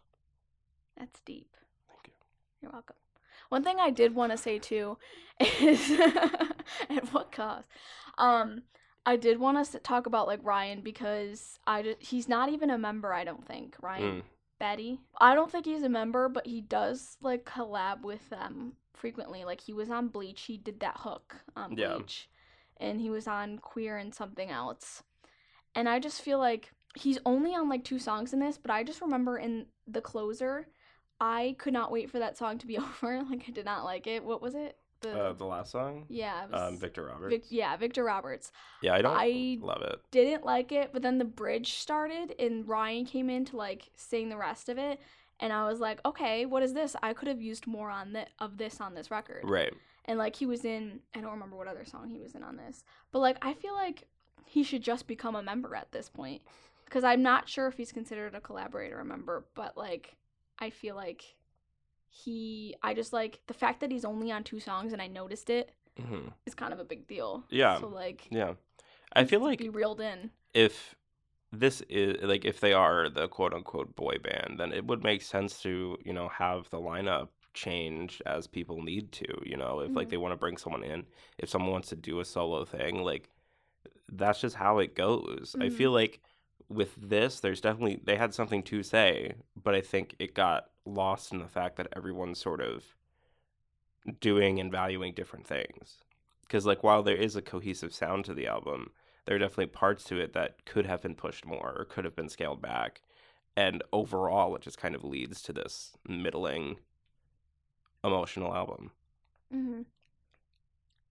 That's 0.97 1.19
deep. 1.21 1.55
Thank 1.89 2.07
you. 2.07 2.13
You're 2.61 2.71
welcome. 2.71 2.95
One 3.49 3.63
thing 3.63 3.77
I 3.79 3.89
did 3.89 4.15
want 4.15 4.31
to 4.31 4.37
say 4.37 4.59
too 4.59 4.97
is 5.39 5.91
at 6.89 7.13
what 7.13 7.31
cost? 7.31 7.67
Um, 8.17 8.63
I 9.05 9.17
did 9.17 9.39
want 9.39 9.57
us 9.57 9.69
to 9.69 9.79
talk 9.79 10.07
about 10.07 10.27
like 10.27 10.39
Ryan 10.43 10.81
because 10.81 11.59
I 11.67 11.83
ju- 11.83 11.95
he's 11.99 12.27
not 12.27 12.49
even 12.49 12.69
a 12.69 12.77
member. 12.77 13.13
I 13.13 13.23
don't 13.23 13.45
think 13.45 13.75
Ryan 13.81 14.03
Mm. 14.03 14.23
Betty. 14.57 14.99
I 15.19 15.35
don't 15.35 15.51
think 15.51 15.65
he's 15.65 15.83
a 15.83 15.89
member, 15.89 16.29
but 16.29 16.47
he 16.47 16.61
does 16.61 17.17
like 17.21 17.45
collab 17.45 18.01
with 18.03 18.29
them 18.29 18.73
frequently. 18.93 19.43
Like 19.43 19.61
he 19.61 19.73
was 19.73 19.89
on 19.91 20.07
Bleach. 20.07 20.43
He 20.43 20.57
did 20.57 20.79
that 20.79 20.95
hook 20.99 21.35
on 21.55 21.77
Yeah. 21.77 21.95
Bleach, 21.95 22.29
and 22.77 22.99
he 23.01 23.09
was 23.09 23.27
on 23.27 23.59
Queer 23.59 23.97
and 23.97 24.15
something 24.15 24.49
else. 24.49 25.03
And 25.75 25.89
I 25.89 25.99
just 25.99 26.21
feel 26.21 26.39
like 26.39 26.71
he's 26.95 27.19
only 27.25 27.53
on 27.53 27.67
like 27.67 27.83
two 27.83 27.99
songs 27.99 28.31
in 28.33 28.39
this, 28.39 28.57
but 28.57 28.71
I 28.71 28.83
just 28.83 29.01
remember 29.01 29.37
in 29.37 29.65
the 29.85 29.99
closer, 30.01 30.69
I 31.19 31.55
could 31.59 31.73
not 31.73 31.91
wait 31.91 32.09
for 32.11 32.19
that 32.19 32.37
song 32.37 32.57
to 32.59 32.67
be 32.67 32.77
over. 33.03 33.21
Like 33.29 33.45
I 33.47 33.51
did 33.51 33.65
not 33.65 33.83
like 33.83 34.07
it. 34.07 34.23
What 34.23 34.41
was 34.41 34.55
it? 34.55 34.77
The 35.01 35.19
Uh, 35.27 35.33
the 35.33 35.45
last 35.45 35.71
song? 35.71 36.05
yeah, 36.09 36.45
was 36.47 36.61
Um, 36.73 36.77
Victor 36.79 37.05
Roberts. 37.05 37.29
Vic- 37.35 37.51
yeah, 37.51 37.75
Victor 37.77 38.03
Roberts. 38.03 38.51
yeah, 38.81 38.93
I 38.95 39.01
don't 39.01 39.17
I- 39.17 39.57
love 39.61 39.81
it. 39.81 39.99
Didn't 40.11 40.45
like 40.45 40.71
it, 40.71 40.91
but 40.93 41.01
then 41.01 41.17
the 41.17 41.25
bridge 41.25 41.73
started 41.73 42.33
and 42.39 42.67
Ryan 42.67 43.05
came 43.05 43.29
in 43.29 43.45
to 43.45 43.57
like 43.57 43.89
sing 43.95 44.29
the 44.29 44.37
rest 44.37 44.69
of 44.69 44.77
it, 44.77 44.99
and 45.39 45.51
I 45.51 45.67
was 45.67 45.79
like, 45.81 45.99
okay, 46.05 46.45
what 46.45 46.63
is 46.63 46.73
this? 46.73 46.95
I 47.03 47.13
could 47.13 47.27
have 47.27 47.41
used 47.41 47.67
more 47.67 47.89
on 47.89 48.13
the 48.13 48.25
of 48.39 48.57
this 48.57 48.79
on 48.79 48.93
this 48.95 49.11
record. 49.11 49.41
Right. 49.43 49.73
And 50.05 50.17
like 50.17 50.35
he 50.37 50.45
was 50.45 50.63
in, 50.63 51.01
I 51.15 51.19
don't 51.21 51.31
remember 51.31 51.57
what 51.57 51.67
other 51.67 51.83
song 51.85 52.09
he 52.09 52.19
was 52.19 52.35
in 52.35 52.43
on 52.43 52.55
this, 52.57 52.83
but 53.11 53.19
like 53.19 53.37
I 53.41 53.53
feel 53.53 53.73
like 53.73 54.07
he 54.45 54.63
should 54.63 54.81
just 54.81 55.07
become 55.07 55.35
a 55.35 55.43
member 55.43 55.75
at 55.75 55.91
this 55.91 56.07
point 56.09 56.41
because 56.85 57.03
I'm 57.03 57.21
not 57.23 57.49
sure 57.49 57.67
if 57.67 57.75
he's 57.77 57.91
considered 57.91 58.33
a 58.35 58.39
collaborator 58.41 58.97
or 58.97 59.01
a 59.01 59.05
member, 59.05 59.45
but 59.55 59.75
like 59.75 60.15
I 60.59 60.69
feel 60.69 60.95
like 60.95 61.35
he, 62.09 62.75
I 62.81 62.93
just 62.93 63.13
like 63.13 63.41
the 63.47 63.53
fact 63.53 63.79
that 63.81 63.91
he's 63.91 64.05
only 64.05 64.31
on 64.31 64.43
two 64.43 64.59
songs 64.59 64.93
and 64.93 65.01
I 65.01 65.07
noticed 65.07 65.49
it 65.49 65.71
hmm 65.99 66.29
is 66.45 66.55
kind 66.55 66.73
of 66.73 66.79
a 66.79 66.83
big 66.85 67.07
deal. 67.07 67.45
Yeah. 67.49 67.81
So 67.81 67.87
like, 67.87 68.31
Yeah. 68.31 68.53
I 69.13 69.25
feel 69.25 69.41
like 69.41 69.59
be 69.59 69.69
reeled 69.69 70.01
in. 70.01 70.31
if 70.53 70.95
this 71.51 71.81
is 71.89 72.17
like 72.23 72.45
if 72.45 72.59
they 72.59 72.73
are 72.73 73.09
the 73.09 73.27
quote 73.27 73.53
unquote 73.53 73.95
boy 73.95 74.17
band, 74.23 74.59
then 74.59 74.73
it 74.73 74.85
would 74.87 75.03
make 75.03 75.21
sense 75.21 75.61
to, 75.63 75.97
you 76.03 76.13
know, 76.13 76.29
have 76.29 76.69
the 76.69 76.79
lineup 76.79 77.29
change 77.53 78.21
as 78.25 78.47
people 78.47 78.81
need 78.83 79.11
to, 79.13 79.27
you 79.45 79.57
know, 79.57 79.79
if 79.81 79.95
like 79.95 80.07
Mhm. 80.07 80.09
they 80.09 80.17
want 80.17 80.33
to 80.33 80.37
bring 80.37 80.57
someone 80.57 80.83
in, 80.83 81.05
if 81.37 81.49
someone 81.49 81.71
wants 81.71 81.89
to 81.89 81.95
do 81.95 82.19
a 82.19 82.25
solo 82.25 82.65
thing, 82.65 83.03
like 83.03 83.29
that's 84.11 84.41
just 84.41 84.55
how 84.55 84.79
it 84.79 84.95
goes. 84.95 85.55
I 85.61 85.65
Mhm. 85.65 85.71
feel 85.71 85.91
like 85.91 86.21
with 86.69 86.95
this 86.97 87.39
there's 87.39 87.61
definitely 87.61 87.99
they 88.03 88.17
had 88.17 88.33
something 88.33 88.63
to 88.63 88.83
say, 88.83 89.33
but 89.61 89.75
I 89.75 89.81
think 89.81 90.15
it 90.19 90.33
got 90.33 90.69
lost 90.85 91.31
in 91.33 91.39
the 91.39 91.47
fact 91.47 91.77
that 91.77 91.87
everyone's 91.95 92.39
sort 92.39 92.61
of 92.61 92.95
doing 94.19 94.59
and 94.59 94.71
valuing 94.71 95.13
different 95.13 95.47
things. 95.47 96.03
Cuz 96.49 96.65
like 96.65 96.83
while 96.83 97.01
there 97.03 97.15
is 97.15 97.35
a 97.35 97.41
cohesive 97.41 97.93
sound 97.93 98.25
to 98.25 98.33
the 98.33 98.47
album, 98.47 98.91
there 99.25 99.35
are 99.35 99.39
definitely 99.39 99.67
parts 99.67 100.03
to 100.05 100.19
it 100.19 100.33
that 100.33 100.65
could 100.65 100.85
have 100.85 101.01
been 101.01 101.15
pushed 101.15 101.45
more 101.45 101.73
or 101.77 101.85
could 101.85 102.05
have 102.05 102.15
been 102.15 102.29
scaled 102.29 102.61
back. 102.61 103.01
And 103.55 103.83
overall, 103.93 104.55
it 104.55 104.61
just 104.61 104.77
kind 104.77 104.95
of 104.95 105.03
leads 105.03 105.41
to 105.43 105.53
this 105.53 105.97
middling 106.07 106.79
emotional 108.05 108.53
album. 108.55 108.91
hmm 109.51 109.81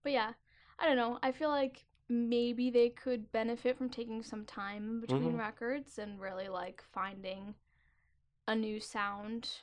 But 0.03 0.13
yeah, 0.13 0.33
I 0.79 0.85
don't 0.87 0.95
know. 0.95 1.19
I 1.21 1.31
feel 1.33 1.49
like 1.49 1.83
maybe 2.09 2.69
they 2.69 2.89
could 2.89 3.31
benefit 3.31 3.77
from 3.77 3.89
taking 3.89 4.21
some 4.23 4.45
time 4.45 5.01
between 5.01 5.33
Mhm. 5.33 5.39
records 5.39 5.97
and 5.97 6.19
really 6.19 6.47
like 6.47 6.81
finding 6.81 7.55
a 8.47 8.55
new 8.55 8.79
sound. 8.79 9.61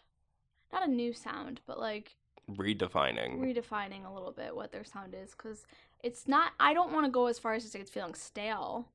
Not 0.73 0.85
a 0.85 0.91
new 0.91 1.13
sound, 1.13 1.61
but 1.67 1.79
like 1.79 2.17
Redefining. 2.51 3.39
redefining 3.39 4.05
a 4.05 4.13
little 4.13 4.33
bit 4.33 4.55
what 4.55 4.73
their 4.73 4.85
sound 4.85 5.15
is 5.15 5.31
because 5.31 5.65
it's 6.03 6.27
not. 6.27 6.53
I 6.59 6.75
don't 6.75 6.93
want 6.93 7.07
to 7.07 7.11
go 7.11 7.27
as 7.27 7.39
far 7.39 7.55
as 7.55 7.65
to 7.65 7.71
say 7.71 7.81
it's 7.81 7.91
feeling 7.91 8.15
stale 8.15 8.89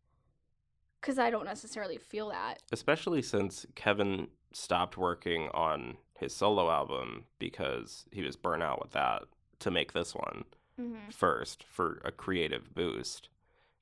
because 1.00 1.18
I 1.18 1.30
don't 1.30 1.46
necessarily 1.46 1.98
feel 1.98 2.30
that. 2.30 2.62
Especially 2.72 3.22
since 3.22 3.66
Kevin 3.76 4.28
stopped 4.52 4.98
working 4.98 5.50
on 5.54 5.98
his 6.20 6.36
solo 6.36 6.70
album 6.70 7.26
because 7.40 8.06
he 8.12 8.22
was 8.24 8.36
burnt 8.36 8.64
out 8.64 8.82
with 8.82 8.92
that 8.92 9.24
to 9.60 9.72
make 9.72 9.94
this 9.94 10.14
one 10.14 10.44
hmm 10.76 11.10
first 11.10 11.64
for 11.64 12.02
a 12.04 12.12
creative 12.12 12.74
boost. 12.76 13.30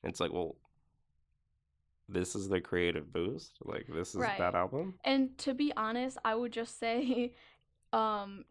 It's 0.06 0.20
like, 0.20 0.32
well, 0.32 0.56
this 2.08 2.36
is 2.36 2.48
the 2.50 2.62
creative 2.62 3.12
boost? 3.12 3.58
Like, 3.64 3.88
this 3.88 4.10
is 4.10 4.16
Right. 4.22 4.38
that 4.38 4.56
album? 4.56 5.00
And 5.04 5.38
to 5.40 5.54
be 5.54 5.74
honest, 5.76 6.18
I 6.24 6.36
would 6.36 6.52
just 6.54 6.80
say, 6.80 7.34
um, 7.94 8.46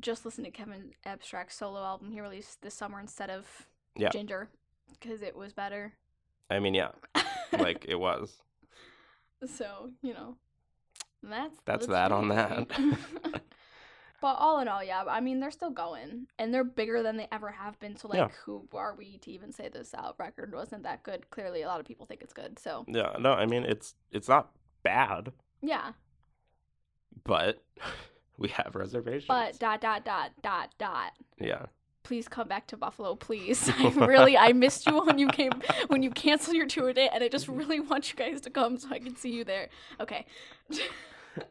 just 0.00 0.24
listen 0.24 0.44
to 0.44 0.50
Kevin 0.50 0.92
Abstract's 1.06 1.54
solo 1.54 1.82
album 1.84 2.10
he 2.10 2.20
released 2.20 2.62
this 2.62 2.74
summer 2.74 2.98
instead 3.00 3.30
of 3.30 3.46
Yeah. 3.94 4.08
Ginger, 4.08 4.48
because 4.90 5.22
it 5.22 5.36
was 5.36 5.52
better. 5.52 5.92
I 6.50 6.58
mean, 6.58 6.74
yeah, 6.74 6.90
like 7.52 7.84
it 7.88 7.94
was. 7.98 8.42
so 9.46 9.90
you 10.02 10.14
know, 10.14 10.36
that's 11.22 11.56
That's 11.64 11.86
that 11.86 12.10
on 12.12 12.28
that. 12.28 12.68
but 14.22 14.36
all 14.38 14.60
in 14.60 14.68
all, 14.68 14.82
yeah, 14.82 15.04
I 15.06 15.20
mean 15.20 15.40
they're 15.40 15.50
still 15.50 15.70
going, 15.70 16.26
and 16.38 16.54
they're 16.54 16.64
bigger 16.64 17.02
than 17.02 17.18
they 17.18 17.28
ever 17.30 17.50
have 17.50 17.78
been. 17.78 17.96
So 17.96 18.08
like, 18.08 18.16
Yeah. 18.16 18.28
who 18.46 18.66
are 18.72 18.94
we 18.96 19.18
to 19.18 19.30
even 19.30 19.52
say 19.52 19.68
this 19.68 19.92
out 19.92 20.14
record 20.18 20.54
wasn't 20.54 20.84
that 20.84 21.02
good? 21.02 21.28
Clearly, 21.28 21.60
a 21.62 21.66
lot 21.68 21.80
of 21.80 21.84
people 21.86 22.06
think 22.06 22.22
it's 22.22 22.32
good. 22.32 22.58
So 22.58 22.86
Yeah, 22.88 23.16
no, 23.20 23.32
I 23.34 23.44
mean 23.44 23.64
it's 23.64 23.94
it's 24.10 24.28
not 24.28 24.52
bad, 24.82 25.32
yeah, 25.60 25.92
but 27.24 27.62
we 28.38 28.48
have 28.48 28.74
reservations. 28.74 29.26
but 29.28 29.58
dot 29.58 29.80
dot 29.80 30.04
dot 30.04 30.30
dot 30.42 30.70
dot. 30.78 31.12
yeah, 31.38 31.66
please 32.02 32.26
come 32.28 32.48
back 32.48 32.66
to 32.68 32.76
Buffalo, 32.76 33.14
please. 33.14 33.70
I 33.78 33.88
really 33.90 34.36
I 34.38 34.52
missed 34.52 34.86
you 34.86 35.04
when 35.04 35.18
you 35.18 35.28
came 35.28 35.52
when 35.88 36.02
you 36.02 36.10
canceled 36.10 36.56
your 36.56 36.66
tour 36.66 36.92
date 36.92 37.10
and 37.12 37.22
I 37.22 37.28
just 37.28 37.48
really 37.60 37.80
want 37.80 38.10
you 38.10 38.16
guys 38.16 38.40
to 38.42 38.50
come 38.50 38.78
so 38.78 38.88
I 38.90 38.98
can 38.98 39.16
see 39.16 39.30
you 39.30 39.44
there. 39.44 39.68
Okay. 40.00 40.26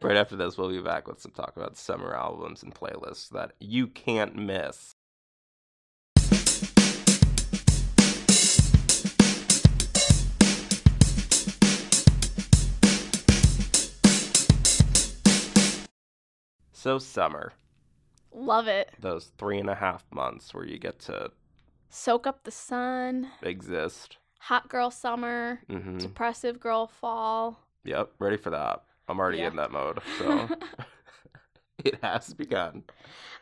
Right 0.02 0.16
after 0.16 0.36
this, 0.36 0.56
we'll 0.56 0.68
be 0.70 0.80
back 0.80 1.08
with 1.08 1.20
some 1.20 1.32
talk 1.32 1.56
about 1.56 1.76
summer 1.76 2.14
albums 2.14 2.62
and 2.62 2.74
playlists 2.74 3.28
that 3.30 3.52
you 3.60 3.86
can't 3.86 4.36
miss. 4.36 4.94
So 16.72 16.98
summer, 16.98 17.52
Love 18.32 18.66
it. 18.66 18.90
those 18.98 19.26
three 19.38 19.58
and 19.58 19.68
a 19.70 19.74
half 19.74 20.04
months 20.12 20.52
where 20.54 20.64
you 20.64 20.78
get 20.78 20.98
to 21.00 21.30
Soak 21.90 22.26
up 22.26 22.44
the 22.44 22.50
sun, 22.50 23.28
exist. 23.42 24.16
hot 24.40 24.68
girl 24.68 24.90
summer, 24.90 25.60
hmm 25.68 25.98
depressive 25.98 26.58
girl 26.58 26.86
fall. 26.86 27.60
Yep, 27.84 28.12
ready 28.18 28.36
for 28.36 28.50
that. 28.50 28.82
I'm 29.08 29.18
already 29.18 29.38
Yeah. 29.38 29.48
in 29.48 29.56
that 29.56 29.70
mode, 29.72 30.00
so 30.18 30.48
it 31.84 31.98
has 32.02 32.32
begun. 32.34 32.84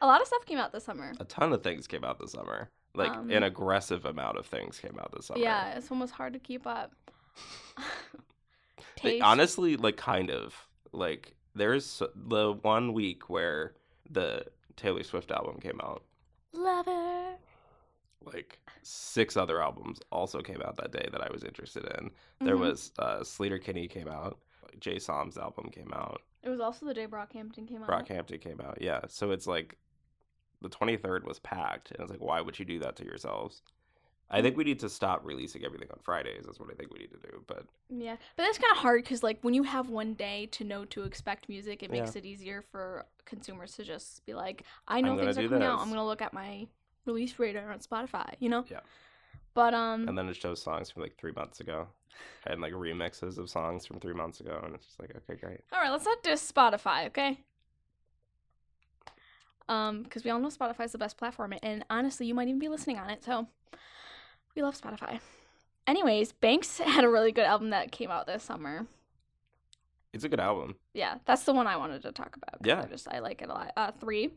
A 0.01 0.07
lot 0.07 0.21
of 0.21 0.27
stuff 0.27 0.45
came 0.47 0.59
out 0.59 0.73
this 0.73 0.85
summer. 0.85 1.13
A 1.21 1.25
ton 1.25 1.53
of 1.53 1.63
things 1.63 1.87
came 1.87 2.05
out 2.05 2.19
this 2.19 2.33
summer. 2.33 2.71
Like 2.95 3.13
Um, 3.13 3.31
an 3.31 3.43
aggressive 3.45 4.05
amount 4.05 4.39
of 4.39 4.47
things 4.47 4.79
came 4.81 4.99
out 4.99 5.13
this 5.13 5.27
summer. 5.27 5.41
Yeah, 5.41 5.75
it's 5.77 5.91
almost 5.91 6.13
hard 6.15 6.33
to 6.33 6.39
keep 6.39 6.67
up. 6.67 6.93
They- 9.03 9.21
honestly, 9.21 9.77
like 9.77 9.97
kind 9.97 10.31
of 10.31 10.55
like 10.93 11.35
there's 11.55 12.03
the 12.15 12.53
one 12.63 12.93
week 12.93 13.31
where 13.31 13.75
the 14.11 14.45
Taylor 14.77 15.03
Swift 15.03 15.31
album 15.31 15.59
came 15.59 15.81
out, 15.83 16.05
Lover. 16.53 17.37
like 18.25 18.59
six 18.83 19.37
other 19.39 19.63
albums 19.63 20.01
also 20.13 20.41
came 20.43 20.61
out 20.63 20.77
that 20.77 20.93
day 20.93 21.09
that 21.13 21.23
I 21.23 21.31
was 21.33 21.45
interested 21.45 21.85
in. 21.99 22.11
There 22.45 22.57
Mhm. 22.57 22.61
was 22.61 22.93
uh, 22.99 23.21
Sleater 23.21 23.63
Kinney 23.63 23.89
came 23.89 24.09
out, 24.09 24.39
Jay 24.79 24.99
Som's 24.99 25.37
album 25.37 25.71
came 25.71 25.93
out, 25.93 26.23
It 26.43 26.49
was 26.49 26.61
also 26.61 26.87
the 26.87 26.95
day 26.95 27.07
Brockhampton 27.07 27.69
came 27.69 27.83
out. 27.83 27.89
Brockhampton 27.89 28.41
came 28.41 28.61
out. 28.61 28.79
Yeah, 28.81 29.01
so 29.09 29.31
it's 29.31 29.47
like 29.47 29.79
the 30.63 30.69
23rd 30.69 31.25
was 31.25 31.39
packed, 31.39 31.91
and 31.91 32.01
it's 32.01 32.11
like, 32.11 32.21
why 32.21 32.41
would 32.41 32.59
you 32.59 32.65
do 32.65 32.79
that 32.81 32.97
to 32.97 33.05
yourselves? 33.05 33.63
I 34.31 34.39
mm. 34.39 34.43
think 34.43 34.57
we 34.57 34.65
need 34.65 34.79
to 34.81 34.89
stop 34.89 35.23
releasing 35.25 35.65
everything 35.65 35.89
on 35.91 35.99
Fridays. 36.03 36.45
That's 36.47 36.61
what 36.61 36.71
I 36.71 36.75
think 36.75 36.93
we 36.93 37.01
need 37.01 37.11
to 37.11 37.29
do. 37.29 37.43
But 37.47 37.65
Yeah, 37.89 38.17
but 38.37 38.45
that's 38.45 38.59
kind 38.59 38.71
of 38.73 38.79
hard 38.79 39.03
because 39.03 39.23
like 39.23 39.39
when 39.43 39.55
you 39.55 39.65
have 39.65 39.89
one 39.89 40.15
day 40.15 40.47
to 40.53 40.65
know 40.65 40.85
to 40.87 41.03
expect 41.03 41.49
music, 41.49 41.83
it 41.83 41.91
makes 41.91 42.15
Yeah. 42.15 42.21
it 42.21 42.27
easier 42.27 42.63
for 42.63 43.07
consumers 43.25 43.75
to 43.77 43.85
just 43.85 44.25
be 44.27 44.35
like, 44.35 44.65
I 44.87 45.01
know 45.01 45.17
things 45.19 45.37
are 45.37 45.49
coming 45.49 45.63
out. 45.63 45.81
I'm 45.81 45.89
gonna 45.89 46.07
look 46.07 46.23
at 46.23 46.33
my 46.33 46.69
release 47.07 47.39
radar 47.39 47.73
on 47.73 47.81
Spotify. 47.81 48.35
You 48.39 48.51
know. 48.51 48.65
Yeah. 48.71 48.81
But 49.55 49.75
um, 49.75 50.09
and 50.09 50.17
then 50.17 50.29
it 50.29 50.37
shows 50.37 50.63
songs 50.63 50.91
from 50.91 51.03
like 51.03 51.17
three 51.19 51.33
months 51.33 51.61
ago, 51.61 51.89
and 52.47 52.61
like 52.61 52.73
remixes 52.73 53.39
of 53.39 53.51
songs 53.51 53.85
from 53.87 53.99
three 54.01 54.15
months 54.15 54.41
ago, 54.41 54.61
and 54.65 54.75
it's 54.75 54.87
just 54.87 55.01
like, 55.01 55.11
okay, 55.11 55.41
great. 55.41 55.61
all 55.73 55.81
right, 55.81 55.91
let's 55.91 56.05
not 56.05 56.23
diss 56.23 56.51
Spotify, 56.51 57.07
okay? 57.07 57.39
Um, 59.69 60.03
because 60.03 60.25
we 60.25 60.31
all 60.31 60.41
know 60.41 60.49
Spotify's 60.49 60.93
the 60.93 60.99
best 60.99 61.17
platform, 61.17 61.55
and 61.63 61.85
honestly, 61.91 62.27
you 62.27 62.35
might 62.35 62.49
even 62.49 62.59
be 62.59 62.69
listening 62.69 62.99
on 62.99 63.09
it. 63.11 63.23
So, 63.25 63.47
we 64.57 64.63
love 64.63 64.81
Spotify. 64.81 65.21
Anyways, 65.87 66.33
Banks 66.33 66.79
had 66.85 67.05
a 67.05 67.09
really 67.09 67.33
good 67.33 67.45
album 67.45 67.71
that 67.71 67.93
came 67.93 68.11
out 68.11 68.27
this 68.27 68.43
summer. 68.43 68.87
It's 70.13 70.25
a 70.25 70.29
good 70.29 70.41
album. 70.41 70.75
yeah, 70.93 71.19
that's 71.25 71.45
the 71.45 71.53
one 71.53 71.69
I 71.69 71.77
wanted 71.77 72.03
to 72.03 72.11
talk 72.11 72.37
about. 72.37 72.67
Yeah. 72.67 72.83
I 72.83 72.87
just 72.87 73.07
I 73.09 73.21
like 73.21 73.43
it 73.43 73.49
a 73.49 73.53
lot. 73.53 73.73
Uh, 73.77 73.93
three. 74.01 74.31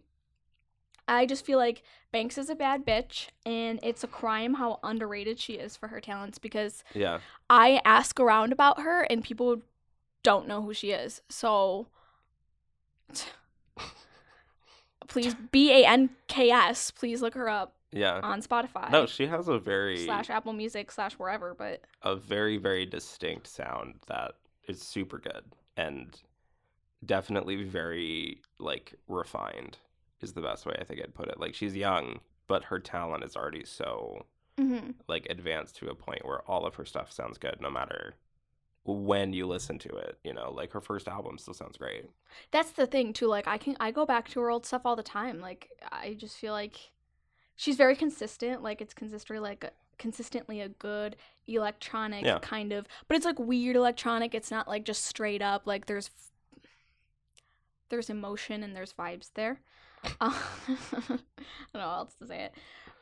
I 1.07 1.25
just 1.25 1.45
feel 1.45 1.57
like 1.57 1.83
Banks 2.11 2.37
is 2.37 2.49
a 2.49 2.55
bad 2.55 2.85
bitch, 2.85 3.27
and 3.45 3.79
it's 3.83 4.03
a 4.03 4.07
crime 4.07 4.55
how 4.55 4.79
underrated 4.83 5.39
she 5.39 5.53
is 5.53 5.75
for 5.75 5.87
her 5.89 5.99
talents. 5.99 6.37
Because 6.37 6.83
Yeah, 6.93 7.19
I 7.49 7.81
ask 7.85 8.19
around 8.19 8.53
about 8.53 8.81
her, 8.81 9.03
and 9.03 9.23
people 9.23 9.61
don't 10.23 10.47
know 10.47 10.61
who 10.61 10.73
she 10.73 10.91
is. 10.91 11.21
So, 11.29 11.87
please 15.07 15.35
B 15.51 15.71
A 15.71 15.87
N 15.87 16.09
K 16.27 16.51
S. 16.51 16.91
Please 16.91 17.21
look 17.21 17.33
her 17.33 17.49
up 17.49 17.75
yeah. 17.91 18.19
on 18.21 18.41
Spotify. 18.41 18.89
No, 18.91 19.05
she 19.05 19.27
has 19.27 19.47
a 19.47 19.59
very 19.59 20.05
slash 20.05 20.29
Apple 20.29 20.53
Music 20.53 20.91
slash 20.91 21.13
wherever. 21.13 21.53
But 21.53 21.81
a 22.01 22.15
very 22.15 22.57
very 22.57 22.85
distinct 22.85 23.47
sound 23.47 23.95
that 24.07 24.33
is 24.67 24.81
super 24.81 25.19
good 25.19 25.43
and 25.77 26.19
definitely 27.05 27.63
very 27.63 28.41
like 28.59 28.93
refined 29.07 29.77
is 30.23 30.33
the 30.33 30.41
best 30.41 30.65
way 30.65 30.75
I 30.79 30.83
think 30.83 31.01
I'd 31.01 31.13
put 31.13 31.27
it. 31.27 31.39
Like 31.39 31.53
she's 31.53 31.75
young, 31.75 32.19
but 32.47 32.65
her 32.65 32.79
talent 32.79 33.23
is 33.23 33.35
already 33.35 33.65
so 33.65 34.25
mhm. 34.59 34.95
like 35.07 35.27
advanced 35.29 35.75
to 35.77 35.89
a 35.89 35.95
point 35.95 36.25
where 36.25 36.41
all 36.49 36.65
of 36.65 36.75
her 36.75 36.85
stuff 36.85 37.11
sounds 37.11 37.37
good 37.37 37.57
no 37.61 37.69
matter 37.69 38.15
when 38.85 39.31
you 39.31 39.47
listen 39.47 39.79
to 39.79 39.89
it, 39.89 40.17
you 40.25 40.33
know, 40.33 40.51
like 40.51 40.71
her 40.73 40.81
first 40.81 41.07
album 41.07 41.37
still 41.37 41.53
sounds 41.53 41.77
great. 41.77 42.03
that's 42.51 42.71
the 42.71 42.85
thing 42.85 43.13
too 43.13 43.27
like 43.27 43.47
i 43.47 43.57
can 43.57 43.77
i 43.79 43.91
go 43.91 44.05
back 44.05 44.27
to 44.27 44.39
her 44.41 44.49
old 44.49 44.65
stuff 44.65 44.81
all 44.85 44.95
the 44.95 45.03
time 45.03 45.39
like 45.39 45.69
i 45.91 46.13
just 46.15 46.35
feel 46.37 46.51
like 46.51 46.91
she's 47.55 47.77
very 47.77 47.95
consistent 47.95 48.61
like 48.61 48.81
it's 48.81 48.93
consistently 48.93 49.39
like 49.39 49.63
a, 49.63 49.71
consistently 49.97 50.59
a 50.61 50.67
good 50.69 51.15
electronic 51.47 52.25
Yeah. 52.25 52.39
kind 52.39 52.73
of 52.73 52.85
but 53.07 53.15
it's 53.15 53.25
like 53.25 53.39
weird 53.39 53.75
electronic 53.75 54.33
it's 54.35 54.51
not 54.51 54.67
like 54.67 54.83
just 54.83 55.05
straight 55.05 55.41
up 55.41 55.65
like 55.65 55.85
there's 55.85 56.09
there's 57.89 58.09
emotion 58.09 58.63
and 58.63 58.75
there's 58.75 58.93
vibes 58.93 59.31
there 59.33 59.59
uh, 60.21 60.33
i 60.67 60.77
don't 61.07 61.19
know 61.73 61.79
how 61.79 61.97
else 61.97 62.13
to 62.15 62.25
say 62.27 62.41
it 62.43 62.53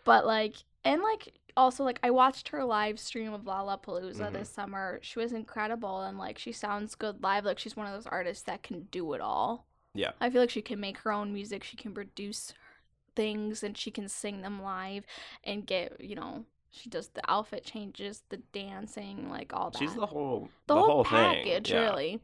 but 0.05 0.25
like 0.25 0.55
and 0.83 1.01
like 1.01 1.33
also 1.57 1.83
like 1.83 1.99
i 2.03 2.09
watched 2.09 2.49
her 2.49 2.63
live 2.63 2.99
stream 2.99 3.33
of 3.33 3.41
lollapalooza 3.43 4.29
Mhm. 4.29 4.33
this 4.33 4.49
summer 4.49 4.99
she 5.01 5.19
was 5.19 5.33
incredible 5.33 6.01
and 6.01 6.17
like 6.17 6.37
she 6.37 6.51
sounds 6.51 6.95
good 6.95 7.21
live 7.23 7.45
like 7.45 7.59
she's 7.59 7.75
one 7.75 7.87
of 7.87 7.93
those 7.93 8.07
artists 8.07 8.43
that 8.43 8.63
can 8.63 8.83
do 8.91 9.13
it 9.13 9.21
all 9.21 9.67
Yeah. 9.93 10.11
i 10.21 10.29
feel 10.29 10.41
like 10.41 10.49
she 10.49 10.61
can 10.61 10.79
make 10.79 10.99
her 10.99 11.11
own 11.11 11.33
music 11.33 11.63
she 11.63 11.77
can 11.77 11.93
produce 11.93 12.53
things 13.15 13.63
and 13.63 13.77
she 13.77 13.91
can 13.91 14.07
sing 14.07 14.41
them 14.41 14.61
live 14.61 15.03
and 15.43 15.65
get 15.67 15.99
you 15.99 16.15
know 16.15 16.45
she 16.69 16.89
does 16.89 17.09
the 17.09 17.21
outfit 17.29 17.65
changes 17.65 18.23
the 18.29 18.37
dancing 18.53 19.29
like 19.29 19.51
all 19.53 19.69
that 19.71 19.77
She's 19.79 19.93
the 19.95 20.05
whole 20.05 20.49
the, 20.67 20.75
whole, 20.75 21.03
thing. 21.03 21.11
package 21.11 21.69
Yeah. 21.71 21.81
really 21.81 22.21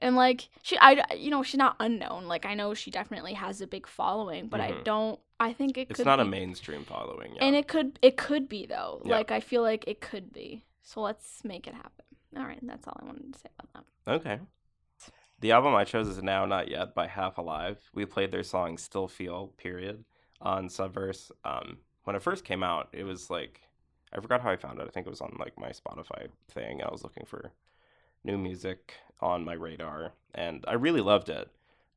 and 0.00 0.16
like 0.16 0.48
she 0.62 0.76
i 0.78 1.02
you 1.16 1.30
know 1.30 1.42
she's 1.42 1.58
not 1.58 1.76
unknown 1.80 2.26
like 2.26 2.44
i 2.46 2.54
know 2.54 2.74
she 2.74 2.90
definitely 2.90 3.34
has 3.34 3.60
a 3.60 3.66
big 3.66 3.86
following 3.86 4.48
but 4.48 4.60
i 4.60 4.70
Mhm. 4.72 4.84
don't 4.84 5.20
i 5.40 5.52
think 5.52 5.76
it 5.78 5.88
could 5.88 5.98
It's 5.98 6.04
not 6.06 6.20
a 6.20 6.24
mainstream 6.24 6.84
following. 6.84 7.34
Yeah. 7.34 7.44
and 7.44 7.56
it 7.56 7.68
could 7.68 7.98
it 8.02 8.16
could 8.16 8.48
be 8.48 8.66
though 8.66 9.02
Yeah. 9.04 9.16
like 9.16 9.30
i 9.30 9.40
feel 9.40 9.62
like 9.62 9.84
it 9.86 10.00
could 10.00 10.32
be 10.32 10.64
so 10.82 11.00
let's 11.00 11.44
make 11.44 11.66
it 11.66 11.74
happen 11.74 12.04
all 12.36 12.44
right 12.44 12.58
that's 12.62 12.86
all 12.86 12.96
i 13.02 13.04
wanted 13.06 13.32
to 13.32 13.38
say 13.38 13.48
about 13.58 13.84
that 14.06 14.12
Okay. 14.12 14.38
The 15.40 15.52
album 15.52 15.74
I 15.74 15.84
chose 15.84 16.08
is 16.08 16.20
Now 16.22 16.46
Not 16.46 16.68
Yet 16.68 16.94
by 16.96 17.06
Half 17.06 17.38
Alive. 17.38 17.78
We 17.94 18.04
played 18.06 18.32
their 18.32 18.42
song 18.42 18.76
Still 18.76 19.06
Feel, 19.06 19.48
period, 19.56 20.04
on 20.40 20.68
Subverse. 20.68 21.30
Um, 21.44 21.78
when 22.04 22.16
it 22.16 22.22
first 22.22 22.44
came 22.44 22.64
out, 22.64 22.88
it 22.92 23.04
was 23.04 23.30
like, 23.30 23.60
I 24.12 24.20
forgot 24.20 24.40
how 24.40 24.50
I 24.50 24.56
found 24.56 24.80
it. 24.80 24.86
I 24.88 24.90
think 24.90 25.06
it 25.06 25.10
was 25.10 25.20
on 25.20 25.36
like 25.38 25.56
my 25.56 25.68
Spotify 25.70 26.26
thing. 26.50 26.82
I 26.82 26.90
was 26.90 27.04
looking 27.04 27.24
for 27.24 27.52
new 28.24 28.38
music 28.38 28.94
on 29.20 29.44
my 29.44 29.54
radar, 29.54 30.12
and 30.34 30.64
I 30.68 30.74
really 30.74 31.00
loved 31.00 31.28
it. 31.28 31.50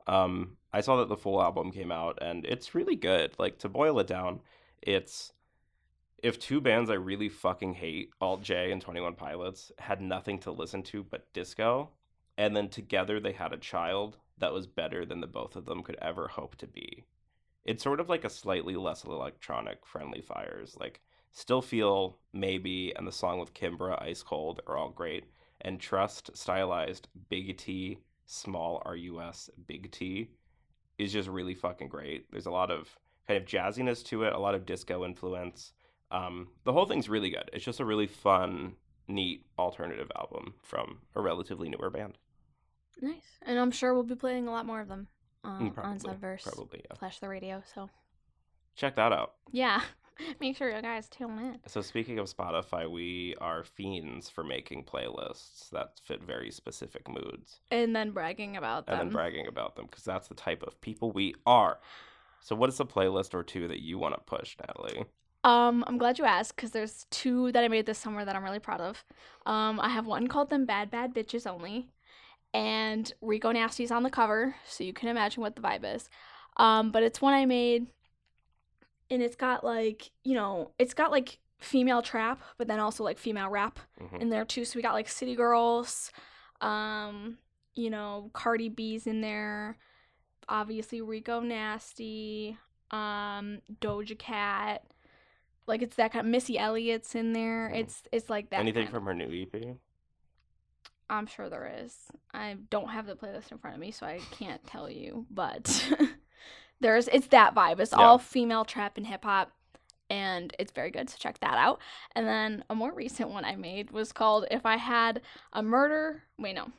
Um, 0.08 0.58
I 0.74 0.82
saw 0.82 0.98
that 0.98 1.10
the 1.10 1.18
full 1.18 1.42
album 1.42 1.72
came 1.72 1.92
out, 1.92 2.18
and 2.22 2.46
it's 2.46 2.76
really 2.76 2.96
good. 2.96 3.34
Like, 3.38 3.60
to 3.60 3.70
boil 3.70 4.00
it 4.00 4.08
down, 4.08 4.40
it's 4.82 5.34
if 6.24 6.40
two 6.40 6.62
bands 6.62 6.90
I 6.90 6.96
really 6.96 7.30
fucking 7.30 7.74
hate, 7.74 8.12
Alt 8.22 8.44
J 8.44 8.72
and 8.72 8.82
21 8.82 9.16
Pilots, 9.16 9.72
had 9.80 10.02
nothing 10.02 10.40
to 10.40 10.52
listen 10.52 10.84
to 10.84 11.04
but 11.04 11.32
disco, 11.34 11.90
and 12.38 12.56
then 12.56 12.70
together 12.70 13.20
they 13.20 13.32
had 13.32 13.54
a 13.54 13.58
child 13.58 14.18
that 14.38 14.54
was 14.54 14.68
better 14.68 15.06
than 15.06 15.22
the 15.22 15.28
both 15.28 15.56
of 15.56 15.66
them 15.66 15.84
could 15.84 15.98
ever 16.02 16.28
hope 16.28 16.56
to 16.58 16.68
be. 16.68 17.06
It's 17.66 17.84
sort 17.84 18.00
of 18.00 18.10
like 18.10 18.24
a 18.24 18.30
slightly 18.30 18.76
less 18.76 19.04
electronic 19.04 19.86
friendly 19.86 20.22
fires. 20.22 20.76
Like 20.80 21.02
Still 21.32 21.62
Feel, 21.62 22.18
Maybe, 22.34 22.94
and 22.96 23.08
the 23.08 23.12
song 23.12 23.40
with 23.40 23.54
Kimbra, 23.54 24.02
Ice 24.02 24.24
Cold 24.24 24.62
are 24.68 24.78
all 24.78 24.90
great. 24.90 25.26
And 25.62 25.80
Trust, 25.80 26.32
stylized 26.36 27.08
Big 27.30 27.58
T, 27.58 28.00
small 28.26 28.82
RUS, 28.86 29.50
Big 29.68 29.92
T, 29.92 30.30
is 30.98 31.12
just 31.14 31.30
really 31.30 31.54
fucking 31.56 31.88
great. 31.90 32.32
There's 32.32 32.46
a 32.48 32.52
lot 32.52 32.72
of 32.72 32.90
kind 33.28 33.42
of 33.42 33.48
jazziness 33.48 34.04
to 34.06 34.24
it, 34.24 34.34
a 34.34 34.40
lot 34.40 34.56
of 34.56 34.66
disco 34.66 35.06
influence. 35.06 35.74
Um, 36.12 36.48
the 36.64 36.74
whole 36.74 36.86
thing's 36.86 37.08
really 37.10 37.30
good. 37.30 37.50
It's 37.54 37.64
just 37.66 37.80
a 37.80 37.86
really 37.86 38.08
fun, 38.08 38.74
neat 39.08 39.46
alternative 39.60 40.12
album 40.18 40.54
from 40.62 41.00
a 41.16 41.22
relatively 41.22 41.70
newer 41.70 41.90
band. 41.90 42.18
nice 43.02 43.40
and 43.42 43.60
i'm 43.60 43.72
sure 43.72 43.94
we'll 43.94 44.04
be 44.04 44.16
playing 44.16 44.48
a 44.48 44.52
lot 44.52 44.66
more 44.66 44.80
of 44.80 44.88
them 44.88 45.08
um, 45.44 45.68
on 45.68 45.72
Probably, 45.72 46.00
subverse 46.00 46.44
probably, 46.44 46.82
yeah. 46.90 46.98
slash 46.98 47.20
the 47.20 47.28
radio 47.28 47.62
so 47.74 47.90
Check 48.76 48.96
that 48.96 49.12
out. 49.12 49.34
yeah 49.52 49.82
make 50.40 50.56
sure 50.56 50.74
you 50.74 50.82
guys 50.82 51.08
tune 51.10 51.38
in 51.40 51.60
So 51.68 51.82
speaking 51.82 52.20
of 52.20 52.28
Spotify, 52.28 52.90
we 52.90 53.36
are 53.42 53.64
fiends 53.64 54.30
for 54.30 54.44
making 54.44 54.84
playlists 54.84 55.70
that 55.72 56.00
fit 56.04 56.24
very 56.24 56.52
specific 56.52 57.08
moods 57.10 57.60
and 57.72 57.96
then 57.96 58.12
bragging 58.12 58.58
about 58.58 58.88
them 58.88 59.00
and 59.00 59.10
then 59.10 59.14
bragging 59.14 59.48
about 59.48 59.76
them 59.76 59.86
because 59.86 60.04
that's 60.04 60.28
the 60.28 60.36
type 60.36 60.64
of 60.64 60.80
people 60.82 61.12
we 61.12 61.36
are. 61.46 61.80
So 62.40 62.56
what 62.56 62.70
is 62.70 62.80
a 62.80 62.86
playlist 62.86 63.34
or 63.34 63.44
two 63.44 63.68
that 63.68 63.82
you 63.82 63.98
want 63.98 64.16
to 64.16 64.22
push, 64.22 64.56
Natalie? 64.60 65.06
Um, 65.44 65.84
I'm 65.88 65.98
glad 65.98 66.20
you 66.20 66.26
asked 66.26 66.56
because 66.56 66.72
there's 66.72 67.06
two 67.10 67.52
that 67.52 67.64
I 67.64 67.68
made 67.68 67.86
this 67.86 67.98
summer 67.98 68.26
that 68.26 68.36
I'm 68.36 68.44
really 68.44 68.60
proud 68.60 68.82
of. 68.82 69.04
Um, 69.46 69.80
I 69.80 69.90
have 69.90 70.06
one 70.06 70.28
called 70.28 70.50
"Them 70.50 70.66
Bad 70.66 70.92
Bad 70.92 71.14
Bitches 71.14 71.48
Only," 71.48 71.90
and 72.54 73.12
Rico 73.22 73.52
Nasty's 73.52 73.92
on 73.92 74.04
the 74.04 74.10
cover, 74.10 74.56
so 74.68 74.84
you 74.84 74.94
can 74.94 75.10
imagine 75.10 75.42
what 75.42 75.56
the 75.56 75.62
vibe 75.62 75.96
is. 75.96 76.10
Um, 76.58 76.92
but 76.92 77.02
it's 77.02 77.22
one 77.22 77.34
I 77.34 77.46
made, 77.46 77.88
and 79.12 79.22
it's 79.22 79.36
got 79.36 79.64
like 79.64 80.10
you 80.24 80.34
know, 80.34 80.72
it's 80.80 80.96
got 80.96 81.12
like 81.12 81.38
female 81.60 82.02
trap, 82.02 82.42
but 82.58 82.68
then 82.68 82.80
also 82.80 83.04
like 83.04 83.20
female 83.20 83.50
rap 83.50 83.78
Mhm. 84.02 84.20
in 84.22 84.30
there 84.30 84.46
too. 84.46 84.66
So 84.66 84.78
we 84.78 84.82
got 84.82 84.94
like 84.94 85.08
City 85.08 85.36
Girls, 85.36 86.12
um, 86.62 87.38
you 87.76 87.92
know, 87.92 88.32
Cardi 88.34 88.68
B's 88.70 89.06
in 89.06 89.22
there, 89.22 89.78
obviously 90.50 91.02
Rico 91.02 91.40
Nasty, 91.40 92.58
um, 92.90 93.62
Doja 93.80 94.18
Cat. 94.18 94.84
Like 95.68 95.84
it's 95.84 95.96
that 95.98 96.12
kind 96.12 96.26
of 96.26 96.32
Missy 96.32 96.58
Elliott's 96.58 97.14
in 97.14 97.34
there. 97.34 97.70
Mhm. 97.72 97.80
It's 97.82 98.04
it's 98.12 98.30
like 98.30 98.50
that. 98.50 98.60
Anything 98.60 98.86
kind. 98.86 98.94
from 98.96 99.06
her 99.06 99.14
new 99.14 99.30
EP? 99.32 99.78
I'm 101.10 101.28
sure 101.28 101.50
there 101.50 101.70
is. 101.84 101.96
I 102.34 102.56
don't 102.70 102.90
have 102.90 103.06
the 103.06 103.16
playlist 103.16 103.52
in 103.52 103.58
front 103.60 103.76
of 103.76 103.82
me, 103.82 103.92
so 103.92 104.06
I 104.06 104.20
can't 104.32 104.66
tell 104.66 104.90
you. 104.90 105.28
But 105.30 105.66
there's 106.82 107.08
it's 107.10 107.28
that 107.28 107.56
vibe. 107.56 107.80
It's 107.80 107.94
Yeah. 107.94 108.00
all 108.00 108.18
female 108.20 108.66
trap 108.66 108.98
and 108.98 109.08
hip 109.08 109.24
hop, 109.24 109.52
and 110.10 110.54
it's 110.60 110.72
very 110.72 110.92
good. 110.92 111.10
So 111.10 111.18
check 111.20 111.40
that 111.40 111.56
out. 111.58 111.80
And 112.16 112.28
then 112.28 112.64
a 112.70 112.76
more 112.76 112.94
recent 112.94 113.30
one 113.30 113.46
I 113.46 113.56
made 113.56 113.92
was 113.92 114.12
called 114.12 114.46
"If 114.52 114.66
I 114.66 114.78
Had 114.78 115.22
a 115.54 115.64
Murder." 115.64 116.24
Wait, 116.38 116.56
no, 116.56 116.72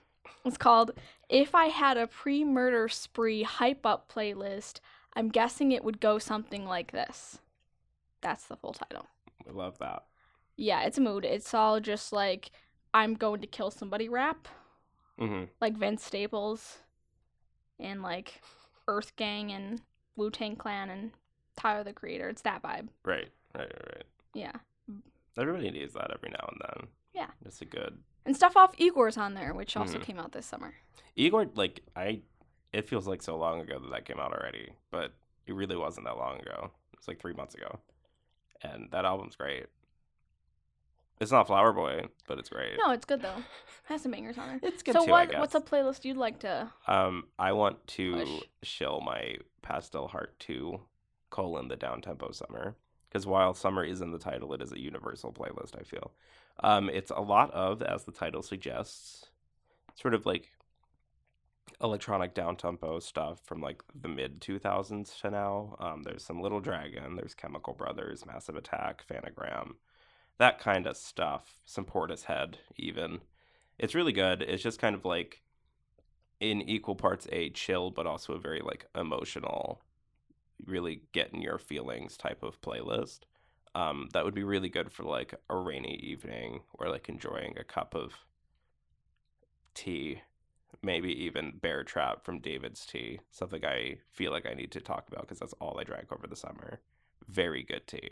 it's 0.45 0.59
called 0.59 0.93
"If 1.29 1.55
I 1.55 1.67
Had 1.67 1.97
a 1.97 2.07
Pre-Murder 2.07 2.89
Spree 2.89 3.43
Hype 3.45 3.87
Up 3.87 4.11
Playlist." 4.13 4.81
I'm 5.15 5.29
guessing 5.29 5.73
it 5.73 5.85
would 5.85 6.01
go 6.01 6.19
something 6.19 6.65
like 6.67 6.93
this. 6.93 7.41
That's 8.23 8.47
the 8.47 8.57
full 8.57 8.73
title. 8.73 9.07
I 9.49 9.51
love 9.53 9.79
that. 9.79 10.05
Yeah, 10.57 10.83
it's 10.85 10.99
a 10.99 11.01
mood. 11.03 11.25
It's 11.27 11.53
all 11.55 11.81
just 11.81 12.13
like 12.13 12.51
I'm 12.95 13.15
going 13.15 13.41
to 13.43 13.47
kill 13.47 13.71
somebody 13.71 14.09
rap, 14.09 14.49
hmm 15.19 15.45
like 15.61 15.77
Vince 15.77 16.05
Staples, 16.05 16.79
and 17.79 18.03
like 18.03 18.43
Earth 18.89 19.15
Gang 19.17 19.53
and 19.53 19.81
Wu 20.17 20.31
Tang 20.31 20.57
Clan 20.57 20.91
and 20.91 21.11
Tyler 21.57 21.85
the 21.85 21.93
Creator. 21.93 22.29
It's 22.29 22.43
that 22.43 22.63
vibe. 22.63 22.89
Right, 23.05 23.29
right, 23.55 23.69
right, 23.73 23.89
right. 23.97 24.05
Yeah, 24.35 24.53
Everybody 25.39 25.71
needs 25.71 25.95
that 25.95 26.11
every 26.15 26.29
now 26.31 26.47
and 26.51 26.61
then. 26.61 26.89
Yeah. 27.15 27.29
It's 27.47 27.63
a 27.63 27.65
good 27.65 27.99
and 28.25 28.37
stuff 28.37 28.57
off 28.57 28.75
Igor's 28.79 29.17
on 29.17 29.35
there, 29.35 29.53
which 29.55 29.77
also 29.77 29.99
Mhm. 29.99 30.03
came 30.03 30.19
out 30.19 30.33
this 30.33 30.47
summer. 30.47 30.75
Igor. 31.17 31.47
Like 31.55 31.81
I, 31.97 32.23
it 32.73 32.89
feels 32.89 33.07
like 33.09 33.23
so 33.23 33.37
long 33.37 33.61
ago 33.61 33.79
that 33.81 33.91
that 33.91 34.05
came 34.05 34.19
out 34.21 34.33
already, 34.33 34.73
but 34.91 35.13
it 35.47 35.55
really 35.55 35.77
wasn't 35.77 36.07
that 36.07 36.17
long 36.19 36.39
ago. 36.41 36.71
It's 36.93 37.09
like 37.09 37.19
three 37.19 37.33
months 37.33 37.55
ago, 37.55 37.81
and 38.63 38.91
that 38.93 39.05
album's 39.05 39.37
great. 39.37 39.67
It's 41.23 41.31
not 41.33 41.47
Flower 41.47 41.73
Boy, 41.73 42.07
but 42.27 42.39
it's 42.39 42.49
great. 42.49 42.73
No, 42.85 42.91
it's 42.93 43.05
good 43.05 43.23
though. 43.23 43.37
It 43.39 43.45
Has 43.85 44.03
some 44.03 44.11
bangers 44.13 44.39
on 44.39 44.51
it. 44.57 44.61
It's 44.65 44.83
good 44.83 44.93
So 44.95 45.05
too. 45.07 45.13
I 45.13 45.21
what? 45.21 45.31
guess. 45.31 45.39
What's 45.41 45.55
a 45.55 45.61
playlist 45.61 46.05
you'd 46.05 46.17
like 46.17 46.41
to? 46.41 46.71
Um, 46.89 47.25
I 47.39 47.53
want 47.53 47.87
to 47.89 48.13
Push. 48.15 48.41
shill 48.65 49.01
my 49.01 49.37
Pastel 49.63 50.09
Heart 50.09 50.39
2 50.41 50.81
colon 51.31 51.69
the 51.69 51.77
down 51.77 52.01
tempo 52.03 52.33
summer 52.33 52.77
because 53.09 53.27
while 53.27 53.55
summer 53.55 53.85
is 53.85 54.01
in 54.01 54.11
the 54.11 54.19
title, 54.19 54.53
it 54.53 54.61
is 54.63 54.73
a 54.73 54.81
universal 54.81 55.33
playlist. 55.33 55.79
I 55.79 55.83
feel, 55.85 56.13
um, 56.61 56.89
it's 56.91 57.11
a 57.11 57.21
lot 57.21 57.51
of 57.53 57.83
as 57.83 58.05
the 58.05 58.13
title 58.13 58.43
suggests, 58.43 59.27
sort 59.95 60.15
of 60.15 60.27
like 60.27 60.49
electronic 61.81 62.35
down 62.35 62.57
tempo 62.57 62.99
stuff 63.01 63.41
from 63.45 63.61
like 63.61 63.83
the 63.95 64.09
mid 64.09 64.41
2000s 64.41 65.21
to 65.21 65.31
now. 65.31 65.77
Um, 65.79 66.03
there's 66.03 66.25
some 66.25 66.41
Little 66.41 66.61
Dragon, 66.61 67.17
there's 67.17 67.35
Chemical 67.35 67.75
Brothers, 67.75 68.27
Massive 68.27 68.57
Attack, 68.57 69.05
Phantogram, 69.09 69.75
that 70.39 70.59
kind 70.59 70.87
of 70.87 70.97
stuff. 70.97 71.57
Some 71.65 71.85
Portishead 71.85 72.57
even. 72.77 73.21
It's 73.79 73.95
really 73.95 74.13
good. 74.13 74.43
It's 74.43 74.63
just 74.63 74.81
kind 74.81 74.95
of 74.95 75.05
like 75.05 75.43
in 76.43 76.61
equal 76.63 76.97
parts 76.97 77.29
a 77.31 77.51
chill 77.51 77.91
but 77.91 78.07
also 78.07 78.33
a 78.33 78.39
very 78.39 78.61
like 78.61 78.87
emotional 78.97 79.81
really 80.67 81.03
get 81.13 81.33
in 81.33 81.41
your 81.41 81.57
feelings 81.57 82.17
type 82.17 82.43
of 82.43 82.61
playlist 82.61 83.21
um 83.77 84.09
that 84.13 84.25
would 84.25 84.35
be 84.35 84.43
really 84.43 84.69
good 84.69 84.91
for 84.91 85.05
like 85.05 85.35
a 85.49 85.57
rainy 85.57 85.95
evening 86.03 86.61
or 86.75 86.89
like 86.89 87.09
enjoying 87.09 87.57
a 87.57 87.65
cup 87.65 87.95
of 87.95 88.13
tea 89.73 90.21
maybe 90.83 91.11
even 91.25 91.53
bear 91.63 91.85
trap 91.85 92.25
from 92.25 92.41
david's 92.41 92.85
tea 92.85 93.21
something 93.31 93.65
i 93.65 93.97
feel 94.11 94.33
like 94.33 94.45
i 94.45 94.53
need 94.53 94.73
to 94.73 94.81
talk 94.81 95.07
about 95.07 95.23
because 95.23 95.39
that's 95.39 95.55
all 95.61 95.79
i 95.79 95.85
drank 95.85 96.11
over 96.11 96.27
the 96.27 96.35
summer 96.35 96.81
very 97.29 97.63
good 97.63 97.87
tea 97.87 98.11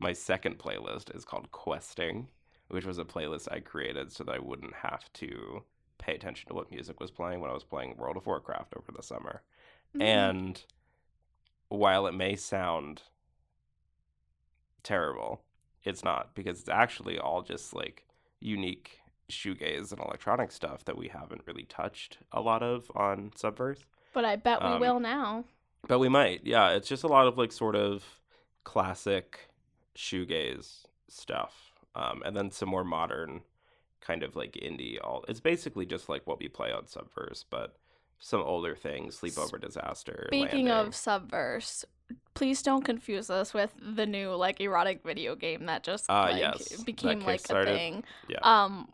my 0.00 0.12
second 0.12 0.58
playlist 0.58 1.14
is 1.14 1.24
called 1.24 1.50
questing 1.52 2.28
which 2.68 2.84
was 2.84 2.98
a 2.98 3.04
playlist 3.04 3.48
I 3.50 3.60
created 3.60 4.12
so 4.12 4.24
that 4.24 4.34
I 4.34 4.38
wouldn't 4.38 4.74
have 4.74 5.10
to 5.14 5.62
pay 5.98 6.14
attention 6.14 6.48
to 6.48 6.54
what 6.54 6.70
music 6.70 7.00
was 7.00 7.10
playing 7.10 7.40
when 7.40 7.50
I 7.50 7.54
was 7.54 7.64
playing 7.64 7.96
World 7.96 8.16
of 8.16 8.26
Warcraft 8.26 8.74
over 8.76 8.92
the 8.92 9.02
summer. 9.02 9.42
Mhm. 9.94 10.02
And 10.02 10.64
while 11.68 12.06
it 12.06 12.12
may 12.12 12.36
sound 12.36 13.02
terrible, 14.82 15.42
it's 15.82 16.04
not 16.04 16.34
because 16.34 16.60
it's 16.60 16.68
actually 16.68 17.18
all 17.18 17.42
just 17.42 17.74
like 17.74 18.06
unique 18.40 19.00
shoegaze 19.30 19.90
and 19.92 20.00
electronic 20.00 20.52
stuff 20.52 20.84
that 20.84 20.96
we 20.96 21.08
haven't 21.08 21.42
really 21.46 21.64
touched 21.64 22.18
a 22.32 22.40
lot 22.40 22.62
of 22.62 22.90
on 22.94 23.30
Subverse. 23.30 23.84
but 24.12 24.24
I 24.24 24.36
bet 24.36 24.60
we 24.62 24.68
um, 24.68 24.80
will 24.80 25.00
now. 25.00 25.44
But 25.86 25.98
we 25.98 26.08
might. 26.08 26.44
Yeah, 26.44 26.70
it's 26.70 26.88
just 26.88 27.04
a 27.04 27.08
lot 27.08 27.26
of 27.26 27.38
like 27.38 27.52
sort 27.52 27.76
of 27.76 28.04
classic 28.64 29.48
shoegaze 29.98 30.84
stuff. 31.08 31.72
Um, 31.94 32.22
and 32.24 32.36
then 32.36 32.50
some 32.52 32.68
more 32.68 32.84
modern 32.84 33.40
kind 34.00 34.22
of 34.22 34.36
like 34.36 34.52
indie 34.52 34.96
all 35.02 35.24
it's 35.26 35.40
basically 35.40 35.84
just 35.84 36.08
like 36.08 36.24
what 36.26 36.38
we 36.38 36.46
play 36.48 36.70
on 36.70 36.84
Subverse, 36.84 37.44
but 37.50 37.74
some 38.20 38.40
older 38.40 38.74
things, 38.76 39.18
Sleepover 39.20 39.60
Disaster. 39.60 40.24
Speaking 40.28 40.66
Landing. 40.66 40.68
of 40.68 40.94
Subverse, 40.94 41.84
please 42.34 42.62
don't 42.62 42.84
confuse 42.84 43.28
us 43.30 43.52
with 43.52 43.72
the 43.80 44.06
new 44.06 44.30
like 44.34 44.60
erotic 44.60 45.02
video 45.04 45.34
game 45.34 45.66
that 45.66 45.82
just 45.82 46.06
Ah, 46.08 46.24
like, 46.30 46.38
yes, 46.40 46.68
that 46.68 46.86
became 46.86 47.20
like 47.20 47.40
a 47.50 47.64
thing. 47.64 48.04
Yeah. 48.28 48.38
Um, 48.42 48.88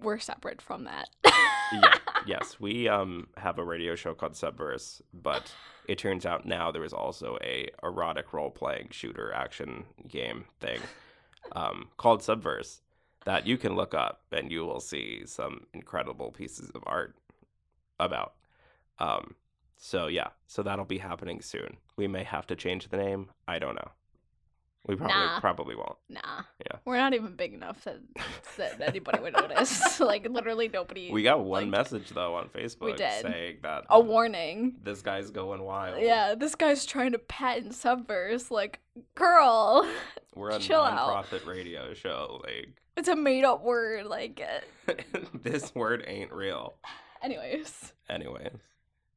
we're 0.00 0.18
separate 0.18 0.62
from 0.62 0.84
that. 0.84 1.08
yeah, 1.24 1.98
yes, 2.26 2.58
we 2.60 2.88
um 2.88 3.28
have 3.36 3.58
a 3.58 3.64
radio 3.64 3.94
show 3.94 4.14
called 4.14 4.32
Subverse, 4.32 5.00
but 5.12 5.52
it 5.88 5.98
turns 5.98 6.26
out 6.26 6.46
now 6.46 6.70
there 6.70 6.84
is 6.84 6.92
also 6.92 7.38
a 7.42 7.68
erotic 7.82 8.32
role 8.32 8.50
playing 8.50 8.88
shooter 8.90 9.32
action 9.32 9.84
game 10.08 10.46
thing 10.60 10.80
um, 11.52 11.88
called 11.96 12.20
Subverse 12.20 12.80
that 13.24 13.46
you 13.46 13.56
can 13.56 13.74
look 13.74 13.94
up 13.94 14.22
and 14.32 14.50
you 14.50 14.64
will 14.64 14.80
see 14.80 15.22
some 15.26 15.66
incredible 15.74 16.30
pieces 16.30 16.70
of 16.70 16.82
art 16.86 17.16
about. 17.98 18.34
Um, 18.98 19.34
so 19.76 20.06
yeah, 20.06 20.28
so 20.46 20.62
that'll 20.62 20.84
be 20.84 20.98
happening 20.98 21.40
soon. 21.40 21.76
We 21.96 22.06
may 22.06 22.24
have 22.24 22.46
to 22.48 22.56
change 22.56 22.88
the 22.88 22.96
name. 22.96 23.30
I 23.46 23.58
don't 23.58 23.74
know. 23.74 23.90
We 24.86 24.94
probably 24.94 25.14
Nah. 25.16 25.40
probably 25.40 25.74
won't. 25.74 25.96
Nah. 26.08 26.42
Yeah. 26.60 26.78
We're 26.84 26.96
not 26.96 27.12
even 27.12 27.34
big 27.34 27.54
enough 27.54 27.82
that, 27.84 27.98
that 28.56 28.80
anybody 28.80 29.20
would 29.20 29.32
notice. 29.32 29.98
like 30.00 30.28
literally 30.28 30.68
nobody. 30.68 31.10
We 31.10 31.22
got 31.22 31.40
one 31.44 31.62
like, 31.64 31.70
message 31.70 32.10
though 32.10 32.36
on 32.36 32.48
Facebook 32.50 32.96
did. 32.96 33.22
saying 33.22 33.58
that 33.62 33.84
A 33.90 33.98
warning. 34.00 34.76
this 34.82 35.02
guy's 35.02 35.30
going 35.30 35.62
wild. 35.62 36.00
Yeah, 36.00 36.34
this 36.36 36.54
guy's 36.54 36.86
trying 36.86 37.12
to 37.12 37.18
patent 37.18 37.72
Subverse. 37.72 38.50
Like, 38.50 38.80
girl, 39.16 39.88
We're 40.36 40.50
a 40.50 40.58
Chill 40.58 40.80
out. 40.80 40.94
non-profit 40.94 41.44
radio 41.46 41.92
show. 41.94 42.40
Like 42.44 42.68
it's 42.96 43.08
a 43.08 43.16
made 43.16 43.44
up 43.44 43.62
word. 43.62 44.06
Like, 44.06 44.40
uh, 44.88 44.92
this 45.34 45.74
word 45.74 46.04
ain't 46.06 46.32
real. 46.32 46.76
anyways. 47.22 47.92
Anyways, 48.08 48.52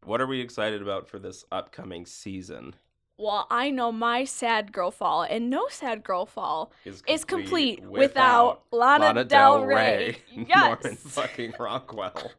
what 0.03 0.19
are 0.19 0.27
we 0.27 0.41
excited 0.41 0.81
about 0.81 1.07
for 1.07 1.19
this 1.19 1.45
upcoming 1.51 2.05
season? 2.07 2.73
Well, 3.19 3.47
I 3.51 3.69
know 3.69 3.91
my 3.91 4.23
sad 4.23 4.71
girl 4.71 4.91
fall, 4.91 5.23
and 5.23 5.49
no 5.49 5.67
sad 5.69 6.05
girl 6.05 6.25
fall 6.25 6.71
Is 6.85 7.03
is 7.05 7.25
complete 7.25 7.83
without, 7.83 8.63
Lana, 8.71 9.07
Lana 9.07 9.25
Del 9.25 9.65
Rey. 9.65 10.19
Norman 10.33 10.47
Yes. 10.85 10.97
fucking 10.99 11.53
Rockwell. 11.59 12.31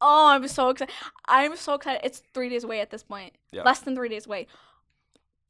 Oh, 0.00 0.30
I'm 0.30 0.48
so 0.48 0.70
excited. 0.70 0.92
I'm 1.28 1.54
so 1.56 1.74
excited. 1.74 2.00
It's 2.04 2.22
three 2.34 2.48
days 2.48 2.64
away 2.64 2.80
at 2.80 2.90
this 2.90 3.04
point. 3.04 3.34
Yeah. 3.52 3.62
Less 3.62 3.80
than 3.80 3.94
three 3.94 4.08
days 4.08 4.26
away. 4.26 4.48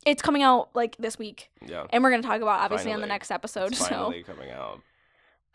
It's 0.04 0.20
coming 0.20 0.42
out 0.42 0.68
like 0.74 0.94
this 0.98 1.18
week, 1.18 1.50
Yeah, 1.66 1.86
and 1.90 2.02
we're 2.04 2.10
gonna 2.10 2.22
talk 2.22 2.42
about 2.42 2.60
obviously 2.60 2.92
on 2.92 3.00
the 3.00 3.06
next 3.06 3.30
episode. 3.30 3.72
it's 3.72 3.78
So 3.86 3.86
finally 3.86 4.22
coming 4.22 4.50
out. 4.50 4.80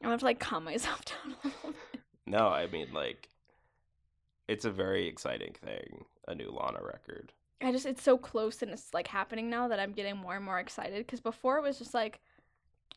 I'm 0.00 0.04
gonna 0.04 0.12
have 0.12 0.20
to 0.20 0.26
like 0.26 0.40
calm 0.40 0.64
myself 0.64 1.04
down 1.04 1.34
a 1.42 1.46
little 1.48 1.70
bit. 1.92 2.00
No, 2.24 2.48
I 2.48 2.66
mean 2.66 2.94
like, 2.94 3.28
it's 4.48 4.64
a 4.64 4.70
very 4.70 5.06
exciting 5.06 5.54
thing. 5.62 6.06
A 6.26 6.34
new 6.34 6.50
Lana 6.50 6.80
record. 6.82 7.32
I 7.62 7.72
just 7.72 7.86
it's 7.86 8.02
so 8.02 8.18
close 8.18 8.62
and 8.62 8.70
it's 8.70 8.92
like 8.92 9.08
happening 9.08 9.48
now 9.48 9.68
that 9.68 9.80
I'm 9.80 9.92
getting 9.92 10.16
more 10.16 10.36
and 10.36 10.44
more 10.44 10.58
excited. 10.58 10.98
Because 11.06 11.20
before 11.20 11.56
it 11.58 11.62
was 11.62 11.78
just 11.78 11.94
like 11.94 12.20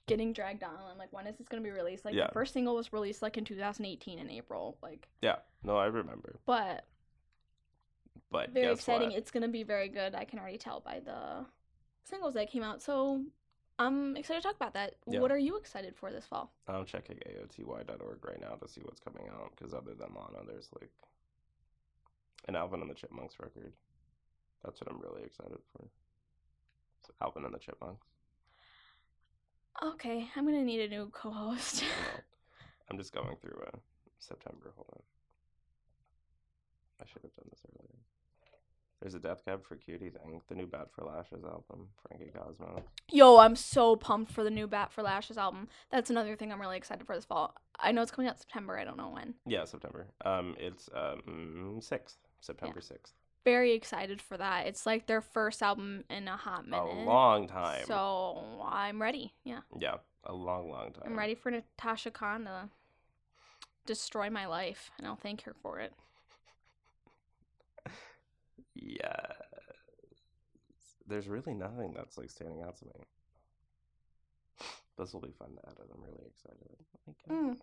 getting 0.07 0.33
dragged 0.33 0.63
on. 0.63 0.71
I'm 0.91 0.97
like, 0.97 1.13
when 1.13 1.27
is 1.27 1.37
this 1.37 1.47
gonna 1.47 1.61
be 1.63 1.69
released? 1.69 2.03
Like 2.03 2.15
Yeah. 2.15 2.27
the 2.27 2.33
first 2.33 2.53
single 2.53 2.75
was 2.75 2.91
released 2.91 3.21
like 3.21 3.37
in 3.37 3.45
2018 3.45 4.19
in 4.19 4.29
April. 4.29 4.77
Like, 4.81 5.07
Yeah, 5.21 5.37
no, 5.63 5.77
I 5.77 5.85
remember. 5.85 6.39
but 6.45 6.85
But 8.31 8.49
very 8.49 8.73
exciting. 8.73 9.09
what? 9.09 9.17
It's 9.17 9.31
gonna 9.31 9.47
be 9.47 9.63
very 9.63 9.87
good. 9.87 10.15
I 10.15 10.25
can 10.25 10.39
already 10.39 10.57
tell 10.57 10.79
by 10.81 10.99
the 10.99 11.45
singles 12.03 12.33
that 12.33 12.49
came 12.49 12.63
out. 12.63 12.81
So 12.81 13.23
I'm 13.77 14.17
excited 14.17 14.41
to 14.41 14.47
talk 14.47 14.55
about 14.57 14.73
that. 14.73 14.95
Yeah. 15.07 15.19
What 15.21 15.31
are 15.31 15.37
you 15.37 15.55
excited 15.55 15.95
for 15.95 16.11
this 16.11 16.25
fall? 16.25 16.51
I'm 16.67 16.85
checking 16.85 17.17
AOTY.org 17.17 18.25
right 18.25 18.41
now 18.41 18.55
to 18.55 18.67
see 18.67 18.81
what's 18.81 18.99
coming 18.99 19.29
out 19.29 19.51
because 19.55 19.73
other 19.73 19.93
than 19.93 20.09
Lana, 20.13 20.43
there's 20.45 20.69
like 20.81 20.89
an 22.49 22.55
Alvin 22.57 22.81
and 22.81 22.89
the 22.89 22.95
Chipmunks 22.95 23.39
record. 23.39 23.73
That's 24.63 24.81
what 24.81 24.91
I'm 24.91 24.99
really 24.99 25.23
excited 25.23 25.57
for. 25.73 25.85
It's 26.99 27.09
Alvin 27.21 27.45
and 27.45 27.53
the 27.53 27.59
Chipmunks. 27.59 28.05
Okay, 29.81 30.27
I'm 30.35 30.45
gonna 30.45 30.63
need 30.63 30.81
a 30.81 30.87
new 30.89 31.09
co-host. 31.13 31.83
Well, 31.93 32.23
I'm 32.91 32.97
just 32.97 33.13
going 33.13 33.35
through 33.39 33.61
uh, 33.67 33.77
September. 34.17 34.73
Hold 34.75 34.87
on. 34.95 35.01
I 36.99 37.05
should 37.05 37.21
have 37.21 37.35
done 37.35 37.45
this 37.51 37.61
earlier. 37.71 37.99
There's 38.99 39.13
a 39.13 39.19
Death 39.19 39.45
Cab 39.45 39.63
for 39.63 39.75
Cutie 39.75 40.09
thing. 40.09 40.41
The 40.49 40.55
new 40.55 40.65
Bat 40.65 40.87
for 40.93 41.05
Lashes 41.05 41.45
album, 41.45 41.87
Frankie 42.01 42.31
Cosmos. 42.35 42.81
Yo, 43.11 43.37
I'm 43.37 43.55
so 43.55 43.95
pumped 43.95 44.31
for 44.31 44.43
the 44.43 44.49
new 44.49 44.67
Bat 44.67 44.91
for 44.91 45.03
Lashes 45.03 45.37
album. 45.37 45.69
That's 45.91 46.09
another 46.09 46.35
thing 46.35 46.51
I'm 46.51 46.59
really 46.59 46.77
excited 46.77 47.05
for 47.05 47.15
this 47.15 47.25
fall. 47.25 47.53
I 47.79 47.91
know 47.93 48.01
it's 48.01 48.11
coming 48.11 48.27
out 48.27 48.39
September. 48.39 48.77
I 48.77 48.83
don't 48.83 48.97
know 48.97 49.11
when. 49.11 49.35
Yeah, 49.47 49.63
September. 49.65 50.07
Um, 50.25 50.55
it's 50.59 50.89
um 50.93 51.77
sixth, 51.79 52.17
September 52.41 52.81
sixth. 52.81 53.13
Very 53.45 53.73
excited 53.73 54.21
for 54.21 54.37
that. 54.37 54.67
It's 54.67 54.85
like 54.85 55.07
their 55.07 55.21
first 55.21 55.61
album 55.63 56.03
in 56.09 56.27
a 56.27 56.35
hot 56.35 56.67
minute. 56.67 56.83
A 56.83 57.03
long 57.03 57.47
time. 57.47 57.85
So 57.85 58.61
I'm 58.65 59.01
ready. 59.01 59.33
Yeah, 59.43 59.61
Yeah, 59.79 59.95
a 60.25 60.33
long, 60.33 60.69
long 60.69 60.91
time. 60.91 61.03
I'm 61.05 61.17
ready 61.17 61.35
for 61.35 61.49
Natasha 61.51 62.11
Khan 62.11 62.45
to 62.45 62.69
destroy 63.85 64.29
my 64.29 64.45
life, 64.45 64.91
and 64.97 65.07
I'll 65.07 65.15
thank 65.15 65.43
her 65.43 65.55
for 65.61 65.79
it. 65.79 65.93
Yeah. 68.75 69.25
there's 71.07 71.27
really 71.27 71.53
nothing 71.55 71.91
that's 71.95 72.17
like 72.17 72.29
standing 72.29 72.61
out 72.61 72.77
to 72.77 72.85
me. 72.85 72.91
This 74.97 75.11
will 75.13 75.21
be 75.21 75.31
fun 75.31 75.49
to 75.55 75.69
edit. 75.69 75.89
I'm 75.93 76.03
really 76.03 76.27
excited. 76.27 76.77
Mm. 77.29 77.57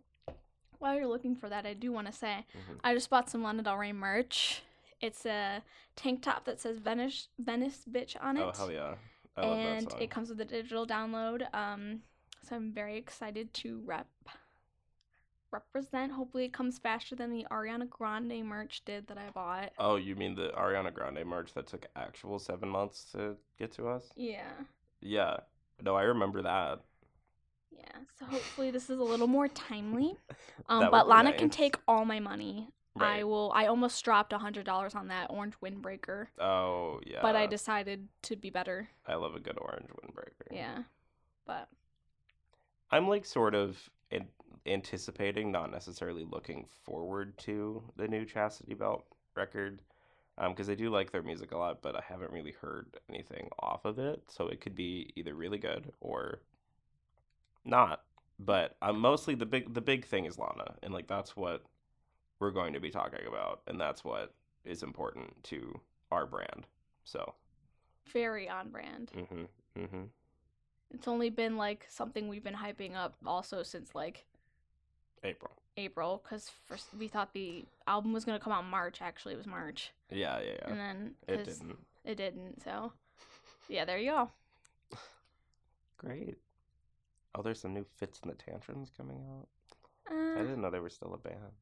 While 0.79 0.97
you're 0.97 1.07
looking 1.07 1.37
for 1.37 1.49
that, 1.49 1.65
I 1.65 1.75
do 1.75 1.93
want 1.93 2.07
to 2.09 2.13
say 2.13 2.45
mhm. 2.55 2.81
I 2.83 2.93
just 2.95 3.09
bought 3.09 3.31
some 3.31 3.43
Lana 3.43 3.63
Del 3.63 3.77
Rey 3.77 3.93
merch. 3.93 4.63
It's 5.01 5.27
a 5.27 5.63
tank 5.95 6.23
top 6.23 6.45
that 6.47 6.61
says 6.61 6.79
Venice 6.79 7.29
Venice 7.39 7.85
bitch 7.91 8.17
on 8.21 8.37
it. 8.37 8.43
Oh 8.43 8.53
hell 8.57 8.73
yeah! 8.73 8.95
I 9.37 9.41
love 9.43 9.59
and 9.59 9.95
it 10.01 10.11
comes 10.11 10.29
with 10.31 10.41
a 10.41 10.45
digital 10.45 10.87
download. 10.87 11.43
Um, 11.55 12.01
so 12.43 12.57
I'm 12.57 12.73
very 12.73 12.97
excited 12.97 13.53
to 13.55 13.83
rep 13.85 14.07
represent. 15.53 16.13
Hopefully, 16.13 16.45
it 16.47 16.53
comes 16.53 16.79
faster 16.79 17.15
than 17.15 17.31
the 17.31 17.47
Ariana 17.51 17.89
Grande 17.89 18.45
merch 18.45 18.83
did 18.85 19.07
that 19.09 19.19
I 19.19 19.31
bought. 19.31 19.73
Oh, 19.79 19.97
you 19.97 20.15
mean 20.17 20.35
the 20.35 20.49
Ariana 20.57 20.93
Grande 20.93 21.25
merch 21.27 21.53
that 21.55 21.67
took 21.67 21.87
actual 21.97 22.39
seven 22.39 22.69
months 22.69 23.11
to 23.13 23.37
get 23.59 23.73
to 23.73 23.89
us? 23.89 24.05
Yeah, 24.17 24.49
Yeah. 25.01 25.37
No, 25.83 25.95
I 25.95 26.05
remember 26.05 26.41
that. 26.41 26.81
yeah. 27.71 27.99
So 28.19 28.25
hopefully, 28.25 28.71
this 28.71 28.89
is 28.89 28.99
a 28.99 29.05
little 29.05 29.27
more 29.27 29.49
timely. 29.49 30.17
Um, 30.69 30.91
but 30.91 31.07
Lana 31.07 31.33
can 31.33 31.49
take 31.51 31.77
all 31.87 32.05
my 32.05 32.19
money. 32.19 32.71
I 33.01 33.25
will. 33.25 33.53
I 33.55 33.67
almost 33.67 34.05
dropped 34.05 34.33
a 34.33 34.39
hundred 34.39 34.67
dollars 34.67 34.95
on 34.95 35.09
that 35.09 35.31
orange 35.31 35.55
windbreaker, 35.63 36.27
Oh 36.41 37.01
yeah. 37.07 37.21
but 37.23 37.37
I 37.37 37.47
decided 37.47 38.09
to 38.23 38.37
be 38.37 38.51
better. 38.51 38.89
I 39.07 39.15
love 39.17 39.35
a 39.35 39.41
good 39.41 39.59
orange 39.61 39.89
windbreaker. 39.91 40.53
Yeah, 40.55 40.83
but 41.47 41.69
I'm 42.91 43.09
like 43.09 43.25
sort 43.25 43.55
of 43.55 43.91
an- 44.11 44.29
anticipating, 44.67 45.51
not 45.53 45.71
necessarily 45.71 46.25
looking 46.25 46.67
forward 46.85 47.37
to 47.39 47.83
the 47.97 48.09
new 48.09 48.25
Chastity 48.25 48.75
Belt 48.75 49.05
record, 49.35 49.81
um, 50.39 50.53
because 50.53 50.71
I 50.71 50.75
do 50.75 50.91
like 50.91 51.11
their 51.11 51.23
music 51.23 51.53
a 51.53 51.59
lot, 51.59 51.83
but 51.83 51.97
I 51.97 52.03
haven't 52.07 52.33
really 52.33 52.53
heard 52.53 52.87
anything 53.09 53.49
off 53.59 53.85
of 53.85 53.99
it, 53.99 54.23
so 54.29 54.49
it 54.49 54.61
could 54.61 54.75
be 54.75 55.13
either 55.17 55.35
really 55.35 55.59
good 55.59 55.93
or 56.01 56.41
not. 57.65 58.03
But 58.39 58.77
I'm 58.83 58.99
mostly 59.01 59.35
the 59.35 59.47
big 59.47 59.73
the 59.73 59.81
big 59.81 60.05
thing 60.07 60.27
is 60.27 60.39
Lana, 60.39 60.75
and 60.83 60.93
like 60.93 61.07
that's 61.07 61.37
what 61.37 61.63
we're 62.39 62.51
going 62.51 62.73
to 62.75 62.81
be 62.81 62.91
talking 62.91 63.27
about, 63.27 63.61
and 63.67 63.81
that's 63.81 64.05
what 64.05 64.35
is 64.65 64.83
important 64.83 65.43
to 65.45 65.81
our 66.11 66.27
brand. 66.27 66.67
So, 67.05 67.35
very 68.13 68.49
on 68.49 68.69
brand. 68.71 69.11
hmm 69.11 69.45
hmm 69.81 70.03
It's 70.93 71.09
only 71.09 71.31
been 71.31 71.57
like 71.57 71.87
something 71.89 72.29
we've 72.29 72.45
been 72.45 72.55
hyping 72.55 72.95
up 72.97 73.15
also 73.27 73.63
since 73.63 73.95
like 73.95 74.25
April. 75.25 75.53
April 75.79 76.23
because 76.23 76.51
first 76.67 76.87
we 76.99 77.07
thought 77.09 77.33
the 77.35 77.65
album 77.87 78.13
was 78.13 78.25
gonna 78.25 78.41
come 78.41 78.53
out 78.53 78.65
in 78.65 78.71
March. 78.71 79.01
Actually, 79.03 79.35
it 79.35 79.39
was 79.39 79.47
March, 79.47 79.93
Yeah, 80.11 80.41
yeah, 80.41 80.53
yeah. 80.53 80.71
and 80.71 80.79
then 80.81 81.15
it 81.29 81.45
didn't. 81.45 81.79
it 82.05 82.15
didn't. 82.17 82.63
So 82.63 82.93
yeah, 83.69 83.85
there 83.85 83.99
you 83.99 84.11
go. 84.13 84.31
Great. 85.99 86.37
Oh, 87.35 87.43
there's 87.43 87.61
some 87.61 87.75
new 87.75 87.85
Fitz 87.97 88.21
and 88.23 88.31
the 88.31 88.35
Tantrums 88.37 88.91
coming 88.97 89.19
out. 89.31 89.47
I 90.11 90.41
Uh, 90.41 90.43
didn't 90.43 90.63
know 90.63 90.71
they 90.71 90.81
were 90.81 90.89
still 90.89 91.13
a 91.15 91.19
band. 91.19 91.53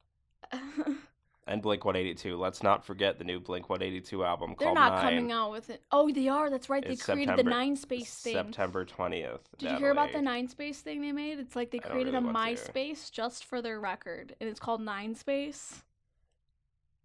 And 1.47 1.61
Blink 1.61 1.85
182. 1.85 2.37
Let's 2.37 2.63
not 2.63 2.83
forget 2.83 3.19
the 3.19 3.23
new 3.23 3.39
Blink 3.39 3.69
182 3.69 4.23
album 4.25 4.55
called. 4.55 4.59
they're 4.61 4.73
not 4.73 4.93
Nine. 4.93 5.03
coming 5.03 5.31
out 5.31 5.51
with 5.51 5.69
it. 5.69 5.83
Oh, 5.91 6.11
they 6.11 6.27
are. 6.27 6.49
That's 6.49 6.71
right. 6.71 6.83
They 6.83 6.93
It's 6.93 7.03
created 7.05 7.27
September- 7.27 7.43
the 7.43 7.49
Nine 7.55 7.75
Space 7.75 8.15
thing. 8.15 8.33
September 8.33 8.83
20th. 8.83 9.41
Did 9.59 9.69
you 9.69 9.77
hear 9.77 9.91
about 9.91 10.11
the 10.11 10.23
Nine 10.23 10.47
Space 10.47 10.81
thing 10.81 11.01
they 11.01 11.11
made? 11.11 11.37
It's 11.37 11.55
like 11.55 11.69
they 11.69 11.77
I 11.77 11.87
created 11.87 12.15
really 12.15 12.29
a. 12.29 12.33
MySpace 12.33 13.11
just 13.11 13.45
for 13.45 13.61
their 13.61 13.79
record, 13.79 14.35
and 14.41 14.49
it's 14.49 14.59
called 14.59 14.81
Nine 14.81 15.13
Space. 15.13 15.83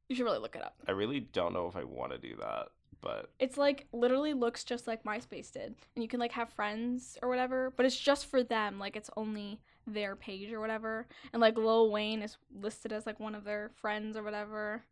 You 0.09 0.17
should 0.17 0.25
really 0.25 0.39
look 0.39 0.57
it 0.57 0.63
up. 0.63 0.75
I 0.89 0.93
really 0.93 1.21
don't 1.21 1.53
know 1.53 1.67
if 1.69 1.77
I 1.77 1.85
want 1.85 2.13
to 2.13 2.19
do 2.19 2.35
that, 2.37 2.69
but 3.03 3.31
It's 3.39 3.59
like 3.59 3.89
literally 3.93 4.33
looks 4.33 4.65
just 4.65 4.87
like 4.87 5.05
MySpace 5.05 5.53
did, 5.53 5.75
and 5.95 6.03
you 6.03 6.09
can 6.09 6.19
like 6.19 6.33
have 6.33 6.49
friends 6.49 7.19
or 7.23 7.29
whatever, 7.29 7.75
but 7.77 7.85
it's 7.85 7.99
just 7.99 8.25
for 8.25 8.43
them. 8.43 8.79
Like 8.79 8.97
it's 8.97 9.11
only 9.19 9.61
their 9.93 10.17
page 10.17 10.53
or 10.53 10.61
whatever, 10.61 11.07
and 11.33 11.41
like 11.41 11.57
Lil 11.57 11.91
Wayne 11.91 12.23
is 12.23 12.37
listed 12.61 12.93
as 12.93 13.07
like 13.07 13.21
one 13.21 13.35
of 13.35 13.45
their 13.45 13.71
friends 13.81 14.17
or 14.17 14.23
whatever. 14.23 14.83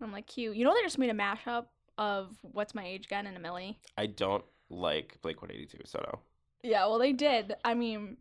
I'm 0.00 0.12
like 0.12 0.26
cute. 0.26 0.56
You 0.56 0.64
know 0.64 0.74
they 0.74 0.82
just 0.82 0.98
made 0.98 1.10
a 1.10 1.14
mashup 1.14 1.66
of 1.98 2.36
What's 2.42 2.74
My 2.74 2.84
Age 2.86 3.06
Again 3.06 3.26
and 3.26 3.36
a 3.36 3.40
Milli. 3.40 3.76
I 3.96 4.06
don't 4.06 4.44
like 4.68 5.18
Blink 5.22 5.40
182, 5.40 5.82
so 5.84 6.00
no. 6.00 6.18
Yeah, 6.62 6.86
well 6.86 6.98
they 6.98 7.12
did. 7.12 7.54
I 7.64 7.74
mean, 7.74 8.16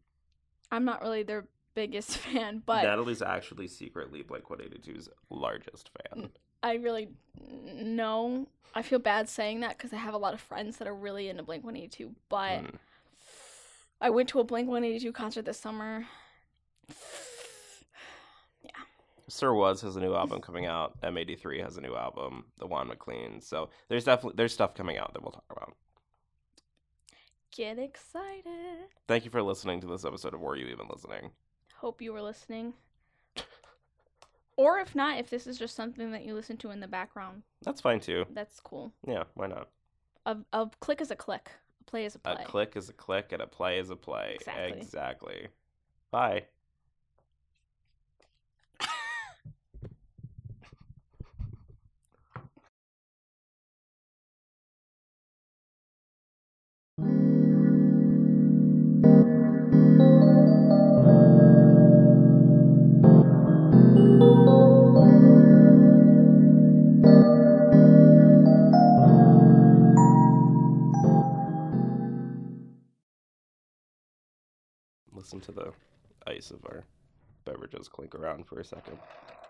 I'm 0.72 0.86
not 0.86 1.02
really 1.02 1.24
their 1.24 1.46
biggest 1.76 2.18
fan, 2.18 2.62
but 2.66 2.84
Natalie's 2.84 3.22
actually 3.22 3.68
secretly 3.68 4.22
Blink 4.22 4.46
182's 4.46 5.10
largest 5.30 5.90
fan. 6.12 6.30
I 6.62 6.76
really 6.76 7.10
no. 7.40 8.48
I 8.76 8.82
feel 8.82 8.98
bad 9.00 9.30
saying 9.30 9.60
that 9.60 9.78
because 9.78 9.94
I 9.94 9.98
have 9.98 10.16
a 10.16 10.18
lot 10.18 10.34
of 10.34 10.42
friends 10.42 10.78
that 10.78 10.88
are 10.88 10.96
really 10.96 11.30
into 11.30 11.44
Blink 11.44 11.64
182, 11.64 12.12
but. 12.30 12.64
Mm. 12.64 12.76
I 14.04 14.10
went 14.10 14.28
to 14.30 14.40
a 14.42 14.44
Blink 14.44 14.68
182 14.68 15.14
concert 15.14 15.46
this 15.46 15.58
summer. 15.60 16.06
Yeah. 18.62 18.72
Sir 19.30 19.54
Was 19.54 19.82
has 19.82 19.96
a 19.96 20.00
new 20.02 20.14
album 20.14 20.42
coming 20.42 20.66
out. 20.66 21.00
M83 21.02 21.64
has 21.64 21.78
a 21.78 21.82
new 21.82 21.96
album. 21.96 22.46
The 22.60 22.68
Juan 22.68 22.88
MacLean. 22.90 23.40
So 23.42 23.70
there's 23.90 24.04
definitely 24.06 24.36
there's 24.38 24.54
stuff 24.54 24.74
coming 24.76 24.98
out 24.98 25.14
that 25.14 25.22
we'll 25.22 25.32
talk 25.32 25.46
about. 25.50 25.74
Get 27.56 27.78
excited. 27.80 28.88
Thank 29.08 29.24
you 29.26 29.32
for 29.32 29.42
listening 29.42 29.80
to 29.82 29.88
this 29.88 30.04
episode 30.06 30.34
of 30.34 30.42
Were 30.42 30.56
You 30.58 30.68
Even 30.68 30.88
Listening? 30.90 31.32
Hope 31.76 32.02
you 32.02 32.12
were 32.14 32.22
listening. 32.22 32.74
or 34.58 34.80
if 34.80 34.96
not, 34.96 35.20
if 35.20 35.30
this 35.30 35.46
is 35.48 35.58
just 35.58 35.76
something 35.76 36.12
that 36.12 36.26
you 36.26 36.34
listen 36.34 36.58
to 36.58 36.72
in 36.72 36.80
the 36.80 36.88
background, 36.88 37.44
That's 37.64 37.80
fine 37.82 38.00
too. 38.00 38.26
that's 38.32 38.60
cool. 38.60 38.92
Yeah, 39.08 39.24
why 39.36 39.48
not? 39.48 39.70
A, 40.26 40.38
a 40.54 40.70
click 40.80 41.00
is 41.02 41.12
a 41.12 41.16
click. 41.16 41.52
A 41.84 41.90
play 41.90 42.06
is 42.06 42.16
a 42.16 42.20
play. 42.20 42.34
A 42.40 42.46
click 42.46 42.78
is 42.78 42.90
a 42.90 42.94
click 42.94 43.34
and 43.34 43.42
a 43.42 43.48
play 43.48 43.78
is 43.78 43.90
a 43.90 43.96
play. 43.96 44.38
Exactly. 44.40 44.80
Exactly. 44.80 45.48
Bye. 46.12 46.46
Listen 75.34 75.54
to 75.54 75.60
the 75.60 75.74
ice 76.32 76.52
of 76.52 76.64
our 76.66 76.84
beverages 77.44 77.88
clink 77.88 78.14
around 78.14 78.46
for 78.46 78.60
a 78.60 78.64
second. 78.66 79.00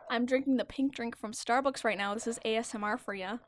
I'm 0.10 0.26
drinking 0.26 0.56
the 0.58 0.64
pink 0.66 0.94
drink 0.96 1.18
from 1.18 1.34
Starbucks 1.34 1.84
right 1.84 1.98
now. 1.98 2.14
This 2.14 2.26
is 2.28 2.40
ASMR 2.46 2.98
for 2.98 3.14
you. 3.14 3.40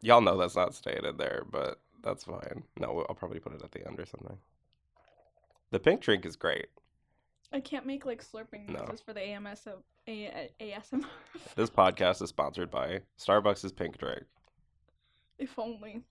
Y'all 0.00 0.20
know 0.22 0.38
that's 0.38 0.56
not 0.56 0.74
stated 0.74 1.18
there, 1.18 1.44
but 1.50 1.80
that's 2.02 2.24
fine. 2.24 2.62
No, 2.80 3.04
I'll 3.08 3.14
probably 3.14 3.40
put 3.40 3.52
it 3.54 3.62
at 3.62 3.72
the 3.72 3.86
end 3.86 4.00
or 4.00 4.06
something. 4.06 4.38
The 5.70 5.78
pink 5.78 6.00
drink 6.00 6.24
is 6.24 6.34
great. 6.36 6.66
I 7.52 7.60
can't 7.60 7.84
make 7.86 8.06
like 8.06 8.24
slurping 8.24 8.68
No. 8.70 8.80
noises 8.80 9.02
for 9.02 9.12
the 9.12 9.20
AMS 9.20 9.66
of 9.66 9.82
A- 10.08 10.48
A- 10.60 10.72
ASMR. 10.80 11.04
This 11.56 11.68
podcast 11.70 12.22
is 12.22 12.30
sponsored 12.30 12.70
by 12.70 13.00
Starbucks' 13.18 13.76
pink 13.76 13.98
drink. 13.98 14.22
if 15.38 15.58
only. 15.58 16.02